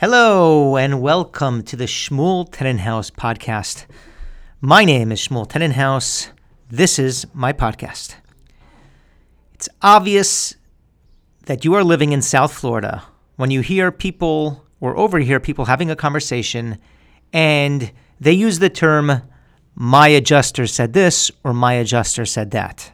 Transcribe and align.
Hello 0.00 0.76
and 0.76 1.02
welcome 1.02 1.64
to 1.64 1.74
the 1.74 1.86
Shmuel 1.86 2.48
Tenenhaus 2.48 3.10
podcast. 3.10 3.86
My 4.60 4.84
name 4.84 5.10
is 5.10 5.26
Shmuel 5.26 5.48
Tenenhaus. 5.48 6.30
This 6.70 7.00
is 7.00 7.26
my 7.34 7.52
podcast. 7.52 8.14
It's 9.54 9.68
obvious 9.82 10.54
that 11.46 11.64
you 11.64 11.74
are 11.74 11.82
living 11.82 12.12
in 12.12 12.22
South 12.22 12.52
Florida 12.52 13.02
when 13.34 13.50
you 13.50 13.60
hear 13.60 13.90
people 13.90 14.64
or 14.78 14.96
overhear 14.96 15.40
people 15.40 15.64
having 15.64 15.90
a 15.90 15.96
conversation 15.96 16.78
and 17.32 17.90
they 18.20 18.34
use 18.34 18.60
the 18.60 18.70
term, 18.70 19.22
my 19.74 20.06
adjuster 20.06 20.68
said 20.68 20.92
this 20.92 21.28
or 21.42 21.52
my 21.52 21.72
adjuster 21.72 22.24
said 22.24 22.52
that. 22.52 22.92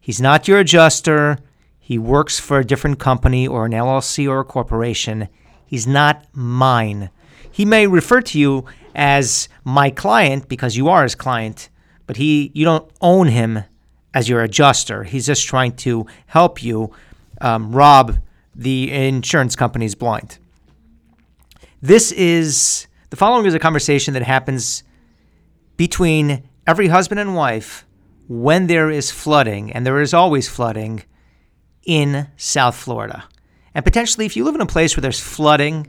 He's 0.00 0.22
not 0.22 0.48
your 0.48 0.60
adjuster. 0.60 1.36
He 1.78 1.98
works 1.98 2.40
for 2.40 2.60
a 2.60 2.64
different 2.64 2.98
company 2.98 3.46
or 3.46 3.66
an 3.66 3.72
LLC 3.72 4.26
or 4.26 4.40
a 4.40 4.44
corporation 4.44 5.28
He's 5.66 5.86
not 5.86 6.26
mine. 6.32 7.10
He 7.50 7.64
may 7.64 7.86
refer 7.86 8.20
to 8.22 8.38
you 8.38 8.64
as 8.94 9.48
my 9.64 9.90
client 9.90 10.48
because 10.48 10.76
you 10.76 10.88
are 10.88 11.02
his 11.02 11.14
client, 11.14 11.68
but 12.06 12.16
he 12.16 12.50
you 12.54 12.64
don't 12.64 12.90
own 13.00 13.28
him 13.28 13.64
as 14.12 14.28
your 14.28 14.42
adjuster. 14.42 15.04
He's 15.04 15.26
just 15.26 15.46
trying 15.46 15.76
to 15.76 16.06
help 16.26 16.62
you 16.62 16.92
um, 17.40 17.72
rob 17.72 18.18
the 18.54 18.90
insurance 18.92 19.56
companies 19.56 19.94
blind. 19.94 20.38
This 21.82 22.12
is 22.12 22.86
the 23.10 23.16
following 23.16 23.46
is 23.46 23.54
a 23.54 23.58
conversation 23.58 24.14
that 24.14 24.22
happens 24.22 24.84
between 25.76 26.48
every 26.66 26.88
husband 26.88 27.20
and 27.20 27.34
wife 27.34 27.84
when 28.26 28.68
there 28.68 28.90
is 28.90 29.10
flooding, 29.10 29.70
and 29.72 29.86
there 29.86 30.00
is 30.00 30.14
always 30.14 30.48
flooding 30.48 31.02
in 31.84 32.28
South 32.36 32.74
Florida. 32.74 33.24
And 33.74 33.84
potentially, 33.84 34.26
if 34.26 34.36
you 34.36 34.44
live 34.44 34.54
in 34.54 34.60
a 34.60 34.66
place 34.66 34.96
where 34.96 35.02
there's 35.02 35.20
flooding 35.20 35.86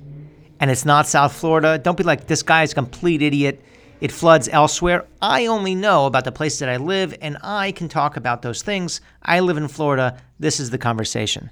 and 0.60 0.72
it's 0.72 0.86
not 0.86 1.08
South 1.08 1.34
Florida, 1.34 1.78
don't 1.78 1.98
be 1.98 2.04
like, 2.04 2.28
this 2.28 2.44
guy's 2.44 2.72
a 2.72 2.76
complete 2.76 3.22
idiot. 3.22 3.62
It 4.02 4.12
floods 4.12 4.50
elsewhere. 4.50 5.06
I 5.22 5.46
only 5.46 5.76
know 5.76 6.06
about 6.06 6.26
the 6.26 6.32
places 6.32 6.60
that 6.60 6.70
I 6.70 6.78
live, 6.78 7.16
and 7.22 7.38
I 7.42 7.72
can 7.72 7.88
talk 7.88 8.18
about 8.18 8.42
those 8.42 8.62
things. 8.62 9.02
I 9.22 9.40
live 9.40 9.58
in 9.58 9.68
Florida. 9.68 10.22
This 10.40 10.60
is 10.60 10.70
the 10.70 10.78
conversation. 10.78 11.52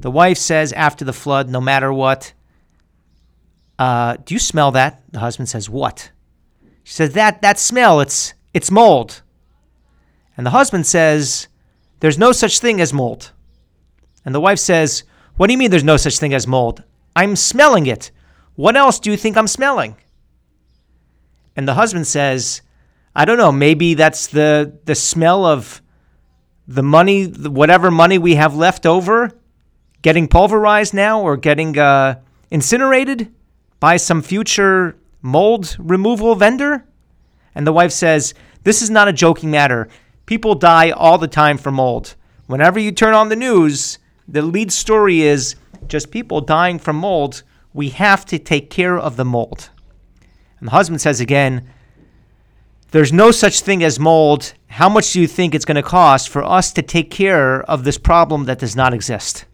The 0.00 0.10
wife 0.10 0.38
says 0.38 0.72
after 0.72 1.04
the 1.04 1.12
flood, 1.12 1.48
no 1.48 1.60
matter 1.60 1.92
what, 1.92 2.32
uh, 3.78 4.16
do 4.24 4.34
you 4.34 4.40
smell 4.40 4.72
that? 4.72 5.02
The 5.12 5.20
husband 5.20 5.48
says, 5.48 5.70
what? 5.70 6.10
She 6.82 6.94
says, 6.94 7.12
that, 7.12 7.42
that 7.42 7.58
smell, 7.58 8.00
it's, 8.00 8.34
it's 8.52 8.70
mold. 8.70 9.22
And 10.36 10.44
the 10.44 10.50
husband 10.50 10.86
says, 10.86 11.48
there's 12.00 12.18
no 12.18 12.32
such 12.32 12.58
thing 12.58 12.80
as 12.80 12.92
mold. 12.92 13.30
And 14.24 14.34
the 14.34 14.40
wife 14.40 14.58
says, 14.58 15.04
what 15.36 15.46
do 15.48 15.52
you 15.52 15.58
mean 15.58 15.70
there's 15.70 15.84
no 15.84 15.96
such 15.96 16.18
thing 16.18 16.34
as 16.34 16.46
mold? 16.46 16.82
I'm 17.16 17.36
smelling 17.36 17.86
it. 17.86 18.10
What 18.54 18.76
else 18.76 18.98
do 18.98 19.10
you 19.10 19.16
think 19.16 19.36
I'm 19.36 19.48
smelling? 19.48 19.96
And 21.56 21.66
the 21.68 21.74
husband 21.74 22.06
says, 22.06 22.62
I 23.14 23.24
don't 23.24 23.38
know, 23.38 23.52
maybe 23.52 23.94
that's 23.94 24.26
the, 24.26 24.78
the 24.84 24.94
smell 24.94 25.44
of 25.44 25.80
the 26.66 26.82
money, 26.82 27.26
whatever 27.26 27.90
money 27.90 28.18
we 28.18 28.34
have 28.36 28.56
left 28.56 28.86
over, 28.86 29.32
getting 30.02 30.28
pulverized 30.28 30.94
now 30.94 31.20
or 31.20 31.36
getting 31.36 31.78
uh, 31.78 32.20
incinerated 32.50 33.32
by 33.80 33.96
some 33.96 34.22
future 34.22 34.96
mold 35.22 35.76
removal 35.78 36.34
vendor? 36.34 36.86
And 37.54 37.66
the 37.66 37.72
wife 37.72 37.92
says, 37.92 38.34
This 38.64 38.82
is 38.82 38.90
not 38.90 39.08
a 39.08 39.12
joking 39.12 39.50
matter. 39.50 39.88
People 40.26 40.54
die 40.54 40.90
all 40.90 41.18
the 41.18 41.28
time 41.28 41.58
from 41.58 41.74
mold. 41.74 42.16
Whenever 42.46 42.78
you 42.78 42.92
turn 42.92 43.14
on 43.14 43.28
the 43.28 43.36
news, 43.36 43.98
the 44.28 44.42
lead 44.42 44.72
story 44.72 45.22
is 45.22 45.56
just 45.86 46.10
people 46.10 46.40
dying 46.40 46.78
from 46.78 46.96
mold. 46.96 47.42
We 47.72 47.90
have 47.90 48.24
to 48.26 48.38
take 48.38 48.70
care 48.70 48.98
of 48.98 49.16
the 49.16 49.24
mold. 49.24 49.70
And 50.58 50.68
the 50.68 50.72
husband 50.72 51.00
says 51.00 51.20
again, 51.20 51.68
There's 52.90 53.12
no 53.12 53.30
such 53.30 53.60
thing 53.60 53.82
as 53.82 53.98
mold. 53.98 54.54
How 54.68 54.88
much 54.88 55.12
do 55.12 55.20
you 55.20 55.26
think 55.26 55.54
it's 55.54 55.64
going 55.64 55.76
to 55.76 55.82
cost 55.82 56.28
for 56.28 56.42
us 56.42 56.72
to 56.72 56.82
take 56.82 57.10
care 57.10 57.62
of 57.62 57.84
this 57.84 57.98
problem 57.98 58.44
that 58.46 58.58
does 58.58 58.74
not 58.74 58.94
exist? 58.94 59.44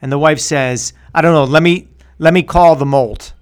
And 0.00 0.10
the 0.10 0.18
wife 0.18 0.40
says, 0.40 0.92
I 1.14 1.20
don't 1.20 1.32
know, 1.32 1.44
let 1.44 1.62
me 1.62 1.88
let 2.18 2.34
me 2.34 2.42
call 2.42 2.76
the 2.76 2.86
mold. 2.86 3.32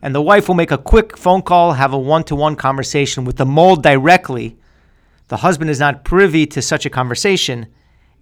And 0.00 0.14
the 0.14 0.22
wife 0.22 0.48
will 0.48 0.56
make 0.56 0.72
a 0.72 0.78
quick 0.78 1.16
phone 1.16 1.42
call, 1.42 1.72
have 1.72 1.92
a 1.92 1.98
one-to-one 1.98 2.56
conversation 2.56 3.24
with 3.24 3.36
the 3.36 3.46
mold 3.46 3.82
directly. 3.82 4.56
The 5.28 5.38
husband 5.38 5.70
is 5.70 5.78
not 5.78 6.04
privy 6.04 6.44
to 6.46 6.60
such 6.60 6.84
a 6.84 6.90
conversation, 6.90 7.66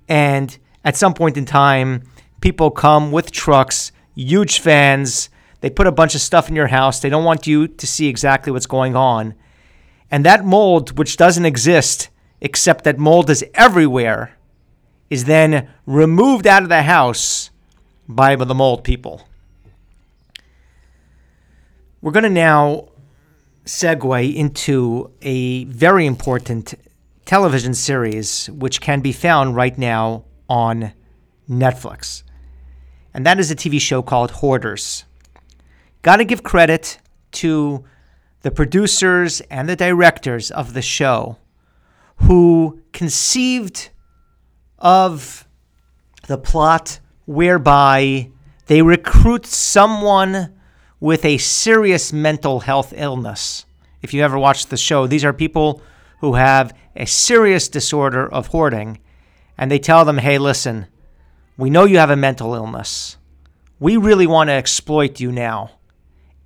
and 0.08 0.56
at 0.84 0.96
some 0.96 1.14
point 1.14 1.36
in 1.36 1.44
time, 1.44 2.02
people 2.40 2.70
come 2.70 3.12
with 3.12 3.30
trucks, 3.30 3.92
huge 4.14 4.60
fans. 4.60 5.28
They 5.60 5.70
put 5.70 5.86
a 5.86 5.92
bunch 5.92 6.14
of 6.14 6.20
stuff 6.20 6.48
in 6.48 6.56
your 6.56 6.68
house. 6.68 7.00
They 7.00 7.10
don't 7.10 7.24
want 7.24 7.46
you 7.46 7.68
to 7.68 7.86
see 7.86 8.08
exactly 8.08 8.52
what's 8.52 8.66
going 8.66 8.96
on. 8.96 9.34
And 10.10 10.24
that 10.24 10.44
mold, 10.44 10.98
which 10.98 11.16
doesn't 11.16 11.44
exist, 11.44 12.08
except 12.40 12.84
that 12.84 12.98
mold 12.98 13.30
is 13.30 13.44
everywhere, 13.54 14.36
is 15.10 15.24
then 15.24 15.68
removed 15.86 16.46
out 16.46 16.62
of 16.62 16.68
the 16.68 16.82
house 16.82 17.50
by 18.08 18.34
the 18.36 18.54
mold 18.54 18.82
people. 18.84 19.28
We're 22.00 22.12
going 22.12 22.24
to 22.24 22.30
now 22.30 22.88
segue 23.66 24.34
into 24.34 25.12
a 25.20 25.64
very 25.64 26.06
important 26.06 26.74
television 27.26 27.74
series 27.74 28.48
which 28.50 28.80
can 28.80 29.00
be 29.00 29.12
found 29.12 29.54
right 29.54 29.76
now 29.76 30.24
on 30.50 30.92
Netflix. 31.48 32.24
And 33.14 33.24
that 33.24 33.38
is 33.38 33.50
a 33.50 33.56
TV 33.56 33.80
show 33.80 34.02
called 34.02 34.32
Hoarders. 34.32 35.04
Got 36.02 36.16
to 36.16 36.24
give 36.24 36.42
credit 36.42 36.98
to 37.32 37.84
the 38.42 38.50
producers 38.50 39.40
and 39.42 39.68
the 39.68 39.76
directors 39.76 40.50
of 40.50 40.74
the 40.74 40.82
show 40.82 41.38
who 42.16 42.82
conceived 42.92 43.90
of 44.78 45.46
the 46.26 46.38
plot 46.38 47.00
whereby 47.26 48.30
they 48.66 48.82
recruit 48.82 49.46
someone 49.46 50.54
with 50.98 51.24
a 51.24 51.38
serious 51.38 52.12
mental 52.12 52.60
health 52.60 52.92
illness. 52.96 53.66
If 54.02 54.12
you 54.12 54.22
ever 54.22 54.38
watched 54.38 54.70
the 54.70 54.76
show, 54.76 55.06
these 55.06 55.24
are 55.24 55.32
people 55.32 55.82
who 56.20 56.34
have 56.34 56.74
a 56.96 57.06
serious 57.06 57.68
disorder 57.68 58.30
of 58.32 58.48
hoarding 58.48 58.98
and 59.60 59.70
they 59.70 59.78
tell 59.78 60.06
them, 60.06 60.16
hey, 60.16 60.38
listen, 60.38 60.86
we 61.58 61.68
know 61.68 61.84
you 61.84 61.98
have 61.98 62.08
a 62.08 62.16
mental 62.16 62.54
illness. 62.54 63.18
We 63.78 63.98
really 63.98 64.26
want 64.26 64.48
to 64.48 64.54
exploit 64.54 65.20
you 65.20 65.30
now 65.30 65.72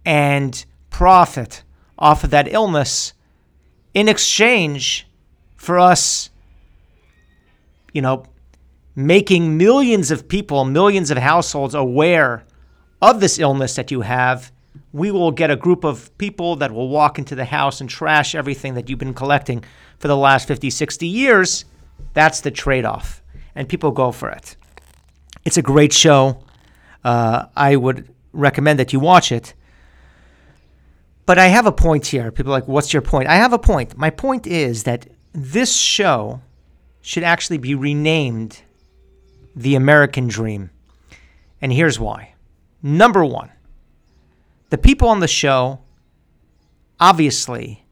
and 0.05 0.65
profit 0.91 1.63
off 1.97 2.25
of 2.25 2.31
that 2.31 2.53
illness 2.53 3.13
in 3.95 4.09
exchange 4.09 5.07
for 5.55 5.79
us, 5.79 6.31
you 7.93 8.03
know, 8.03 8.25
making 8.97 9.57
millions 9.57 10.11
of 10.11 10.27
people, 10.27 10.65
millions 10.65 11.13
of 11.13 11.19
households 11.19 11.77
aware 11.77 12.45
of 13.01 13.21
this 13.21 13.39
illness 13.39 13.77
that 13.77 13.93
you 13.93 14.01
have. 14.01 14.51
We 14.93 15.13
will 15.13 15.31
get 15.31 15.53
a 15.53 15.57
group 15.57 15.85
of 15.85 16.17
people 16.19 16.57
that 16.57 16.73
will 16.73 16.89
walk 16.89 17.21
into 17.21 17.37
the 17.37 17.45
house 17.45 17.81
and 17.81 17.89
trash 17.89 18.35
everything 18.35 18.75
that 18.75 18.91
you've 18.91 18.99
been 18.99 19.15
collecting 19.15 19.63
for 19.99 20.09
the 20.09 20.17
last 20.17 20.49
50, 20.49 20.69
60 20.69 21.07
years 21.07 21.65
that's 22.13 22.41
the 22.41 22.51
trade 22.51 22.85
off. 22.85 23.23
And 23.55 23.69
people 23.69 23.91
go 23.91 24.13
for 24.13 24.31
it. 24.31 24.57
It's 25.45 25.57
a 25.57 25.63
great 25.63 25.93
show. 25.93 26.43
Uh, 27.05 27.47
I 27.57 27.77
would 27.77 28.09
recommend 28.33 28.79
that 28.79 28.93
you 28.93 29.01
watch 29.01 29.31
it. 29.31 29.55
But 31.27 31.39
I 31.39 31.47
have 31.47 31.67
a 31.67 31.73
point 31.73 32.07
here. 32.07 32.31
People 32.31 32.53
are 32.53 32.59
like, 32.59 32.69
what's 32.69 32.93
your 32.93 33.03
point? 33.03 33.29
I 33.29 33.37
have 33.37 33.53
a 33.53 33.59
point. 33.59 33.97
My 33.97 34.11
point 34.11 34.47
is 34.47 34.85
that 34.85 35.07
this 35.33 35.75
show 35.75 36.41
should 37.01 37.23
actually 37.23 37.59
be 37.59 37.75
renamed 37.75 38.63
The 39.55 39.75
American 39.75 40.29
Dream. 40.29 40.71
And 41.61 41.73
here's 41.73 41.99
why. 41.99 42.35
Number 42.83 43.25
one, 43.25 43.51
the 44.71 44.79
people 44.79 45.09
on 45.09 45.21
the 45.21 45.29
show 45.29 45.81
obviously 47.01 47.85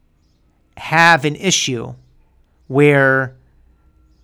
have 0.76 1.24
an 1.24 1.36
issue 1.36 1.94
where 2.66 3.36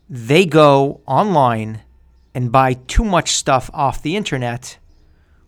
they 0.08 0.46
go 0.46 1.00
online 1.06 1.82
and 2.34 2.52
buy 2.52 2.74
too 2.74 3.04
much 3.04 3.32
stuff 3.32 3.70
off 3.74 4.02
the 4.02 4.16
internet, 4.16 4.78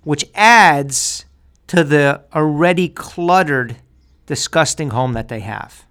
which 0.03 0.25
adds 0.35 1.25
to 1.67 1.85
the 1.85 2.23
already 2.35 2.89
cluttered, 2.89 3.77
disgusting 4.27 4.91
home 4.91 5.13
that 5.13 5.29
they 5.29 5.41
have. 5.41 5.87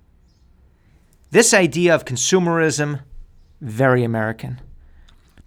This 1.32 1.54
idea 1.54 1.94
of 1.96 2.06
consumerism, 2.06 3.02
very 3.62 4.04
American. 4.04 4.60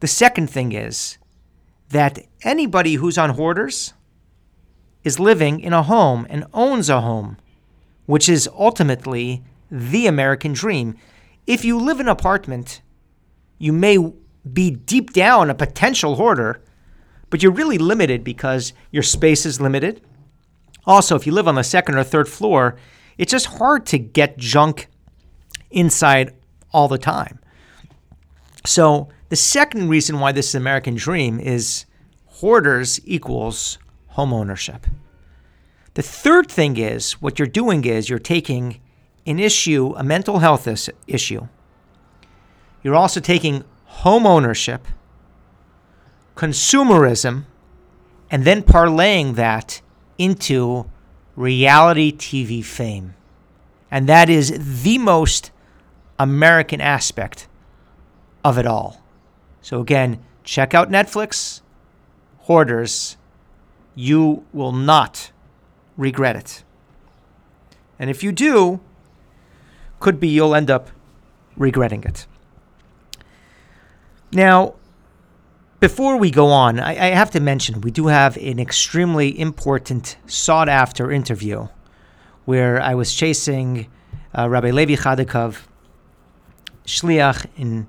The 0.00 0.06
second 0.08 0.48
thing 0.48 0.72
is 0.72 1.18
that 1.90 2.18
anybody 2.42 2.94
who's 2.94 3.18
on 3.18 3.30
hoarders 3.30 3.92
is 5.04 5.20
living 5.20 5.60
in 5.60 5.72
a 5.72 5.82
home 5.82 6.26
and 6.30 6.46
owns 6.54 6.88
a 6.88 7.00
home, 7.00 7.36
which 8.06 8.28
is 8.28 8.48
ultimately 8.56 9.42
the 9.70 10.06
American 10.06 10.52
dream. 10.52 10.96
If 11.46 11.64
you 11.64 11.78
live 11.78 12.00
in 12.00 12.06
an 12.06 12.12
apartment 12.12 12.80
you 13.62 13.73
may 13.73 13.97
be 14.53 14.73
deep 14.73 15.12
down 15.12 15.49
a 15.49 15.55
potential 15.55 16.17
hoarder, 16.17 16.61
but 17.31 17.44
you're 17.44 17.53
really 17.53 17.79
limited 17.79 18.25
because 18.25 18.73
your 18.91 19.05
space 19.05 19.47
is 19.47 19.61
limited. 19.61 20.00
Also, 20.85 21.14
if 21.14 21.29
you 21.29 21.32
live 21.32 21.47
on 21.47 21.55
the 21.55 21.62
second 21.62 21.94
or 21.94 22.03
third 22.03 22.29
floor, 22.29 22.75
it's 23.19 23.31
just 23.31 23.47
hard 23.47 23.87
to 23.87 23.99
get 23.99 24.37
junk 24.37 24.88
inside 25.70 26.35
all 26.73 26.88
the 26.88 26.99
time. 26.99 27.38
So, 28.67 29.09
the 29.29 29.37
second 29.37 29.88
reason 29.88 30.19
why 30.19 30.32
this 30.32 30.49
is 30.49 30.55
American 30.56 30.97
dream 30.97 31.38
is 31.38 31.87
hoarders 32.26 33.00
equals 33.05 33.79
home 34.09 34.32
ownership. 34.32 34.88
The 35.94 36.03
third 36.03 36.50
thing 36.50 36.76
is 36.79 37.12
what 37.23 37.38
you're 37.38 37.47
doing 37.47 37.85
is 37.85 38.11
you're 38.11 38.19
taking 38.19 38.81
an 39.25 39.38
issue, 39.38 39.94
a 39.97 40.03
mental 40.03 40.41
health 40.41 40.67
issue. 41.06 41.47
You're 42.82 42.96
also 42.96 43.20
taking 43.20 43.64
home 43.84 44.26
ownership, 44.26 44.87
consumerism, 46.34 47.44
and 48.31 48.44
then 48.44 48.62
parlaying 48.62 49.34
that 49.34 49.81
into 50.19 50.90
reality 51.37 52.12
TV 52.12 52.64
fame. 52.64 53.14
And 53.90 54.08
that 54.08 54.29
is 54.31 54.82
the 54.82 54.99
most 54.99 55.50
American 56.19 56.81
aspect 56.81 57.46
of 58.44 58.58
it 58.58 58.67
all. 58.67 59.02
So, 59.61 59.81
again, 59.81 60.19
check 60.44 60.75
out 60.75 60.90
Netflix, 60.90 61.61
Hoarders. 62.40 63.17
You 63.94 64.44
will 64.52 64.73
not 64.73 65.31
regret 65.96 66.37
it. 66.37 66.64
And 67.99 68.11
if 68.11 68.23
you 68.23 68.32
do, 68.32 68.81
could 70.00 70.19
be 70.19 70.28
you'll 70.28 70.55
end 70.55 70.70
up 70.70 70.90
regretting 71.56 72.02
it. 72.02 72.26
Now, 74.32 74.75
before 75.81 76.17
we 76.17 76.31
go 76.31 76.46
on, 76.46 76.81
I, 76.81 76.93
I, 76.93 77.11
have 77.11 77.31
to 77.32 77.40
mention 77.40 77.82
we 77.82 77.90
do 77.90 78.06
have 78.06 78.37
an 78.38 78.58
extremely 78.58 79.38
important, 79.38 80.17
sought 80.26 80.69
after 80.69 81.11
interview 81.11 81.69
where 82.44 82.81
I 82.81 82.94
was 82.94 83.14
chasing 83.14 83.88
uh, 84.37 84.49
Rabbi 84.49 84.70
Levi 84.70 84.94
Hodakov, 84.94 85.62
Shliach 86.87 87.46
in 87.56 87.88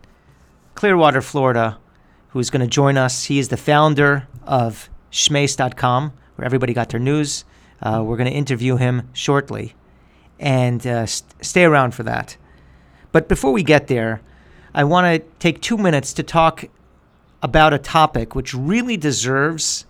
Clearwater, 0.75 1.22
Florida, 1.22 1.78
who's 2.30 2.50
going 2.50 2.62
to 2.62 2.68
join 2.68 2.98
us. 2.98 3.25
He 3.25 3.39
is 3.39 3.48
the 3.48 3.57
founder 3.57 4.28
of 4.44 4.89
Shmais.com, 5.12 6.13
where 6.36 6.46
everybody 6.46 6.74
got 6.74 6.89
their 6.89 7.00
news. 7.00 7.46
Uh, 7.81 8.04
we're 8.04 8.18
going 8.18 8.30
to 8.30 8.36
interview 8.36 8.75
him 8.75 9.10
shortly 9.13 9.75
and 10.39 10.86
uh, 10.86 11.06
st- 11.06 11.46
stay 11.46 11.63
around 11.63 11.94
for 11.94 12.04
that. 12.04 12.36
But 13.12 13.30
before 13.30 13.51
we 13.51 13.63
get 13.63 13.88
there, 13.88 14.22
I 14.74 14.84
want 14.84 15.06
to 15.06 15.28
take 15.40 15.62
two 15.62 15.78
minutes 15.78 16.14
to 16.14 16.24
talk 16.24 16.66
about 17.42 17.74
a 17.74 17.78
topic 17.78 18.36
which 18.36 18.54
really 18.54 18.98
deserves 18.98 19.86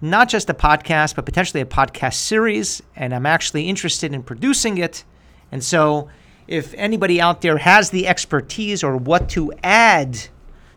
not 0.00 0.28
just 0.28 0.50
a 0.50 0.54
podcast, 0.54 1.14
but 1.14 1.24
potentially 1.24 1.60
a 1.60 1.66
podcast 1.66 2.14
series. 2.14 2.82
And 2.94 3.14
I'm 3.14 3.26
actually 3.26 3.68
interested 3.68 4.12
in 4.12 4.22
producing 4.22 4.78
it. 4.78 5.04
And 5.52 5.62
so, 5.62 6.08
if 6.48 6.74
anybody 6.74 7.20
out 7.20 7.40
there 7.40 7.58
has 7.58 7.90
the 7.90 8.06
expertise 8.06 8.84
or 8.84 8.96
what 8.96 9.28
to 9.30 9.52
add 9.64 10.28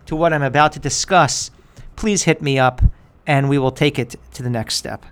to 0.07 0.15
what 0.15 0.33
I'm 0.33 0.41
about 0.41 0.71
to 0.73 0.79
discuss, 0.79 1.51
please 1.95 2.23
hit 2.23 2.41
me 2.41 2.57
up 2.57 2.81
and 3.27 3.49
we 3.49 3.59
will 3.59 3.71
take 3.71 3.99
it 3.99 4.15
to 4.33 4.41
the 4.41 4.49
next 4.49 4.75
step. 4.75 5.05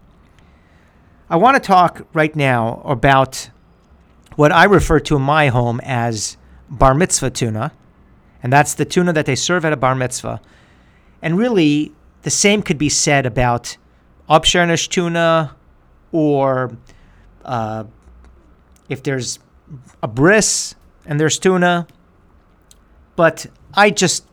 I 1.30 1.36
want 1.36 1.56
to 1.56 1.60
talk 1.60 2.08
right 2.14 2.36
now 2.36 2.82
about 2.86 3.50
what 4.36 4.52
I 4.52 4.64
refer 4.64 5.00
to 5.02 5.18
in 5.18 5.22
my 5.22 5.50
home 5.50 5.80
as 5.84 6.38
bar 6.70 6.96
mitzvah 6.96 7.30
tuna, 7.30 7.72
and 8.44 8.52
that's 8.54 8.74
the 8.76 8.86
tuna 8.86 9.14
that 9.14 9.26
they 9.26 9.36
serve 9.36 9.66
at 9.66 9.74
a 9.74 9.78
bar 9.78 9.96
mitzvah. 9.96 10.42
And 11.22 11.38
really, 11.38 11.92
the 12.22 12.30
same 12.30 12.62
could 12.62 12.78
be 12.78 12.90
said 12.90 13.26
about 13.26 13.78
Upshernish 14.30 14.90
tuna 14.90 15.56
or 16.12 16.78
uh, 17.46 17.86
if 18.90 19.04
there's 19.04 19.40
a 20.04 20.08
bris 20.08 20.76
and 21.06 21.20
there's 21.20 21.40
tuna. 21.40 21.88
But 23.16 23.48
I 23.74 23.90
just 23.90 24.26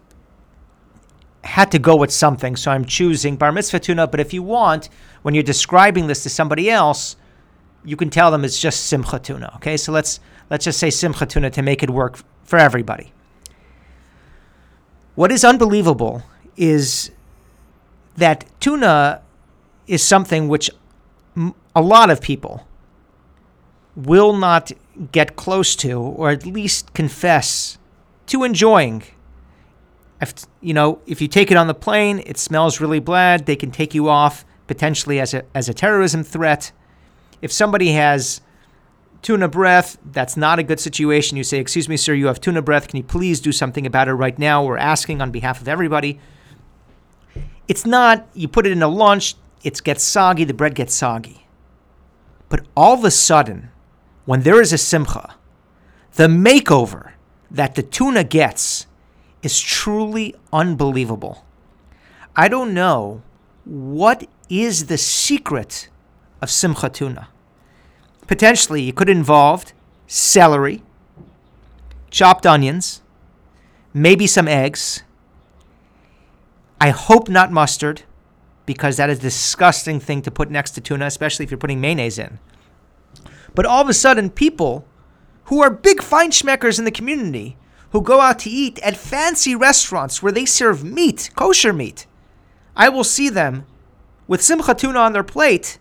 had 1.43 1.71
to 1.73 1.79
go 1.79 1.97
with 1.97 2.11
something, 2.11 2.57
so 2.57 2.71
I'm 2.71 2.85
choosing 2.85 3.37
bar 3.37 3.53
mitzvah 3.53 3.81
tuna. 3.81 4.07
But 4.07 4.21
if 4.21 4.33
you 4.35 4.43
want, 4.43 4.89
when 5.23 5.35
you're 5.35 5.43
describing 5.43 6.07
this 6.07 6.23
to 6.25 6.31
somebody 6.31 6.71
else, 6.71 7.17
you 7.85 7.97
can 7.97 8.11
tell 8.11 8.31
them 8.31 8.45
it's 8.45 8.59
just 8.59 8.87
simcha 8.87 9.19
tuna. 9.19 9.53
Okay, 9.57 9.77
so 9.77 9.93
let's 9.93 10.21
let's 10.51 10.65
just 10.65 10.79
say 10.79 10.91
simcha 10.91 11.27
tuna 11.27 11.51
to 11.51 11.63
make 11.63 11.83
it 11.83 11.91
work 11.91 12.19
for 12.45 12.59
everybody. 12.59 13.13
What 15.15 15.31
is 15.31 15.45
unbelievable 15.45 16.23
is 16.57 17.11
that 18.17 18.45
tuna 18.61 19.23
is 19.87 20.03
something 20.03 20.49
which 20.49 20.71
a 21.75 21.83
lot 21.83 22.11
of 22.11 22.21
people 22.21 22.67
will 23.97 24.33
not 24.33 24.73
get 25.13 25.37
close 25.37 25.77
to 25.77 26.01
or 26.01 26.31
at 26.31 26.47
least 26.47 26.93
confess 26.95 27.79
to 28.27 28.45
enjoying. 28.45 29.03
If, 30.21 30.35
you 30.61 30.75
know, 30.75 31.01
if 31.07 31.21
you 31.21 31.29
take 31.29 31.51
it 31.51 31.57
on 31.57 31.67
the 31.67 31.75
plane, 31.75 32.23
it 32.27 32.39
smells 32.39 32.81
really 32.81 33.01
bad. 33.01 33.47
They 33.47 33.57
can 33.57 33.71
take 33.71 33.95
you 33.95 34.09
off 34.09 34.45
potentially 34.67 35.21
as 35.21 35.35
a, 35.35 35.45
as 35.55 35.69
a 35.69 35.75
terrorism 35.75 36.25
threat. 36.25 36.73
If 37.43 37.53
somebody 37.53 37.93
has 37.93 38.41
tuna 39.25 39.49
breath, 39.49 39.99
that's 40.13 40.37
not 40.37 40.61
a 40.61 40.63
good 40.63 40.79
situation. 40.79 41.37
You 41.37 41.43
say, 41.43 41.59
Excuse 41.59 41.89
me, 41.89 41.97
sir, 41.97 42.15
you 42.15 42.27
have 42.27 42.41
tuna 42.41 42.63
breath. 42.63 42.87
Can 42.87 42.99
you 42.99 43.03
please 43.03 43.41
do 43.41 43.51
something 43.51 43.87
about 43.87 44.07
it 44.07 44.13
right 44.13 44.39
now? 44.39 44.65
We're 44.65 44.77
asking 44.77 45.21
on 45.21 45.33
behalf 45.33 45.61
of 45.61 45.67
everybody. 45.67 46.21
It's 47.67 47.87
not, 47.87 48.29
you 48.35 48.47
put 48.47 48.67
it 48.67 48.73
in 48.73 48.83
a 48.83 48.89
lunch, 48.89 49.35
it 49.65 49.83
gets 49.83 50.05
soggy, 50.05 50.45
the 50.45 50.55
bread 50.55 50.75
gets 50.75 50.95
soggy. 50.95 51.47
But 52.51 52.67
all 52.77 52.95
of 52.95 53.05
a 53.05 53.11
sudden, 53.11 53.71
when 54.27 54.43
there 54.43 54.61
is 54.61 54.73
a 54.73 54.79
simcha, 54.79 55.35
the 56.13 56.29
makeover 56.29 57.13
that 57.51 57.75
the 57.75 57.83
tuna 57.83 58.23
gets 58.23 58.87
is 59.43 59.59
truly 59.59 60.35
unbelievable. 60.53 61.45
I 62.37 62.49
don't 62.49 62.75
know 62.75 63.23
what 63.65 64.29
is 64.51 64.87
the 64.87 64.99
secret 64.99 65.89
of 66.43 66.51
simcha 66.51 66.91
tuna. 66.91 67.29
Potentially, 68.27 68.89
it 68.89 68.97
could 68.97 69.09
involve 69.09 69.73
celery, 70.07 70.83
chopped 72.11 72.47
onions, 72.47 73.03
maybe 73.93 74.27
some 74.27 74.49
eggs, 74.49 75.03
I 76.81 76.91
hope 76.91 77.29
not 77.29 77.53
mustard, 77.53 78.03
because 78.67 78.97
that 78.97 79.11
is 79.11 79.19
a 79.19 79.23
disgusting 79.23 80.01
thing 80.01 80.23
to 80.23 80.31
put 80.31 80.51
next 80.51 80.73
to 80.73 80.81
tuna, 80.81 81.07
especially 81.07 81.45
if 81.45 81.51
you're 81.51 81.59
putting 81.59 81.81
mayonnaise 81.81 82.19
in. 82.19 82.39
But 83.55 83.67
all 83.67 83.83
of 83.83 83.89
a 83.89 83.95
sudden, 83.95 84.31
people 84.31 84.87
who 85.45 85.63
are 85.63 85.71
big 85.71 85.99
feinschmeckers 85.99 86.79
in 86.79 86.85
the 86.85 86.91
community 86.91 87.57
who 87.93 88.01
go 88.01 88.21
out 88.21 88.41
to 88.41 88.51
eat 88.51 88.79
at 88.81 88.97
fancy 88.97 89.55
restaurants 89.55 90.23
where 90.23 90.33
they 90.33 90.45
serve 90.45 90.83
meat, 90.83 91.31
kosher 91.37 91.73
meat, 91.73 92.07
I 92.75 92.89
will 92.89 93.05
see 93.05 93.29
them 93.29 93.67
with 94.27 94.43
simcha 94.43 94.75
tuna 94.75 94.99
on 94.99 95.13
their 95.13 95.23
plate, 95.23 95.79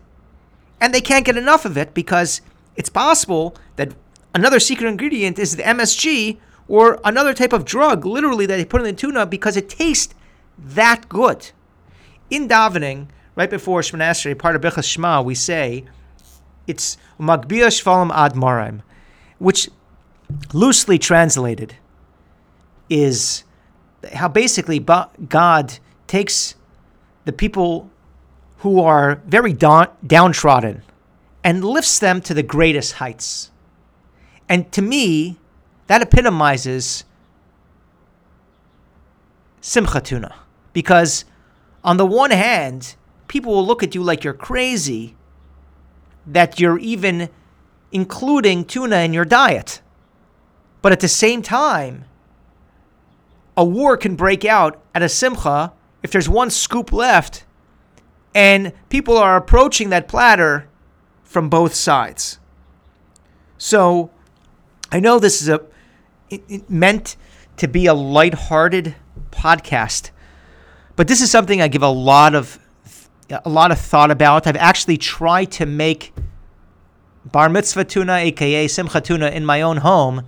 and 0.80 0.92
they 0.92 1.00
can't 1.00 1.24
get 1.24 1.36
enough 1.36 1.64
of 1.64 1.76
it 1.76 1.94
because 1.94 2.40
it's 2.76 2.88
possible 2.88 3.56
that 3.76 3.94
another 4.34 4.60
secret 4.60 4.88
ingredient 4.88 5.38
is 5.38 5.56
the 5.56 5.62
MSG 5.62 6.38
or 6.68 7.00
another 7.04 7.34
type 7.34 7.52
of 7.52 7.64
drug, 7.64 8.04
literally, 8.04 8.46
that 8.46 8.56
they 8.56 8.64
put 8.64 8.80
in 8.80 8.86
the 8.86 8.92
tuna 8.92 9.26
because 9.26 9.56
it 9.56 9.68
tastes 9.68 10.14
that 10.58 11.08
good. 11.08 11.50
In 12.30 12.48
davening, 12.48 13.08
right 13.36 13.50
before 13.50 13.80
Shemoneh 13.80 14.10
Esrei, 14.10 14.38
part 14.38 14.56
of 14.56 14.62
Birchas 14.62 14.84
Shema, 14.84 15.22
we 15.22 15.34
say 15.34 15.84
it's 16.66 16.96
Magbia 17.18 17.68
Shvalim 17.68 18.10
Ad 18.14 18.34
Marim, 18.34 18.82
which 19.38 19.68
loosely 20.52 20.98
translated 20.98 21.76
is 22.88 23.44
how 24.14 24.28
basically 24.28 24.78
God 24.78 25.78
takes 26.06 26.54
the 27.24 27.32
people 27.32 27.90
who 28.64 28.80
are 28.80 29.20
very 29.26 29.52
downtrodden 29.52 30.82
and 31.44 31.62
lifts 31.62 31.98
them 31.98 32.22
to 32.22 32.32
the 32.32 32.42
greatest 32.42 32.94
heights. 32.94 33.50
And 34.48 34.72
to 34.72 34.80
me, 34.80 35.36
that 35.86 36.00
epitomizes 36.00 37.04
Simcha 39.60 40.00
Tuna. 40.00 40.34
Because 40.72 41.26
on 41.84 41.98
the 41.98 42.06
one 42.06 42.30
hand, 42.30 42.94
people 43.28 43.52
will 43.52 43.66
look 43.66 43.82
at 43.82 43.94
you 43.94 44.02
like 44.02 44.24
you're 44.24 44.32
crazy 44.32 45.14
that 46.26 46.58
you're 46.58 46.78
even 46.78 47.28
including 47.92 48.64
tuna 48.64 49.00
in 49.00 49.12
your 49.12 49.26
diet. 49.26 49.82
But 50.80 50.92
at 50.92 51.00
the 51.00 51.08
same 51.08 51.42
time, 51.42 52.06
a 53.58 53.64
war 53.64 53.98
can 53.98 54.16
break 54.16 54.46
out 54.46 54.82
at 54.94 55.02
a 55.02 55.08
simcha 55.10 55.74
if 56.02 56.10
there's 56.10 56.30
one 56.30 56.48
scoop 56.48 56.94
left 56.94 57.43
and 58.34 58.72
people 58.88 59.16
are 59.16 59.36
approaching 59.36 59.90
that 59.90 60.08
platter 60.08 60.68
from 61.22 61.48
both 61.48 61.74
sides. 61.74 62.38
So 63.58 64.10
I 64.90 65.00
know 65.00 65.18
this 65.18 65.40
is 65.40 65.48
a 65.48 65.60
it, 66.30 66.42
it 66.48 66.70
meant 66.70 67.16
to 67.58 67.68
be 67.68 67.86
a 67.86 67.94
light-hearted 67.94 68.96
podcast 69.30 70.10
but 70.96 71.08
this 71.08 71.20
is 71.20 71.30
something 71.30 71.60
I 71.60 71.68
give 71.68 71.82
a 71.82 71.88
lot 71.88 72.34
of 72.34 72.58
a 73.44 73.48
lot 73.48 73.70
of 73.70 73.78
thought 73.78 74.10
about. 74.10 74.46
I've 74.46 74.56
actually 74.56 74.96
tried 74.96 75.50
to 75.52 75.66
make 75.66 76.12
bar 77.24 77.48
mitzvah 77.48 77.84
tuna, 77.84 78.14
aka 78.16 78.68
simcha 78.68 79.00
tuna, 79.00 79.30
in 79.30 79.44
my 79.44 79.62
own 79.62 79.78
home, 79.78 80.24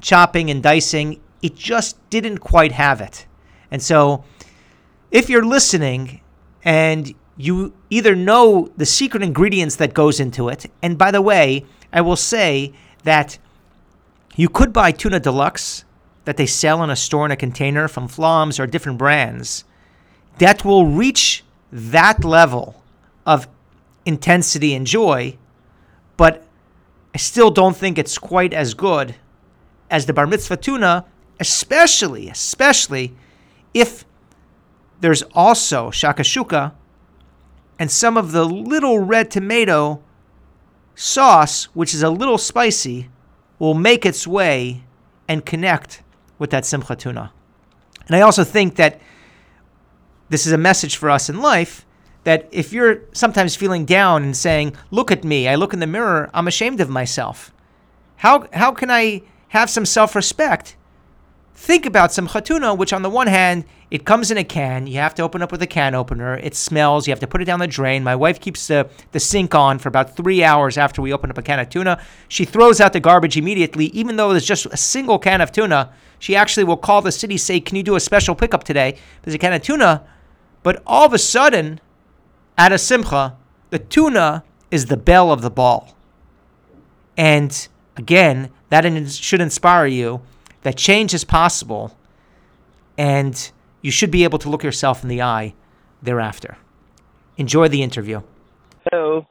chopping 0.00 0.50
and 0.50 0.62
dicing. 0.62 1.20
It 1.42 1.54
just 1.54 1.98
didn't 2.08 2.38
quite 2.38 2.72
have 2.72 3.00
it. 3.00 3.26
And 3.70 3.82
so, 3.82 4.24
if 5.10 5.28
you're 5.28 5.44
listening 5.44 6.20
and 6.62 7.14
you 7.40 7.72
either 7.88 8.14
know 8.14 8.70
the 8.76 8.84
secret 8.84 9.22
ingredients 9.22 9.76
that 9.76 9.94
goes 9.94 10.20
into 10.20 10.48
it, 10.48 10.66
and 10.82 10.98
by 10.98 11.10
the 11.10 11.22
way, 11.22 11.64
I 11.92 12.02
will 12.02 12.16
say 12.16 12.72
that 13.04 13.38
you 14.36 14.48
could 14.48 14.72
buy 14.72 14.92
tuna 14.92 15.20
deluxe 15.20 15.84
that 16.26 16.36
they 16.36 16.46
sell 16.46 16.82
in 16.82 16.90
a 16.90 16.96
store 16.96 17.24
in 17.24 17.30
a 17.30 17.36
container 17.36 17.88
from 17.88 18.08
Flom's 18.08 18.60
or 18.60 18.66
different 18.66 18.98
brands 18.98 19.64
that 20.38 20.64
will 20.64 20.86
reach 20.86 21.42
that 21.72 22.24
level 22.24 22.82
of 23.24 23.48
intensity 24.04 24.74
and 24.74 24.86
joy, 24.86 25.36
but 26.16 26.44
I 27.14 27.18
still 27.18 27.50
don't 27.50 27.76
think 27.76 27.98
it's 27.98 28.18
quite 28.18 28.52
as 28.52 28.74
good 28.74 29.14
as 29.90 30.06
the 30.06 30.12
bar 30.12 30.26
mitzvah 30.26 30.58
tuna, 30.58 31.06
especially, 31.38 32.28
especially 32.28 33.14
if 33.72 34.04
there's 35.00 35.22
also 35.34 35.90
shakashuka 35.90 36.72
and 37.80 37.90
some 37.90 38.18
of 38.18 38.32
the 38.32 38.44
little 38.44 38.98
red 38.98 39.30
tomato 39.30 40.02
sauce, 40.94 41.64
which 41.72 41.94
is 41.94 42.02
a 42.02 42.10
little 42.10 42.36
spicy, 42.36 43.08
will 43.58 43.72
make 43.72 44.04
its 44.04 44.26
way 44.26 44.84
and 45.26 45.46
connect 45.46 46.02
with 46.38 46.50
that 46.50 46.66
simcha 46.66 46.94
tuna. 46.94 47.32
And 48.06 48.14
I 48.14 48.20
also 48.20 48.44
think 48.44 48.76
that 48.76 49.00
this 50.28 50.46
is 50.46 50.52
a 50.52 50.58
message 50.58 50.96
for 50.96 51.08
us 51.08 51.30
in 51.30 51.40
life 51.40 51.86
that 52.24 52.46
if 52.52 52.70
you're 52.70 53.00
sometimes 53.12 53.56
feeling 53.56 53.86
down 53.86 54.22
and 54.22 54.36
saying, 54.36 54.76
"Look 54.90 55.10
at 55.10 55.24
me, 55.24 55.48
I 55.48 55.54
look 55.54 55.72
in 55.72 55.80
the 55.80 55.86
mirror, 55.86 56.28
I'm 56.34 56.46
ashamed 56.46 56.80
of 56.82 56.90
myself." 56.90 57.50
How 58.16 58.46
how 58.52 58.72
can 58.72 58.90
I 58.90 59.22
have 59.48 59.70
some 59.70 59.86
self-respect? 59.86 60.76
Think 61.60 61.84
about 61.84 62.12
simcha 62.12 62.40
tuna, 62.40 62.74
which 62.74 62.92
on 62.92 63.02
the 63.02 63.10
one 63.10 63.26
hand, 63.26 63.64
it 63.90 64.06
comes 64.06 64.30
in 64.30 64.38
a 64.38 64.44
can. 64.44 64.86
You 64.86 64.98
have 64.98 65.14
to 65.16 65.22
open 65.22 65.42
up 65.42 65.52
with 65.52 65.60
a 65.60 65.66
can 65.66 65.94
opener. 65.94 66.36
It 66.38 66.54
smells. 66.54 67.06
You 67.06 67.12
have 67.12 67.20
to 67.20 67.26
put 67.26 67.42
it 67.42 67.44
down 67.44 67.58
the 67.58 67.66
drain. 67.66 68.02
My 68.02 68.16
wife 68.16 68.40
keeps 68.40 68.66
the, 68.66 68.88
the 69.12 69.20
sink 69.20 69.54
on 69.54 69.78
for 69.78 69.88
about 69.88 70.16
three 70.16 70.42
hours 70.42 70.78
after 70.78 71.02
we 71.02 71.12
open 71.12 71.30
up 71.30 71.36
a 71.38 71.42
can 71.42 71.60
of 71.60 71.68
tuna. 71.68 72.02
She 72.28 72.44
throws 72.44 72.80
out 72.80 72.92
the 72.92 73.00
garbage 73.00 73.36
immediately, 73.36 73.86
even 73.86 74.16
though 74.16 74.30
there's 74.30 74.46
just 74.46 74.66
a 74.66 74.76
single 74.76 75.18
can 75.18 75.40
of 75.40 75.52
tuna. 75.52 75.92
She 76.18 76.34
actually 76.34 76.64
will 76.64 76.76
call 76.76 77.02
the 77.02 77.12
city, 77.12 77.36
say, 77.36 77.60
Can 77.60 77.76
you 77.76 77.82
do 77.82 77.94
a 77.94 78.00
special 78.00 78.34
pickup 78.34 78.64
today? 78.64 78.96
There's 79.22 79.34
a 79.34 79.38
can 79.38 79.52
of 79.52 79.62
tuna 79.62 80.04
but 80.62 80.82
all 80.86 81.06
of 81.06 81.12
a 81.12 81.18
sudden, 81.18 81.80
at 82.58 82.72
a 82.72 82.78
simcha, 82.78 83.36
the 83.70 83.78
tuna 83.78 84.44
is 84.70 84.86
the 84.86 84.96
belle 84.96 85.32
of 85.32 85.42
the 85.42 85.50
ball. 85.50 85.94
And 87.16 87.68
again, 87.96 88.50
that 88.68 88.84
should 89.10 89.40
inspire 89.40 89.86
you 89.86 90.22
that 90.62 90.76
change 90.76 91.14
is 91.14 91.24
possible 91.24 91.96
and 92.98 93.50
you 93.82 93.90
should 93.90 94.10
be 94.10 94.24
able 94.24 94.38
to 94.38 94.48
look 94.48 94.62
yourself 94.62 95.02
in 95.02 95.08
the 95.08 95.22
eye 95.22 95.54
thereafter. 96.02 96.58
Enjoy 97.36 97.68
the 97.68 97.82
interview. 97.82 98.20
Hello. 98.90 99.26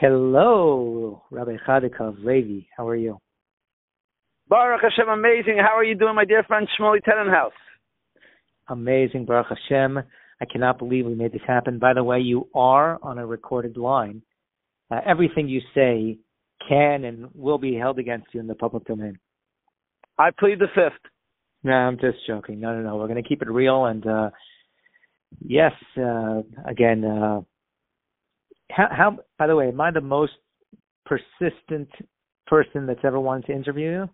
Hello, 0.00 1.22
Rabbi 1.30 1.56
Hodakov 1.66 2.24
Levi. 2.24 2.66
How 2.76 2.88
are 2.88 2.96
you? 2.96 3.18
Baruch 4.48 4.80
Hashem, 4.82 5.08
amazing. 5.08 5.58
How 5.58 5.76
are 5.76 5.84
you 5.84 5.94
doing, 5.94 6.14
my 6.14 6.24
dear 6.24 6.42
friend 6.42 6.66
Shmuley 6.78 7.00
Tenenhaus? 7.06 7.50
amazing, 8.70 9.26
Baruch 9.26 9.48
Hashem. 9.48 9.98
I 9.98 10.44
cannot 10.50 10.78
believe 10.78 11.04
we 11.04 11.14
made 11.14 11.32
this 11.32 11.42
happen. 11.46 11.78
By 11.78 11.92
the 11.92 12.04
way, 12.04 12.20
you 12.20 12.48
are 12.54 12.98
on 13.02 13.18
a 13.18 13.26
recorded 13.26 13.76
line. 13.76 14.22
Uh, 14.90 15.00
everything 15.06 15.48
you 15.48 15.60
say 15.74 16.18
can 16.66 17.04
and 17.04 17.28
will 17.34 17.58
be 17.58 17.74
held 17.74 17.98
against 17.98 18.28
you 18.32 18.40
in 18.40 18.46
the 18.46 18.54
public 18.54 18.86
domain. 18.86 19.18
I 20.20 20.30
plead 20.38 20.58
the 20.58 20.66
fifth. 20.74 21.00
No, 21.62 21.72
I'm 21.72 21.96
just 21.96 22.18
joking. 22.26 22.60
No, 22.60 22.74
no, 22.74 22.82
no. 22.82 22.96
We're 22.96 23.08
going 23.08 23.22
to 23.22 23.28
keep 23.28 23.42
it 23.42 23.50
real. 23.50 23.86
And 23.86 24.06
uh, 24.06 24.30
yes, 25.40 25.72
uh, 25.98 26.42
again, 26.66 27.04
uh, 27.04 27.40
how, 28.70 28.88
how? 28.90 29.18
By 29.38 29.46
the 29.46 29.56
way, 29.56 29.68
am 29.68 29.80
I 29.80 29.90
the 29.90 30.00
most 30.00 30.32
persistent 31.06 31.88
person 32.46 32.86
that's 32.86 33.00
ever 33.04 33.18
wanted 33.18 33.46
to 33.46 33.52
interview 33.52 33.90
you? 33.90 34.10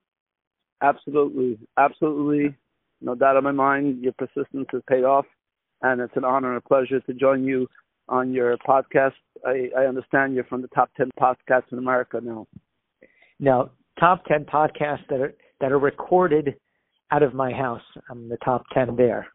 Absolutely, 0.83 1.59
absolutely 1.77 2.57
no 3.01 3.15
doubt 3.15 3.37
in 3.37 3.45
my 3.45 3.53
mind, 3.53 4.03
your 4.03 4.13
persistence 4.13 4.67
has 4.73 4.83
paid 4.89 5.05
off, 5.05 5.27
and 5.83 6.01
it's 6.01 6.17
an 6.17 6.25
honor 6.25 6.49
and 6.49 6.59
a 6.59 6.69
pleasure 6.69 7.01
to 7.01 7.15
join 7.15 7.45
you 7.45 7.69
on 8.09 8.33
your 8.33 8.57
podcast. 8.59 9.13
I, 9.45 9.69
I 9.77 9.85
understand 9.87 10.35
you're 10.35 10.45
from 10.45 10.63
the 10.63 10.69
top 10.69 10.91
ten 10.97 11.11
podcasts 11.21 11.73
in 11.73 11.79
America 11.79 12.21
now. 12.23 12.47
Now, 13.39 13.71
top 14.01 14.25
ten 14.25 14.45
podcasts 14.45 15.07
that 15.11 15.21
are 15.21 15.35
that 15.61 15.73
are 15.73 15.79
recorded 15.79 16.55
out 17.11 17.23
of 17.23 17.35
my 17.35 17.53
house. 17.53 17.83
I'm 18.11 18.29
the 18.29 18.39
top 18.45 18.65
ten 18.73 18.97
there, 18.97 19.27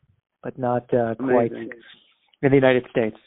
but 0.43 0.57
not 0.57 0.91
uh, 0.93 1.15
quite 1.15 1.51
in 1.51 2.49
the 2.49 2.55
United 2.55 2.85
States. 2.89 3.17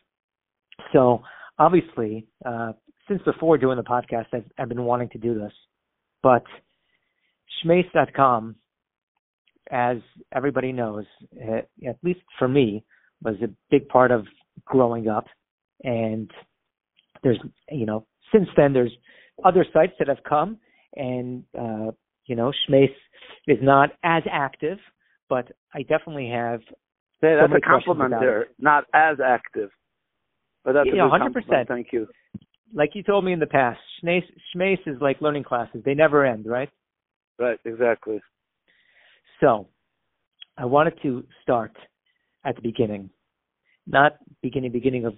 So 0.93 1.23
obviously, 1.59 2.27
uh, 2.45 2.73
since 3.09 3.23
before 3.23 3.59
doing 3.59 3.77
the 3.77 3.85
podcast, 3.85 4.27
I've, 4.33 4.45
I've 4.59 4.69
been 4.69 4.85
wanting 4.85 5.09
to 5.11 5.19
do 5.19 5.35
this, 5.35 5.53
but 6.23 6.45
Shmais.com 7.65 8.57
as 9.71 9.99
everybody 10.35 10.73
knows, 10.73 11.05
eh, 11.41 11.63
at 11.89 11.97
least 12.03 12.21
for 12.39 12.49
me, 12.49 12.85
was 13.23 13.37
a 13.43 13.49
big 13.71 13.89
part 13.89 14.11
of 14.11 14.27
growing 14.65 15.09
up. 15.09 15.27
And 15.83 16.31
there's, 17.23 17.41
you 17.71 17.87
know, 17.87 18.07
since 18.33 18.49
then 18.57 18.73
there's 18.73 18.93
other 19.45 19.65
sites 19.73 19.95
that 19.99 20.09
have 20.09 20.23
come, 20.29 20.59
and 20.95 21.45
uh, 21.59 21.91
you 22.27 22.37
know, 22.37 22.53
Shmais 22.69 22.95
is 23.47 23.59
not 23.63 23.91
as 24.03 24.23
active, 24.31 24.79
but 25.29 25.53
I 25.75 25.83
definitely 25.83 26.31
have. 26.31 26.61
Yeah, 27.23 27.37
that's 27.41 27.53
so 27.53 27.57
a 27.57 27.61
compliment 27.61 28.15
there. 28.21 28.43
It. 28.43 28.49
Not 28.59 28.85
as 28.95 29.17
active, 29.25 29.71
but 30.65 30.73
that's 30.73 30.89
a 30.89 31.09
hundred 31.09 31.33
percent. 31.33 31.69
Thank 31.69 31.89
you. 31.93 32.07
Like 32.75 32.91
you 32.95 33.03
told 33.03 33.25
me 33.25 33.33
in 33.33 33.39
the 33.39 33.47
past, 33.47 33.79
Shmais, 34.03 34.25
Shmais 34.55 34.79
is 34.87 35.01
like 35.01 35.21
learning 35.21 35.45
classes; 35.45 35.83
they 35.85 35.95
never 35.95 36.25
end, 36.25 36.47
right? 36.47 36.69
Right, 37.39 37.59
exactly. 37.65 38.21
So 39.41 39.69
I 40.57 40.67
wanted 40.67 40.95
to 41.03 41.25
start 41.43 41.73
at 42.45 42.57
the 42.57 42.63
beginning, 42.63 43.11
not 43.87 44.17
beginning 44.43 44.73
beginning 44.73 45.07
of 45.07 45.15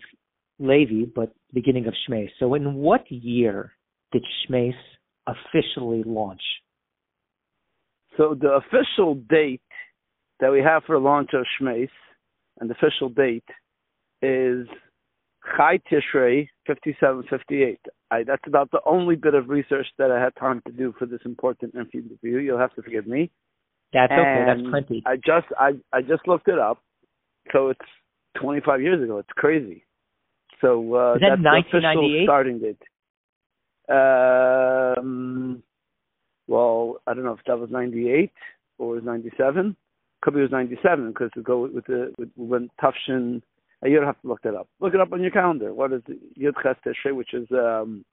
Levi, 0.59 1.11
but 1.15 1.35
beginning 1.53 1.87
of 1.87 1.95
Shmais. 2.09 2.29
So 2.39 2.55
in 2.55 2.75
what 2.75 3.11
year 3.11 3.73
did 4.13 4.23
Shmais 4.49 4.75
officially 5.27 6.03
launch? 6.05 6.41
So 8.17 8.35
the 8.35 8.59
official 8.61 9.15
date 9.15 9.61
that 10.41 10.51
we 10.53 10.61
have 10.61 10.85
for 10.85 10.99
launch 10.99 11.31
of 11.35 11.45
Shmais, 11.61 11.89
and 12.59 12.71
the 12.71 12.75
official 12.75 13.09
date 13.09 13.45
is 14.23 14.67
Chai 15.57 15.79
Tishrei 15.91 16.49
5758. 16.67 17.79
I, 18.11 18.23
that's 18.25 18.43
about 18.47 18.71
the 18.71 18.81
only 18.87 19.17
bit 19.17 19.35
of 19.35 19.49
research 19.49 19.87
that 19.99 20.11
I 20.11 20.23
had 20.23 20.35
time 20.37 20.63
to 20.67 20.73
do 20.73 20.95
for 20.99 21.07
this 21.07 21.21
important 21.25 21.75
interview. 21.75 22.39
You'll 22.39 22.59
have 22.59 22.75
to 22.75 22.83
forgive 22.83 23.07
me. 23.07 23.31
That's 23.93 24.13
okay. 24.13 24.45
That's 24.47 24.69
plenty. 24.69 25.03
I 25.07 25.17
just 25.17 25.47
I 25.59 25.73
I 25.93 26.03
just 26.03 26.27
looked 26.27 26.49
it 26.49 26.59
up. 26.59 26.83
So 27.53 27.69
it's 27.69 27.81
25 28.41 28.83
years 28.83 29.03
ago. 29.03 29.19
It's 29.19 29.29
crazy. 29.37 29.85
So 30.61 30.95
uh, 30.95 31.15
Is 31.15 31.21
that 31.21 31.39
that's 31.43 31.71
the 31.71 31.79
official 31.79 32.23
starting 32.25 32.59
date. 32.59 32.83
Um, 33.89 35.63
well, 36.49 36.97
I 37.07 37.15
don't 37.15 37.25
know 37.25 37.33
if 37.33 37.45
that 37.47 37.59
was 37.59 37.71
98 37.71 38.33
or 38.79 38.89
was 38.89 39.05
97. 39.05 39.77
Could 40.23 40.35
be 40.35 40.41
it 40.41 40.43
was 40.43 40.51
97 40.51 41.09
because 41.09 41.31
we 41.37 41.43
go 41.43 41.69
with 41.73 41.87
the 41.87 42.13
with, 42.19 42.31
when 42.37 42.71
Tufshin. 42.83 43.43
Uh, 43.85 43.89
you 43.89 43.97
don't 43.97 44.07
have 44.07 44.21
to 44.23 44.29
look 44.29 44.41
that 44.43 44.55
up. 44.55 44.69
Look 44.81 44.95
it 44.95 45.01
up 45.01 45.13
on 45.13 45.21
your 45.21 45.31
calendar. 45.31 45.75
What 45.75 45.93
is 45.93 46.03
Yud 46.39 46.55
Ches 46.63 46.77
which 47.07 47.35
is 47.35 47.47
um. 47.53 48.05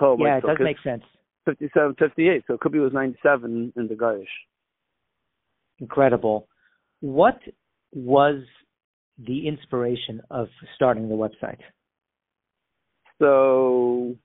Oh, 0.00 0.16
yeah, 0.18 0.38
it 0.38 0.44
does 0.44 0.56
make 0.60 0.78
sense. 0.82 1.02
57, 1.44 1.96
58. 1.98 2.44
So 2.46 2.54
it 2.54 2.60
could 2.60 2.72
be 2.72 2.78
it 2.78 2.82
was 2.82 2.92
97 2.92 3.72
in 3.76 3.88
the 3.88 3.94
Gaish 3.94 4.24
incredible. 5.82 6.48
What 7.00 7.38
was 7.92 8.42
the 9.18 9.46
inspiration 9.46 10.22
of 10.30 10.48
starting 10.74 11.08
the 11.08 11.14
website? 11.14 11.58
So 13.18 14.16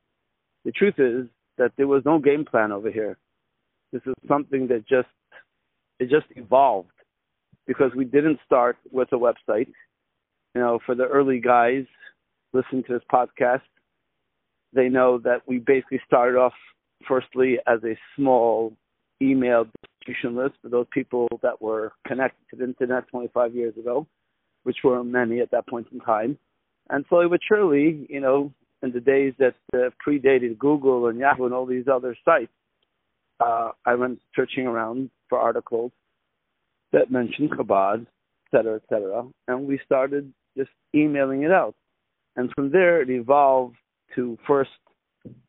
the 0.64 0.72
truth 0.72 0.96
is 0.98 1.28
that 1.58 1.72
there 1.78 1.88
was 1.88 2.04
no 2.06 2.20
game 2.20 2.46
plan 2.50 2.72
over 2.72 2.90
here. 2.90 3.18
This 3.92 4.02
is 4.06 4.14
something 4.28 4.68
that 4.68 4.88
just 4.88 5.08
it 6.00 6.10
just 6.10 6.28
evolved 6.36 6.92
because 7.66 7.92
we 7.96 8.06
didn't 8.06 8.40
start 8.46 8.78
with 8.92 9.10
a 9.12 9.18
website. 9.18 9.72
You 10.56 10.62
know, 10.62 10.80
for 10.86 10.96
the 10.96 11.06
early 11.06 11.40
guys 11.40 11.86
listening 12.54 12.84
to 12.84 12.94
this 12.94 13.04
podcast, 13.12 13.62
they 14.74 14.90
know 14.90 15.20
that 15.20 15.42
we 15.48 15.60
basically 15.60 16.02
started 16.06 16.38
off 16.38 16.54
firstly 17.08 17.60
as 17.68 17.84
a 17.84 17.98
small 18.16 18.74
email 19.22 19.66
distribution 19.82 20.36
list 20.36 20.56
for 20.62 20.70
those 20.70 20.88
people 20.92 21.28
that 21.42 21.62
were 21.62 21.92
connected 22.06 22.44
to 22.50 22.56
the 22.56 22.64
internet 22.64 23.08
25 23.10 23.56
years 23.56 23.78
ago. 23.78 24.08
which 24.64 24.84
were 24.84 25.02
many 25.02 25.40
at 25.40 25.50
that 25.52 25.66
point 25.66 25.88
in 25.94 26.00
time. 26.02 26.38
And 26.90 27.06
slowly 27.08 27.30
but 27.30 27.40
surely, 27.48 28.06
you 28.10 28.20
know, 28.20 28.52
in 28.84 28.92
the 28.92 29.00
days 29.00 29.34
that 29.40 29.56
uh, 29.74 29.90
predated 30.06 30.60
Google 30.60 31.08
and 31.08 31.18
Yahoo 31.18 31.46
and 31.46 31.54
all 31.54 31.66
these 31.66 31.88
other 31.88 32.18
sites, 32.26 32.52
uh, 33.40 33.72
I 33.86 33.96
went 33.96 34.20
searching 34.36 34.68
around 34.68 35.10
for 35.30 35.40
articles 35.40 35.92
that 36.92 37.12
mentioned 37.12 37.52
Chabad, 37.52 38.02
et 38.02 38.58
cetera, 38.58 38.76
et 38.76 38.84
cetera, 38.90 39.28
and 39.48 39.68
we 39.68 39.80
started 39.86 40.34
just 40.58 40.70
emailing 40.96 41.44
it 41.44 41.52
out. 41.52 41.76
And 42.36 42.52
from 42.56 42.72
there, 42.72 43.02
it 43.02 43.10
evolved 43.10 43.76
to 44.16 44.38
first 44.48 44.70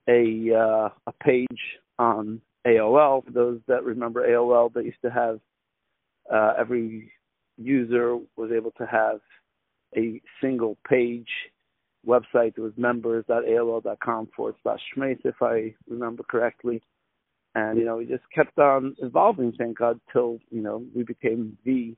a 0.09 0.50
uh, 0.52 0.88
a 1.07 1.12
page 1.23 1.47
on 1.99 2.40
AOL. 2.66 3.25
For 3.25 3.30
those 3.30 3.61
that 3.68 3.85
remember 3.85 4.26
AOL, 4.28 4.73
they 4.73 4.85
used 4.85 5.02
to 5.02 5.11
have 5.11 5.40
uh, 6.33 6.54
every 6.59 7.12
user 7.57 8.16
was 8.37 8.50
able 8.54 8.73
to 8.73 8.87
have 8.87 9.21
a 9.97 10.21
single 10.40 10.76
page 10.88 11.28
website. 12.07 12.54
It 12.57 12.61
was 12.61 12.73
members.aol.com 12.76 14.28
forward 14.35 14.54
slash 14.62 14.80
shmais, 14.97 15.18
if 15.25 15.42
I 15.42 15.75
remember 15.88 16.23
correctly. 16.23 16.83
And, 17.58 17.76
you 17.76 17.84
know, 17.84 17.96
we 17.96 18.06
just 18.06 18.22
kept 18.32 18.56
on 18.58 18.94
evolving, 19.00 19.52
thank 19.58 19.78
God, 19.78 19.98
till, 20.12 20.38
you 20.50 20.62
know, 20.62 20.84
we 20.94 21.02
became 21.02 21.58
the, 21.64 21.96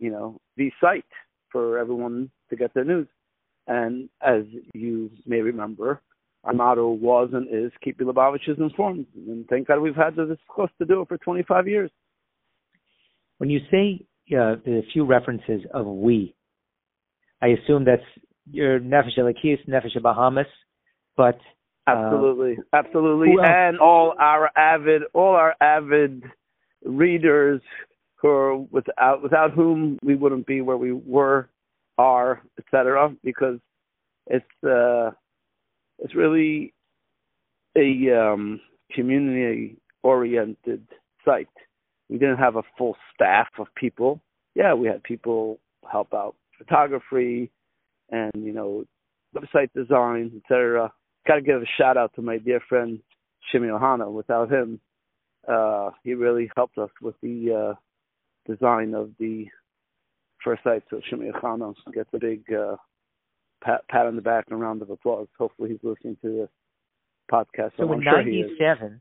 you 0.00 0.10
know, 0.10 0.40
the 0.56 0.70
site 0.80 1.04
for 1.52 1.78
everyone 1.78 2.30
to 2.48 2.56
get 2.56 2.74
their 2.74 2.84
news. 2.84 3.06
And 3.68 4.08
as 4.20 4.42
you 4.74 5.10
may 5.26 5.42
remember, 5.42 6.00
our 6.42 6.52
motto 6.52 6.88
was 6.88 7.30
and 7.32 7.46
is 7.52 7.70
keep 7.84 8.00
your 8.00 8.12
Lubavitchers 8.12 8.58
informed. 8.58 9.06
And 9.14 9.46
thank 9.46 9.68
God 9.68 9.80
we've 9.80 9.94
had 9.94 10.16
this 10.16 10.38
close 10.52 10.70
to 10.78 10.84
do 10.84 11.02
it 11.02 11.08
for 11.08 11.18
25 11.18 11.68
years. 11.68 11.90
When 13.38 13.48
you 13.48 13.60
say 13.70 14.04
uh, 14.34 14.56
a 14.66 14.82
few 14.92 15.04
references 15.04 15.60
of 15.72 15.86
we, 15.86 16.34
I 17.40 17.48
assume 17.48 17.84
that's 17.84 18.02
your 18.50 18.80
Nefesh 18.80 19.18
Elokis, 19.18 19.68
Nefesh 19.68 19.96
Bahamis, 20.02 20.50
but 21.16 21.38
uh, 21.86 21.90
absolutely, 21.90 22.58
absolutely, 22.72 23.34
and 23.42 23.78
all 23.78 24.14
our 24.18 24.50
avid, 24.56 25.02
all 25.14 25.34
our 25.34 25.54
avid 25.60 26.22
readers 26.84 27.60
who 28.16 28.28
are 28.28 28.56
without 28.56 29.22
without 29.22 29.52
whom 29.52 29.98
we 30.02 30.14
wouldn't 30.14 30.46
be 30.46 30.60
where 30.60 30.76
we 30.76 30.92
were, 30.92 31.48
are, 31.98 32.42
etc. 32.58 33.14
Because 33.24 33.58
it's 34.26 34.44
uh, 34.64 35.10
it's 35.98 36.14
really 36.14 36.72
a 37.76 38.10
um, 38.10 38.60
community 38.92 39.76
oriented 40.02 40.86
site. 41.24 41.48
We 42.08 42.18
didn't 42.18 42.38
have 42.38 42.56
a 42.56 42.62
full 42.76 42.96
staff 43.14 43.48
of 43.58 43.68
people. 43.74 44.20
Yeah, 44.54 44.74
we 44.74 44.88
had 44.88 45.02
people 45.02 45.60
help 45.90 46.12
out 46.12 46.34
photography 46.58 47.50
and 48.10 48.32
you 48.34 48.52
know 48.52 48.84
website 49.34 49.70
design, 49.74 50.42
etc. 50.42 50.92
Got 51.26 51.36
to 51.36 51.42
give 51.42 51.62
a 51.62 51.66
shout 51.78 51.96
out 51.96 52.14
to 52.14 52.22
my 52.22 52.38
dear 52.38 52.60
friend 52.68 53.00
Shimi 53.52 53.68
Ohana. 53.68 54.10
Without 54.10 54.50
him, 54.50 54.80
uh, 55.46 55.90
he 56.02 56.14
really 56.14 56.50
helped 56.56 56.78
us 56.78 56.90
with 57.00 57.14
the 57.22 57.74
uh, 57.74 58.50
design 58.50 58.94
of 58.94 59.10
the 59.18 59.46
first 60.42 60.62
site. 60.64 60.82
So 60.90 61.00
Shimi 61.10 61.30
Ohana 61.30 61.74
gets 61.92 62.10
a 62.14 62.18
big 62.18 62.44
uh, 62.52 62.76
pat, 63.62 63.86
pat 63.88 64.06
on 64.06 64.16
the 64.16 64.22
back 64.22 64.46
and 64.48 64.58
a 64.58 64.62
round 64.62 64.82
of 64.82 64.90
applause. 64.90 65.28
Hopefully, 65.38 65.70
he's 65.70 65.78
listening 65.82 66.16
to 66.22 66.32
this 66.32 66.48
podcast. 67.30 67.72
So 67.76 67.92
in 67.92 68.00
'97, 68.00 69.00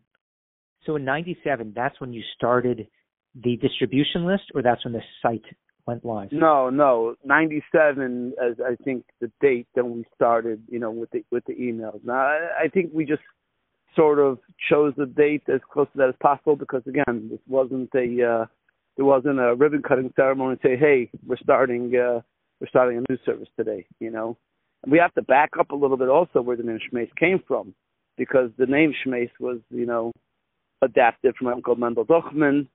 so 0.86 0.96
in 0.96 1.06
'97, 1.06 1.74
that's 1.76 2.00
when 2.00 2.14
you 2.14 2.22
started 2.36 2.88
the 3.36 3.58
distribution 3.58 4.26
list, 4.26 4.44
or 4.54 4.62
that's 4.62 4.84
when 4.84 4.94
the 4.94 5.02
site 5.22 5.46
went 5.90 6.06
live? 6.06 6.32
No, 6.32 6.70
no, 6.70 7.16
'97 7.26 8.34
as 8.42 8.56
I 8.66 8.76
think 8.84 9.06
the 9.20 9.32
date 9.42 9.68
that 9.76 9.86
we 9.86 10.06
started. 10.16 10.62
You 10.70 10.80
know, 10.80 10.92
with 10.92 11.10
the 11.12 11.24
with 11.32 11.46
the 11.46 11.56
emails. 11.56 12.00
Now, 12.04 12.14
I, 12.14 12.66
I 12.66 12.68
think 12.68 12.92
we 12.94 13.06
just 13.06 13.24
sort 13.96 14.20
of 14.20 14.38
chose 14.70 14.94
the 14.98 15.06
date 15.06 15.44
as 15.54 15.62
close 15.72 15.88
to 15.94 15.98
that 15.98 16.10
as 16.10 16.16
possible 16.22 16.56
because 16.56 16.84
again, 16.88 17.30
this 17.32 17.40
wasn't 17.48 17.90
a 17.96 18.08
uh, 18.24 18.46
there 18.96 19.06
wasn't 19.06 19.40
a 19.40 19.56
ribbon 19.56 19.82
cutting 19.82 20.14
ceremony 20.16 20.58
to 20.58 20.62
say, 20.68 20.78
hey, 20.78 21.10
we're 21.26 21.38
starting 21.38 21.92
uh, 21.96 22.22
we're 22.60 22.70
starting 22.70 22.98
a 22.98 23.12
news 23.12 23.20
service 23.26 23.50
today. 23.58 23.86
You 24.00 24.12
know, 24.12 24.38
and 24.84 24.92
we 24.92 25.00
have 25.00 25.14
to 25.16 25.24
back 25.24 25.52
up 25.60 25.72
a 25.72 25.76
little 25.76 25.98
bit 25.98 26.10
also 26.10 26.42
where 26.42 26.58
the 26.58 26.64
name 26.64 26.80
Shmais 26.92 27.10
came 27.20 27.42
from 27.48 27.74
because 28.18 28.52
the 28.58 28.68
name 28.68 28.94
Shmais 28.94 29.32
was 29.40 29.60
you 29.72 29.86
know 29.86 30.12
adapted 30.82 31.36
from 31.36 31.48
Uncle 31.48 31.76
Mendel 31.76 32.06
Duchman 32.06 32.68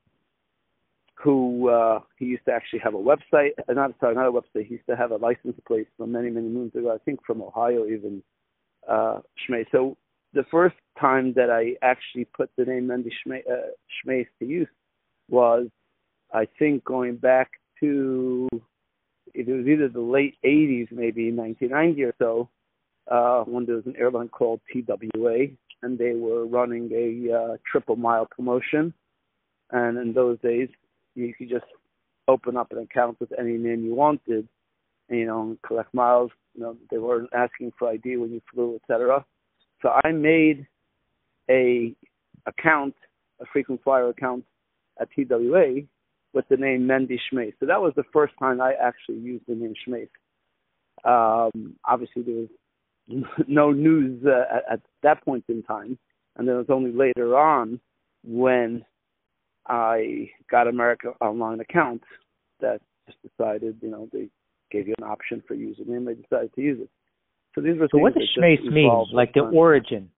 who 1.14 1.70
uh, 1.70 2.00
he 2.18 2.26
used 2.26 2.44
to 2.46 2.52
actually 2.52 2.80
have 2.80 2.94
a 2.94 2.98
website. 2.98 3.50
Uh, 3.68 3.72
not 3.72 3.92
sorry, 4.00 4.14
not 4.14 4.28
a 4.28 4.32
website. 4.32 4.66
He 4.66 4.74
used 4.74 4.86
to 4.88 4.96
have 4.96 5.10
a 5.10 5.16
license 5.16 5.56
plate 5.66 5.88
from 5.96 6.12
many 6.12 6.30
many 6.30 6.48
moons 6.48 6.74
ago. 6.74 6.92
I 6.94 6.98
think 7.04 7.20
from 7.26 7.42
Ohio 7.42 7.86
even. 7.86 8.22
Uh, 8.88 9.20
Shmei. 9.48 9.64
So 9.72 9.96
the 10.34 10.44
first 10.50 10.74
time 11.00 11.32
that 11.34 11.48
I 11.48 11.76
actually 11.82 12.26
put 12.36 12.50
the 12.58 12.64
name 12.64 12.88
Mendy 12.88 13.10
Shmei, 13.26 13.40
uh, 13.50 14.24
to 14.38 14.44
use 14.44 14.68
was, 15.30 15.68
I 16.32 16.46
think, 16.58 16.84
going 16.84 17.16
back 17.16 17.52
to 17.80 18.48
it 19.34 19.48
was 19.48 19.66
either 19.66 19.88
the 19.88 20.00
late 20.00 20.36
80s, 20.44 20.92
maybe 20.92 21.32
1990 21.32 22.02
or 22.04 22.14
so, 22.18 22.48
uh, 23.10 23.44
when 23.44 23.66
there 23.66 23.76
was 23.76 23.86
an 23.86 23.96
airline 23.98 24.28
called 24.28 24.60
TWA, 24.72 25.46
and 25.82 25.98
they 25.98 26.12
were 26.12 26.46
running 26.46 26.90
a 26.92 27.34
uh, 27.34 27.56
triple 27.70 27.96
mile 27.96 28.26
promotion. 28.26 28.94
And 29.70 29.98
in 29.98 30.12
those 30.12 30.38
days, 30.40 30.68
you 31.14 31.34
could 31.34 31.48
just 31.48 31.64
open 32.28 32.56
up 32.56 32.72
an 32.72 32.78
account 32.78 33.20
with 33.20 33.30
any 33.38 33.56
name 33.56 33.84
you 33.84 33.94
wanted, 33.94 34.48
and, 35.08 35.18
you 35.18 35.26
know, 35.26 35.56
collect 35.66 35.92
miles. 35.94 36.30
You 36.54 36.62
know, 36.62 36.76
they 36.90 36.98
weren't 36.98 37.30
asking 37.34 37.72
for 37.78 37.88
ID 37.88 38.16
when 38.16 38.32
you 38.32 38.40
flew, 38.52 38.76
etc. 38.76 39.24
So 39.82 39.90
I 40.04 40.12
made 40.12 40.66
a 41.50 41.94
account, 42.46 42.94
a 43.40 43.44
frequent 43.52 43.82
flyer 43.82 44.08
account 44.08 44.44
at 45.00 45.08
TWA 45.12 45.82
with 46.32 46.46
the 46.48 46.56
name 46.56 46.82
Mendy 46.82 47.18
Shmais. 47.32 47.54
So 47.60 47.66
that 47.66 47.80
was 47.80 47.92
the 47.96 48.04
first 48.12 48.34
time 48.38 48.60
I 48.60 48.72
actually 48.72 49.18
used 49.18 49.44
the 49.46 49.54
name 49.54 49.74
Shmais. 49.86 50.08
Um, 51.04 51.76
obviously, 51.86 52.22
there 52.22 52.34
was 52.34 53.24
no 53.48 53.70
news 53.70 54.24
uh, 54.26 54.56
at, 54.56 54.72
at 54.72 54.80
that 55.02 55.24
point 55.24 55.44
in 55.48 55.62
time, 55.62 55.98
and 56.36 56.48
then 56.48 56.54
it 56.54 56.58
was 56.58 56.70
only 56.70 56.92
later 56.92 57.36
on 57.36 57.80
when 58.24 58.84
I 59.66 60.30
got 60.50 60.68
America 60.68 61.12
Online 61.20 61.60
account 61.60 62.02
that 62.60 62.80
just 63.06 63.18
decided, 63.22 63.78
you 63.80 63.90
know, 63.90 64.08
they 64.12 64.28
gave 64.70 64.88
you 64.88 64.94
an 64.98 65.04
option 65.04 65.42
for 65.46 65.54
using 65.54 65.86
username. 65.86 66.06
They 66.06 66.14
decided 66.14 66.54
to 66.54 66.60
use 66.60 66.80
it. 66.80 66.90
So 67.54 67.60
these 67.60 67.78
were. 67.78 67.88
So 67.90 67.98
what 67.98 68.14
does 68.14 68.28
Shmais 68.36 68.64
mean? 68.70 68.90
Like 69.12 69.32
the 69.34 69.40
origin. 69.40 70.10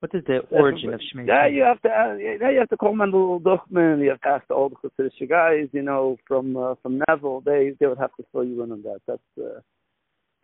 What 0.00 0.14
is 0.14 0.24
the 0.26 0.40
origin 0.50 0.92
of 0.92 1.00
Shmais? 1.00 1.28
Yeah, 1.28 1.46
you 1.46 1.62
have 1.62 1.80
to. 1.82 1.88
Uh, 1.88 2.14
yeah, 2.16 2.50
you 2.50 2.58
have 2.58 2.68
to 2.70 2.76
call 2.76 2.94
Mendel 2.94 3.40
Duchman. 3.40 4.02
You 4.02 4.10
have 4.10 4.20
to 4.22 4.28
ask 4.28 4.50
all 4.50 4.68
the 4.68 4.76
old 4.82 4.92
Hasidic 4.98 5.28
guys, 5.28 5.68
you 5.72 5.82
know, 5.82 6.16
from 6.26 6.56
uh, 6.56 6.74
from 6.82 7.00
Neville. 7.08 7.40
They 7.40 7.72
they 7.78 7.86
would 7.86 7.98
have 7.98 8.14
to 8.16 8.24
fill 8.32 8.44
you 8.44 8.62
in 8.62 8.72
on 8.72 8.82
that. 8.82 9.00
That's 9.06 9.22
uh, 9.40 9.60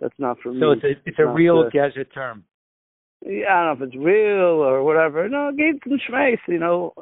that's 0.01 0.14
not 0.18 0.38
for 0.38 0.51
so 0.51 0.55
me. 0.55 0.61
So 0.61 0.71
it's 0.71 0.85
a 0.85 1.09
it's 1.09 1.18
a 1.18 1.27
real 1.27 1.64
uh, 1.66 1.71
desert 1.71 2.09
term. 2.14 2.44
Yeah, 3.27 3.47
I 3.51 3.65
don't 3.65 3.79
know 3.81 3.85
if 3.85 3.93
it's 3.93 4.05
real 4.05 4.63
or 4.63 4.85
whatever. 4.85 5.29
No, 5.29 5.51
give 5.57 5.77
some 5.89 5.99
shmais, 6.09 6.39
you 6.47 6.59
know. 6.59 6.95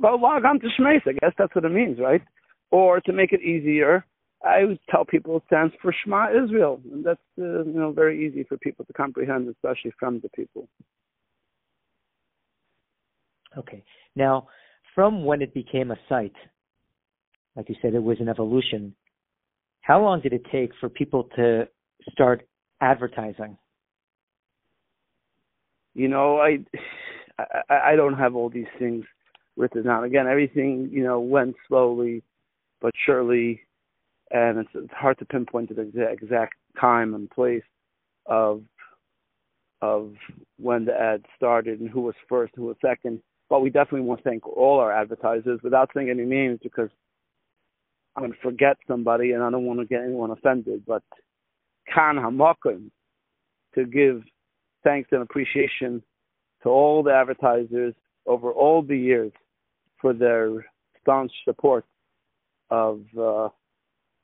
Log 0.00 0.44
on 0.44 0.60
to 0.60 0.66
shmais. 0.80 1.06
I 1.06 1.12
guess 1.12 1.32
that's 1.36 1.54
what 1.54 1.64
it 1.64 1.72
means, 1.72 1.98
right? 2.00 2.22
Or 2.70 3.00
to 3.02 3.12
make 3.12 3.32
it 3.32 3.42
easier, 3.42 4.06
I 4.44 4.64
would 4.64 4.78
tell 4.90 5.04
people 5.04 5.36
it 5.36 5.42
stands 5.46 5.74
for 5.80 5.94
Shema 6.04 6.28
Israel, 6.30 6.80
and 6.90 7.04
that's 7.04 7.20
uh, 7.38 7.64
you 7.64 7.74
know 7.74 7.92
very 7.92 8.26
easy 8.26 8.44
for 8.44 8.56
people 8.56 8.84
to 8.86 8.92
comprehend, 8.92 9.48
especially 9.48 9.92
from 9.98 10.20
the 10.20 10.30
people. 10.30 10.68
Okay. 13.56 13.84
Now, 14.16 14.48
from 14.94 15.24
when 15.24 15.42
it 15.42 15.54
became 15.54 15.90
a 15.90 15.96
site, 16.08 16.34
like 17.54 17.68
you 17.68 17.76
said, 17.82 17.94
it 17.94 18.02
was 18.02 18.18
an 18.20 18.28
evolution. 18.28 18.94
How 19.82 20.02
long 20.02 20.20
did 20.20 20.32
it 20.32 20.42
take 20.50 20.70
for 20.80 20.88
people 20.88 21.28
to 21.36 21.68
start 22.10 22.46
advertising? 22.80 23.58
You 25.94 26.08
know, 26.08 26.38
I, 26.38 26.58
I 27.68 27.92
I 27.92 27.96
don't 27.96 28.18
have 28.18 28.34
all 28.34 28.48
these 28.48 28.72
things 28.78 29.04
written 29.56 29.84
down. 29.84 30.04
Again, 30.04 30.26
everything 30.26 30.88
you 30.92 31.02
know 31.02 31.20
went 31.20 31.56
slowly, 31.68 32.22
but 32.80 32.92
surely, 33.06 33.60
and 34.30 34.58
it's, 34.58 34.70
it's 34.74 34.92
hard 34.92 35.18
to 35.18 35.24
pinpoint 35.24 35.74
the 35.74 36.08
exact, 36.08 36.54
time 36.80 37.14
and 37.14 37.30
place 37.30 37.62
of 38.26 38.62
of 39.82 40.14
when 40.58 40.84
the 40.84 40.94
ad 40.98 41.24
started 41.36 41.80
and 41.80 41.90
who 41.90 42.02
was 42.02 42.14
first, 42.28 42.52
who 42.56 42.64
was 42.64 42.76
second. 42.80 43.20
But 43.50 43.60
we 43.60 43.68
definitely 43.68 44.06
want 44.06 44.22
to 44.22 44.30
thank 44.30 44.46
all 44.46 44.78
our 44.78 44.92
advertisers 44.92 45.60
without 45.62 45.90
saying 45.94 46.08
any 46.08 46.24
names 46.24 46.60
because 46.62 46.88
I'm 48.14 48.22
going 48.22 48.32
to 48.32 48.38
forget 48.38 48.76
somebody 48.86 49.32
and 49.32 49.42
I 49.42 49.50
don't 49.50 49.66
want 49.66 49.80
to 49.80 49.86
get 49.86 50.02
anyone 50.02 50.30
offended. 50.30 50.84
But 50.86 51.02
Kan 51.92 52.16
Hamakom 52.16 52.90
to 53.74 53.84
give 53.84 54.22
thanks 54.84 55.08
and 55.12 55.22
appreciation 55.22 56.02
to 56.62 56.68
all 56.68 57.02
the 57.02 57.12
advertisers 57.12 57.94
over 58.26 58.52
all 58.52 58.82
the 58.82 58.96
years 58.96 59.32
for 60.00 60.12
their 60.12 60.66
staunch 61.00 61.32
support 61.44 61.84
of 62.70 63.02
uh, 63.18 63.48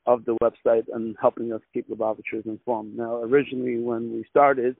of 0.05 0.25
the 0.25 0.35
website 0.41 0.85
and 0.93 1.15
helping 1.21 1.53
us 1.53 1.61
keep 1.73 1.87
Lubavitchers 1.89 2.45
informed. 2.45 2.97
Now, 2.97 3.21
originally 3.21 3.77
when 3.77 4.11
we 4.11 4.25
started, 4.29 4.75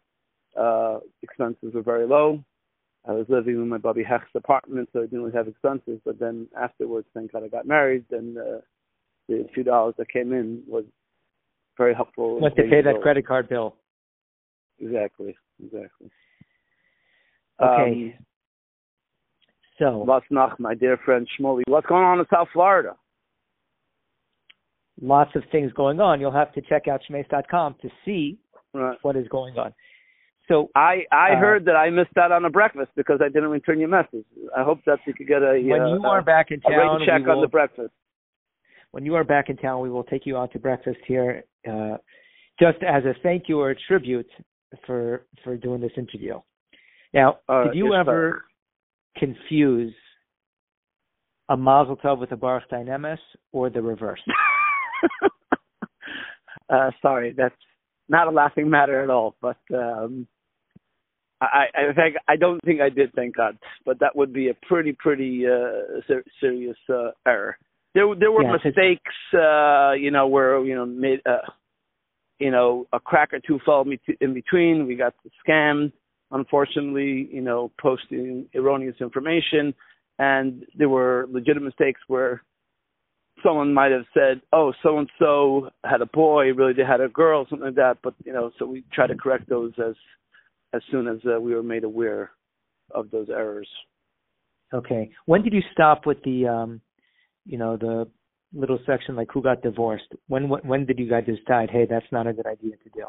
uh, 0.59 0.99
expenses 1.21 1.73
were 1.73 1.83
very 1.83 2.07
low. 2.07 2.43
I 3.07 3.11
was 3.11 3.27
living 3.29 3.55
in 3.55 3.69
my 3.69 3.77
Bobby 3.77 4.03
Hecht's 4.03 4.35
apartment, 4.35 4.89
so 4.91 4.99
I 4.99 5.03
didn't 5.03 5.19
really 5.19 5.37
have 5.37 5.47
expenses. 5.47 5.99
But 6.03 6.19
then 6.19 6.47
afterwards, 6.59 7.07
thank 7.13 7.31
God 7.31 7.43
I 7.43 7.47
got 7.47 7.65
married, 7.65 8.05
and 8.11 8.37
uh, 8.37 8.41
the 9.27 9.47
few 9.53 9.63
dollars 9.63 9.95
that 9.97 10.09
came 10.09 10.33
in 10.33 10.63
was 10.67 10.83
very 11.77 11.93
helpful. 11.93 12.41
Went 12.41 12.55
to 12.55 12.63
pay 12.63 12.81
that 12.81 13.01
credit 13.01 13.25
card 13.25 13.47
bill. 13.47 13.75
Exactly, 14.79 15.37
exactly. 15.63 16.09
Okay. 17.61 18.15
Um, 18.17 18.25
so, 19.79 19.97
what's 19.99 20.25
nach, 20.29 20.59
my 20.59 20.75
dear 20.75 20.97
friend 21.05 21.27
Shmuley? 21.39 21.61
What's 21.67 21.87
going 21.87 22.03
on 22.03 22.19
in 22.19 22.25
South 22.31 22.49
Florida? 22.51 22.95
Lots 25.01 25.31
of 25.35 25.43
things 25.51 25.71
going 25.73 26.01
on. 26.01 26.19
You'll 26.19 26.33
have 26.33 26.51
to 26.53 26.61
check 26.61 26.89
out 26.89 27.01
shmais.com 27.09 27.75
to 27.81 27.89
see 28.03 28.37
right. 28.73 28.97
what 29.01 29.15
is 29.15 29.27
going 29.29 29.57
on. 29.57 29.73
So 30.49 30.69
I 30.75 31.03
I 31.11 31.33
uh, 31.33 31.39
heard 31.39 31.65
that 31.65 31.75
I 31.75 31.89
missed 31.91 32.17
out 32.17 32.31
on 32.31 32.43
a 32.43 32.49
breakfast 32.49 32.91
because 32.97 33.19
I 33.23 33.29
didn't 33.29 33.49
return 33.49 33.79
your 33.79 33.87
message. 33.87 34.25
I 34.57 34.63
hope 34.63 34.79
that 34.85 34.99
you 35.05 35.13
could 35.13 35.27
get 35.27 35.41
a 35.41 35.61
when 35.63 35.81
uh, 35.81 35.93
you 35.93 36.03
are 36.03 36.21
back 36.21 36.47
in 36.49 36.59
town. 36.59 37.01
Check 37.05 37.25
will, 37.25 37.35
on 37.35 37.41
the 37.41 37.47
breakfast. 37.47 37.93
When 38.91 39.05
you 39.05 39.15
are 39.15 39.23
back 39.23 39.49
in 39.49 39.57
town, 39.57 39.81
we 39.81 39.89
will 39.89 40.03
take 40.03 40.25
you 40.25 40.35
out 40.35 40.51
to 40.53 40.59
breakfast 40.59 40.97
here, 41.07 41.43
uh, 41.69 41.97
just 42.59 42.79
as 42.83 43.05
a 43.05 43.13
thank 43.21 43.43
you 43.47 43.59
or 43.59 43.69
a 43.69 43.75
tribute 43.87 44.29
for 44.85 45.25
for 45.43 45.57
doing 45.57 45.81
this 45.81 45.91
interview. 45.97 46.39
Now, 47.13 47.39
uh, 47.47 47.65
did 47.65 47.75
you 47.75 47.93
ever 47.93 48.43
confuse 49.17 49.93
a 51.49 51.57
Mazel 51.57 51.97
Tov 51.97 52.19
with 52.19 52.31
a 52.31 52.37
Baruch 52.37 52.69
Dayan 52.71 52.87
Emes 52.87 53.17
or 53.51 53.69
the 53.69 53.81
reverse? 53.81 54.21
uh, 56.69 56.91
sorry, 57.01 57.33
that's 57.35 57.55
not 58.07 58.27
a 58.27 58.31
laughing 58.31 58.69
matter 58.69 59.03
at 59.03 59.09
all. 59.09 59.35
But 59.41 59.57
um, 59.73 60.27
I, 61.41 61.65
I 61.73 61.93
think 61.93 62.15
I 62.27 62.35
don't 62.35 62.59
think 62.63 62.81
I 62.81 62.89
did. 62.89 63.13
Thank 63.13 63.35
God. 63.35 63.57
But 63.85 63.99
that 63.99 64.15
would 64.15 64.33
be 64.33 64.49
a 64.49 64.53
pretty, 64.67 64.91
pretty 64.91 65.45
uh, 65.47 66.01
ser- 66.07 66.25
serious 66.39 66.77
uh, 66.89 67.11
error. 67.27 67.57
There, 67.95 68.05
there 68.19 68.31
were 68.31 68.43
yeah, 68.43 68.57
mistakes. 68.63 69.15
Uh, 69.33 69.93
you 69.93 70.11
know, 70.11 70.27
where 70.27 70.63
you 70.63 70.75
know 70.75 70.85
made. 70.85 71.21
Uh, 71.25 71.37
you 72.39 72.51
know, 72.51 72.87
a 72.93 72.99
crack 72.99 73.33
or 73.33 73.39
two 73.39 73.59
fell 73.65 73.85
in 74.21 74.33
between. 74.33 74.87
We 74.87 74.95
got 74.95 75.13
scammed, 75.47 75.91
unfortunately, 76.31 77.29
you 77.31 77.41
know, 77.41 77.71
posting 77.79 78.47
erroneous 78.55 78.95
information. 79.01 79.73
And 80.17 80.65
there 80.77 80.89
were 80.89 81.27
legitimate 81.29 81.65
mistakes 81.65 82.01
where 82.07 82.43
someone 83.43 83.73
might 83.73 83.91
have 83.91 84.05
said, 84.13 84.41
"Oh, 84.51 84.73
so 84.83 84.97
and 84.97 85.09
so 85.17 85.69
had 85.85 86.01
a 86.01 86.05
boy, 86.05 86.53
really 86.53 86.73
they 86.73 86.83
had 86.83 87.01
a 87.01 87.07
girl, 87.07 87.45
something 87.49 87.67
like 87.67 87.75
that." 87.75 87.97
But 88.03 88.15
you 88.25 88.33
know, 88.33 88.51
so 88.57 88.65
we 88.65 88.83
try 88.91 89.07
to 89.07 89.15
correct 89.15 89.47
those 89.47 89.71
as 89.79 89.95
as 90.73 90.81
soon 90.91 91.07
as 91.07 91.19
uh, 91.25 91.39
we 91.39 91.53
were 91.53 91.63
made 91.63 91.83
aware 91.83 92.31
of 92.91 93.11
those 93.11 93.29
errors. 93.29 93.67
Okay. 94.73 95.09
When 95.25 95.41
did 95.41 95.53
you 95.53 95.61
stop 95.71 96.05
with 96.05 96.21
the, 96.23 96.47
um, 96.47 96.81
you 97.45 97.57
know, 97.57 97.77
the 97.77 98.07
little 98.53 98.79
section 98.85 99.15
like 99.15 99.27
who 99.33 99.41
got 99.41 99.61
divorced? 99.61 100.07
When 100.27 100.49
when 100.49 100.85
did 100.85 100.99
you 100.99 101.09
guys 101.09 101.25
decide, 101.25 101.69
hey, 101.69 101.85
that's 101.89 102.05
not 102.11 102.27
a 102.27 102.33
good 102.33 102.47
idea 102.47 102.71
to 102.71 102.89
do? 102.93 103.05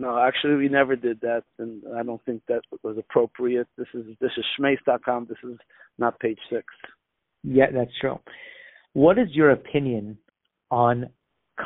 No, 0.00 0.16
actually, 0.16 0.54
we 0.54 0.68
never 0.68 0.94
did 0.94 1.20
that, 1.22 1.42
and 1.58 1.82
I 1.96 2.04
don't 2.04 2.24
think 2.24 2.42
that 2.46 2.62
was 2.84 2.96
appropriate. 2.98 3.66
This 3.76 3.88
is 3.94 4.04
this 4.20 4.30
is 4.36 4.44
shmais.com. 4.58 5.26
This 5.28 5.38
is 5.42 5.58
not 5.98 6.20
page 6.20 6.38
six. 6.50 6.64
Yeah, 7.42 7.66
that's 7.74 7.90
true. 8.00 8.18
What 8.92 9.18
is 9.18 9.28
your 9.32 9.50
opinion 9.50 10.18
on 10.70 11.10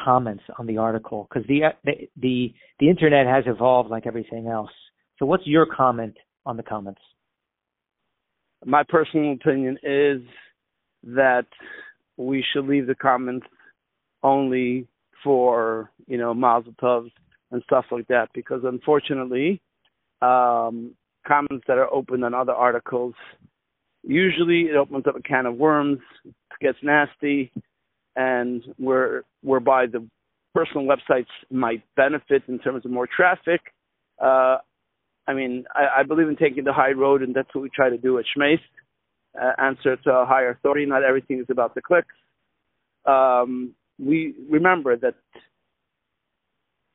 comments 0.05 0.45
on 0.59 0.67
the 0.67 0.79
article? 0.79 1.29
Because 1.29 1.47
the, 1.47 1.61
the 1.85 2.09
the 2.17 2.55
the 2.81 2.89
internet 2.89 3.27
has 3.27 3.45
evolved 3.47 3.91
like 3.91 4.07
everything 4.07 4.47
else. 4.47 4.71
So, 5.19 5.27
what's 5.27 5.47
your 5.47 5.67
comment 5.67 6.17
on 6.47 6.57
the 6.57 6.63
comments? 6.63 7.01
My 8.65 8.83
personal 8.89 9.33
opinion 9.33 9.77
is 9.83 10.23
that 11.05 11.47
we 12.17 12.45
should 12.53 12.67
leave 12.67 12.87
the 12.87 12.95
comments 12.95 13.47
only 14.23 14.87
for 15.25 15.91
you 16.07 16.19
know 16.19 16.35
Mazel 16.35 16.75
Tovs 16.81 17.11
and 17.51 17.63
stuff 17.65 17.87
like 17.91 18.09
that 18.09 18.29
because 18.35 18.61
unfortunately 18.65 19.61
um, 20.21 20.95
comments 21.27 21.65
that 21.69 21.79
are 21.79 21.93
open 21.93 22.25
on 22.25 22.35
other 22.35 22.53
articles 22.53 23.15
usually 24.03 24.63
it 24.63 24.77
opens 24.77 25.07
up 25.07 25.17
a 25.17 25.23
can 25.23 25.47
of 25.47 25.57
worms 25.57 25.99
it 26.25 26.35
gets 26.61 26.79
nasty 26.83 27.53
and 28.17 28.63
where 28.77 29.25
whereby 29.43 29.87
the 29.87 30.07
personal 30.55 30.87
websites 30.87 31.27
might 31.51 31.83
benefit 31.97 32.43
in 32.49 32.59
terms 32.59 32.85
of 32.85 32.91
more 32.91 33.09
traffic. 33.15 33.61
Uh, 34.23 34.59
I 35.27 35.35
mean, 35.35 35.65
I, 35.75 36.01
I 36.01 36.03
believe 36.03 36.29
in 36.29 36.37
taking 36.37 36.65
the 36.65 36.73
high 36.73 36.93
road, 36.93 37.23
and 37.23 37.35
that's 37.35 37.49
what 37.55 37.63
we 37.63 37.71
try 37.75 37.89
to 37.89 37.97
do 37.97 38.19
at 38.19 38.25
Shmais 38.37 38.61
uh, 39.41 39.53
answer 39.59 39.97
to 39.97 40.11
a 40.11 40.27
higher 40.27 40.51
authority. 40.51 40.87
Not 40.87 41.03
everything 41.03 41.41
is 41.41 41.47
about 41.51 41.75
the 41.75 41.83
clicks. 41.83 42.15
Um, 43.05 43.75
we 43.99 44.35
remember 44.49 44.97
that 44.97 45.15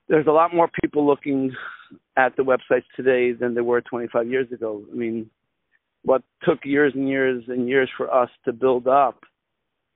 there's 0.07 0.27
a 0.27 0.31
lot 0.31 0.53
more 0.53 0.69
people 0.81 1.05
looking 1.05 1.53
at 2.15 2.35
the 2.35 2.43
websites 2.43 2.85
today 2.95 3.33
than 3.33 3.53
there 3.53 3.63
were 3.63 3.81
25 3.81 4.27
years 4.27 4.51
ago. 4.51 4.83
I 4.91 4.95
mean, 4.95 5.29
what 6.03 6.23
took 6.43 6.59
years 6.63 6.93
and 6.95 7.09
years 7.09 7.43
and 7.47 7.67
years 7.67 7.89
for 7.97 8.13
us 8.13 8.29
to 8.45 8.53
build 8.53 8.87
up 8.87 9.23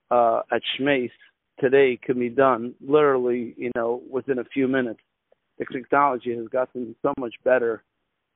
uh, 0.09 0.41
at 0.51 0.61
Shmais 0.77 1.11
today 1.59 1.97
can 2.01 2.19
be 2.19 2.29
done 2.29 2.73
literally, 2.85 3.53
you 3.57 3.71
know, 3.75 4.01
within 4.09 4.39
a 4.39 4.43
few 4.45 4.67
minutes. 4.67 4.99
The 5.57 5.65
technology 5.71 6.35
has 6.35 6.47
gotten 6.47 6.95
so 7.01 7.13
much 7.17 7.35
better 7.43 7.83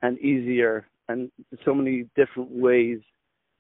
and 0.02 0.20
easier, 0.20 0.86
and 1.10 1.32
so 1.65 1.74
many 1.74 2.06
different 2.15 2.52
ways 2.52 3.00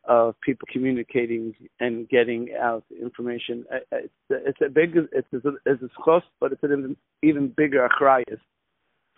of 0.07 0.39
people 0.41 0.67
communicating 0.71 1.55
and 1.79 2.07
getting 2.09 2.49
out 2.59 2.83
information. 3.01 3.65
It's, 3.91 4.13
it's 4.29 4.59
a 4.65 4.69
big, 4.69 4.95
it's 5.11 5.27
a, 5.33 5.51
it's 5.65 5.81
a 5.81 6.21
but 6.39 6.51
it's 6.51 6.63
an 6.63 6.95
even 7.23 7.47
bigger 7.55 7.87
achrayas 7.87 8.39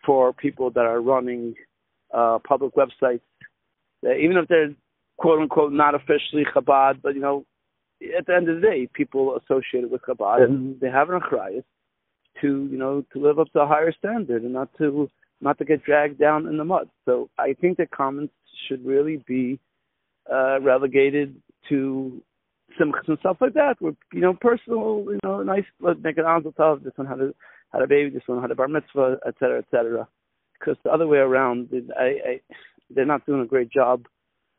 for 0.05 0.33
people 0.33 0.71
that 0.71 0.85
are 0.85 1.01
running 1.01 1.55
uh, 2.13 2.39
public 2.47 2.73
websites. 2.75 3.21
Even 4.03 4.37
if 4.37 4.47
they're 4.47 4.73
quote 5.17 5.39
unquote 5.39 5.73
not 5.73 5.95
officially 5.95 6.45
Chabad, 6.55 7.01
but 7.01 7.15
you 7.15 7.21
know, 7.21 7.45
at 8.17 8.25
the 8.27 8.35
end 8.35 8.47
of 8.47 8.61
the 8.61 8.61
day, 8.61 8.87
people 8.93 9.37
associated 9.37 9.91
with 9.91 10.01
Chabad 10.07 10.43
and 10.43 10.79
they 10.79 10.89
have 10.89 11.09
an 11.09 11.19
achrayas 11.19 11.63
to 12.41 12.67
you 12.71 12.77
know 12.77 13.03
to 13.13 13.19
live 13.19 13.39
up 13.39 13.51
to 13.53 13.61
a 13.61 13.67
higher 13.67 13.91
standard 13.91 14.43
and 14.43 14.53
not 14.53 14.69
to 14.77 15.09
not 15.41 15.57
to 15.57 15.65
get 15.65 15.83
dragged 15.83 16.19
down 16.19 16.47
in 16.47 16.57
the 16.57 16.63
mud. 16.63 16.89
So 17.05 17.29
I 17.37 17.53
think 17.59 17.77
that 17.77 17.91
comments 17.91 18.33
should 18.67 18.85
really 18.85 19.23
be 19.27 19.59
uh, 20.31 20.59
relegated 20.61 21.35
to 21.69 22.21
simchas 22.79 23.07
and 23.07 23.17
stuff 23.19 23.37
like 23.41 23.53
that, 23.53 23.75
where 23.79 23.93
you 24.13 24.21
know 24.21 24.33
personal, 24.33 25.05
you 25.07 25.19
know, 25.23 25.41
nice. 25.43 25.65
Make 25.79 26.17
an 26.17 26.25
tov. 26.25 26.83
This 26.83 26.93
one 26.95 27.07
had 27.07 27.19
a 27.19 27.33
had 27.73 27.81
a 27.81 27.87
baby. 27.87 28.09
This 28.09 28.23
one 28.27 28.41
had 28.41 28.51
a 28.51 28.55
bar 28.55 28.67
mitzvah, 28.67 29.17
et 29.25 29.35
cetera, 29.39 29.59
et 29.59 29.65
cetera. 29.71 30.07
Because 30.59 30.77
the 30.83 30.91
other 30.91 31.07
way 31.07 31.19
around, 31.19 31.69
I, 31.99 32.03
I, 32.03 32.41
they're 32.89 33.05
not 33.05 33.25
doing 33.25 33.41
a 33.41 33.45
great 33.45 33.71
job 33.71 34.05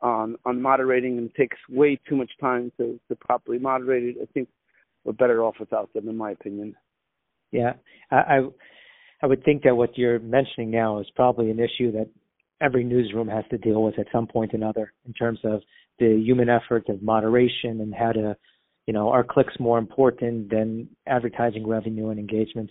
on 0.01 0.37
on 0.45 0.61
moderating, 0.61 1.17
and 1.17 1.29
it 1.29 1.35
takes 1.35 1.57
way 1.69 1.99
too 2.07 2.15
much 2.15 2.31
time 2.39 2.71
to 2.77 2.99
to 3.07 3.15
properly 3.15 3.59
moderate 3.59 4.03
it. 4.03 4.17
I 4.21 4.25
think 4.33 4.47
we're 5.03 5.13
better 5.13 5.43
off 5.43 5.55
without 5.59 5.91
them, 5.93 6.07
in 6.07 6.17
my 6.17 6.31
opinion. 6.31 6.75
Yeah, 7.51 7.73
I, 8.11 8.15
I 8.15 8.39
I 9.21 9.27
would 9.27 9.43
think 9.43 9.63
that 9.63 9.75
what 9.75 9.97
you're 9.97 10.19
mentioning 10.19 10.71
now 10.71 10.99
is 10.99 11.07
probably 11.15 11.51
an 11.51 11.59
issue 11.59 11.91
that 11.93 12.09
every 12.61 12.83
newsroom 12.83 13.27
has 13.27 13.45
to 13.51 13.57
deal 13.57 13.83
with 13.83 13.97
at 13.99 14.07
some 14.11 14.27
point 14.27 14.53
or 14.53 14.57
another 14.57 14.93
in 15.05 15.13
terms 15.13 15.39
of 15.43 15.61
the 15.99 16.21
human 16.23 16.49
effort 16.49 16.89
of 16.89 17.01
moderation 17.01 17.81
and 17.81 17.93
how 17.93 18.11
to, 18.11 18.35
you 18.85 18.93
know, 18.93 19.09
are 19.09 19.23
clicks 19.23 19.53
more 19.59 19.77
important 19.77 20.49
than 20.49 20.89
advertising 21.07 21.67
revenue 21.67 22.09
and 22.09 22.19
engagement? 22.19 22.69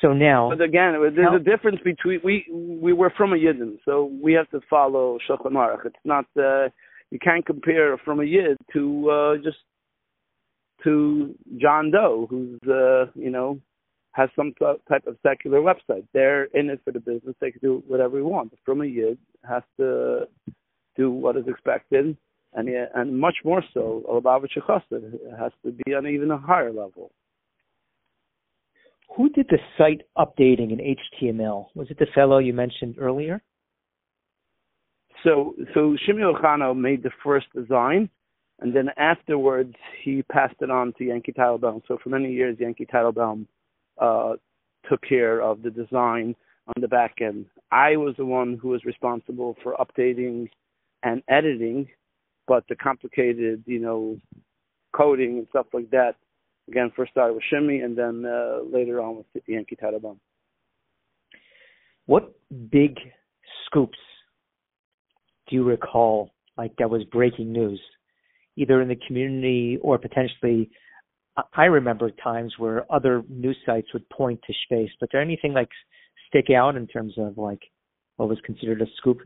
So 0.00 0.14
now, 0.14 0.50
but 0.50 0.64
again, 0.64 0.94
there's 1.14 1.28
how, 1.28 1.36
a 1.36 1.38
difference 1.38 1.78
between 1.84 2.20
we 2.24 2.46
we 2.50 2.94
were 2.94 3.12
from 3.16 3.34
a 3.34 3.36
yidden, 3.36 3.76
so 3.84 4.10
we 4.22 4.32
have 4.32 4.48
to 4.50 4.60
follow 4.70 5.18
Shulchan 5.28 5.52
Aruch. 5.52 5.84
It's 5.84 5.96
not 6.06 6.24
uh, 6.38 6.70
you 7.10 7.18
can't 7.20 7.44
compare 7.44 7.98
from 7.98 8.20
a 8.20 8.24
yid 8.24 8.56
to 8.72 9.10
uh, 9.10 9.36
just 9.44 9.58
to 10.84 11.34
John 11.60 11.90
Doe, 11.90 12.26
who's 12.30 12.58
uh, 12.66 13.10
you 13.14 13.30
know 13.30 13.60
has 14.12 14.28
some 14.34 14.52
type 14.88 15.06
of 15.06 15.16
secular 15.22 15.60
website. 15.60 16.04
They're 16.12 16.44
in 16.44 16.70
it 16.70 16.80
for 16.84 16.92
the 16.92 17.00
business. 17.00 17.36
They 17.40 17.52
can 17.52 17.60
do 17.60 17.82
whatever 17.86 18.16
they 18.16 18.22
want. 18.22 18.52
From 18.64 18.80
a 18.80 18.86
yid 18.86 19.18
has 19.48 19.62
to 19.78 20.26
do 20.96 21.10
what 21.10 21.36
is 21.36 21.44
expected, 21.46 22.16
and 22.54 22.68
and 22.68 23.18
much 23.18 23.36
more 23.44 23.62
so, 23.72 24.02
Chassid 24.08 25.18
has 25.38 25.52
to 25.64 25.72
be 25.84 25.94
on 25.94 26.06
even 26.06 26.30
a 26.30 26.38
higher 26.38 26.72
level. 26.72 27.12
Who 29.16 29.28
did 29.30 29.46
the 29.48 29.58
site 29.76 30.02
updating 30.16 30.72
in 30.72 30.78
HTML? 30.78 31.66
Was 31.74 31.90
it 31.90 31.98
the 31.98 32.06
fellow 32.14 32.38
you 32.38 32.52
mentioned 32.52 32.96
earlier? 32.98 33.42
So, 35.24 35.54
so 35.74 35.96
Shimi 36.08 36.22
Ohana 36.22 36.76
made 36.76 37.02
the 37.02 37.10
first 37.22 37.46
design, 37.54 38.08
and 38.60 38.74
then 38.74 38.88
afterwards 38.96 39.74
he 40.02 40.22
passed 40.22 40.54
it 40.60 40.70
on 40.70 40.94
to 40.98 41.04
Yankee 41.04 41.32
Teitelbaum. 41.32 41.82
So 41.88 41.98
for 42.02 42.08
many 42.08 42.32
years, 42.32 42.56
Yankee 42.58 42.86
Teitelbaum 42.86 43.46
uh, 44.00 44.32
took 44.88 45.00
care 45.02 45.40
of 45.42 45.62
the 45.62 45.70
design 45.70 46.34
on 46.66 46.80
the 46.80 46.88
back 46.88 47.16
end. 47.20 47.46
I 47.70 47.96
was 47.96 48.14
the 48.16 48.26
one 48.26 48.58
who 48.60 48.68
was 48.68 48.84
responsible 48.84 49.56
for 49.62 49.76
updating 49.76 50.48
and 51.02 51.22
editing, 51.28 51.88
but 52.46 52.64
the 52.68 52.76
complicated, 52.76 53.62
you 53.66 53.78
know, 53.78 54.18
coding 54.96 55.38
and 55.38 55.46
stuff 55.50 55.66
like 55.72 55.90
that, 55.90 56.14
again, 56.68 56.90
first 56.96 57.12
started 57.12 57.34
with 57.34 57.44
Shimmy 57.50 57.80
and 57.80 57.96
then 57.96 58.24
uh, 58.26 58.60
later 58.70 59.00
on 59.00 59.16
with 59.16 59.26
Yankee 59.46 59.76
Teitelbaum. 59.76 60.18
What 62.06 62.32
big 62.70 62.96
scoops 63.66 63.98
do 65.48 65.56
you 65.56 65.64
recall, 65.64 66.32
like 66.56 66.74
that 66.78 66.90
was 66.90 67.04
breaking 67.04 67.52
news, 67.52 67.80
either 68.56 68.82
in 68.82 68.88
the 68.88 68.98
community 69.06 69.78
or 69.82 69.98
potentially? 69.98 70.70
I 71.54 71.64
remember 71.64 72.10
times 72.10 72.54
where 72.58 72.90
other 72.92 73.22
news 73.28 73.56
sites 73.66 73.88
would 73.92 74.08
point 74.10 74.40
to 74.46 74.54
space, 74.64 74.90
but 75.00 75.10
there 75.12 75.20
anything 75.20 75.52
like 75.52 75.68
stick 76.28 76.46
out 76.50 76.76
in 76.76 76.86
terms 76.86 77.14
of 77.18 77.38
like 77.38 77.62
what 78.16 78.28
was 78.28 78.38
considered 78.44 78.82
a 78.82 78.86
scoop? 78.96 79.20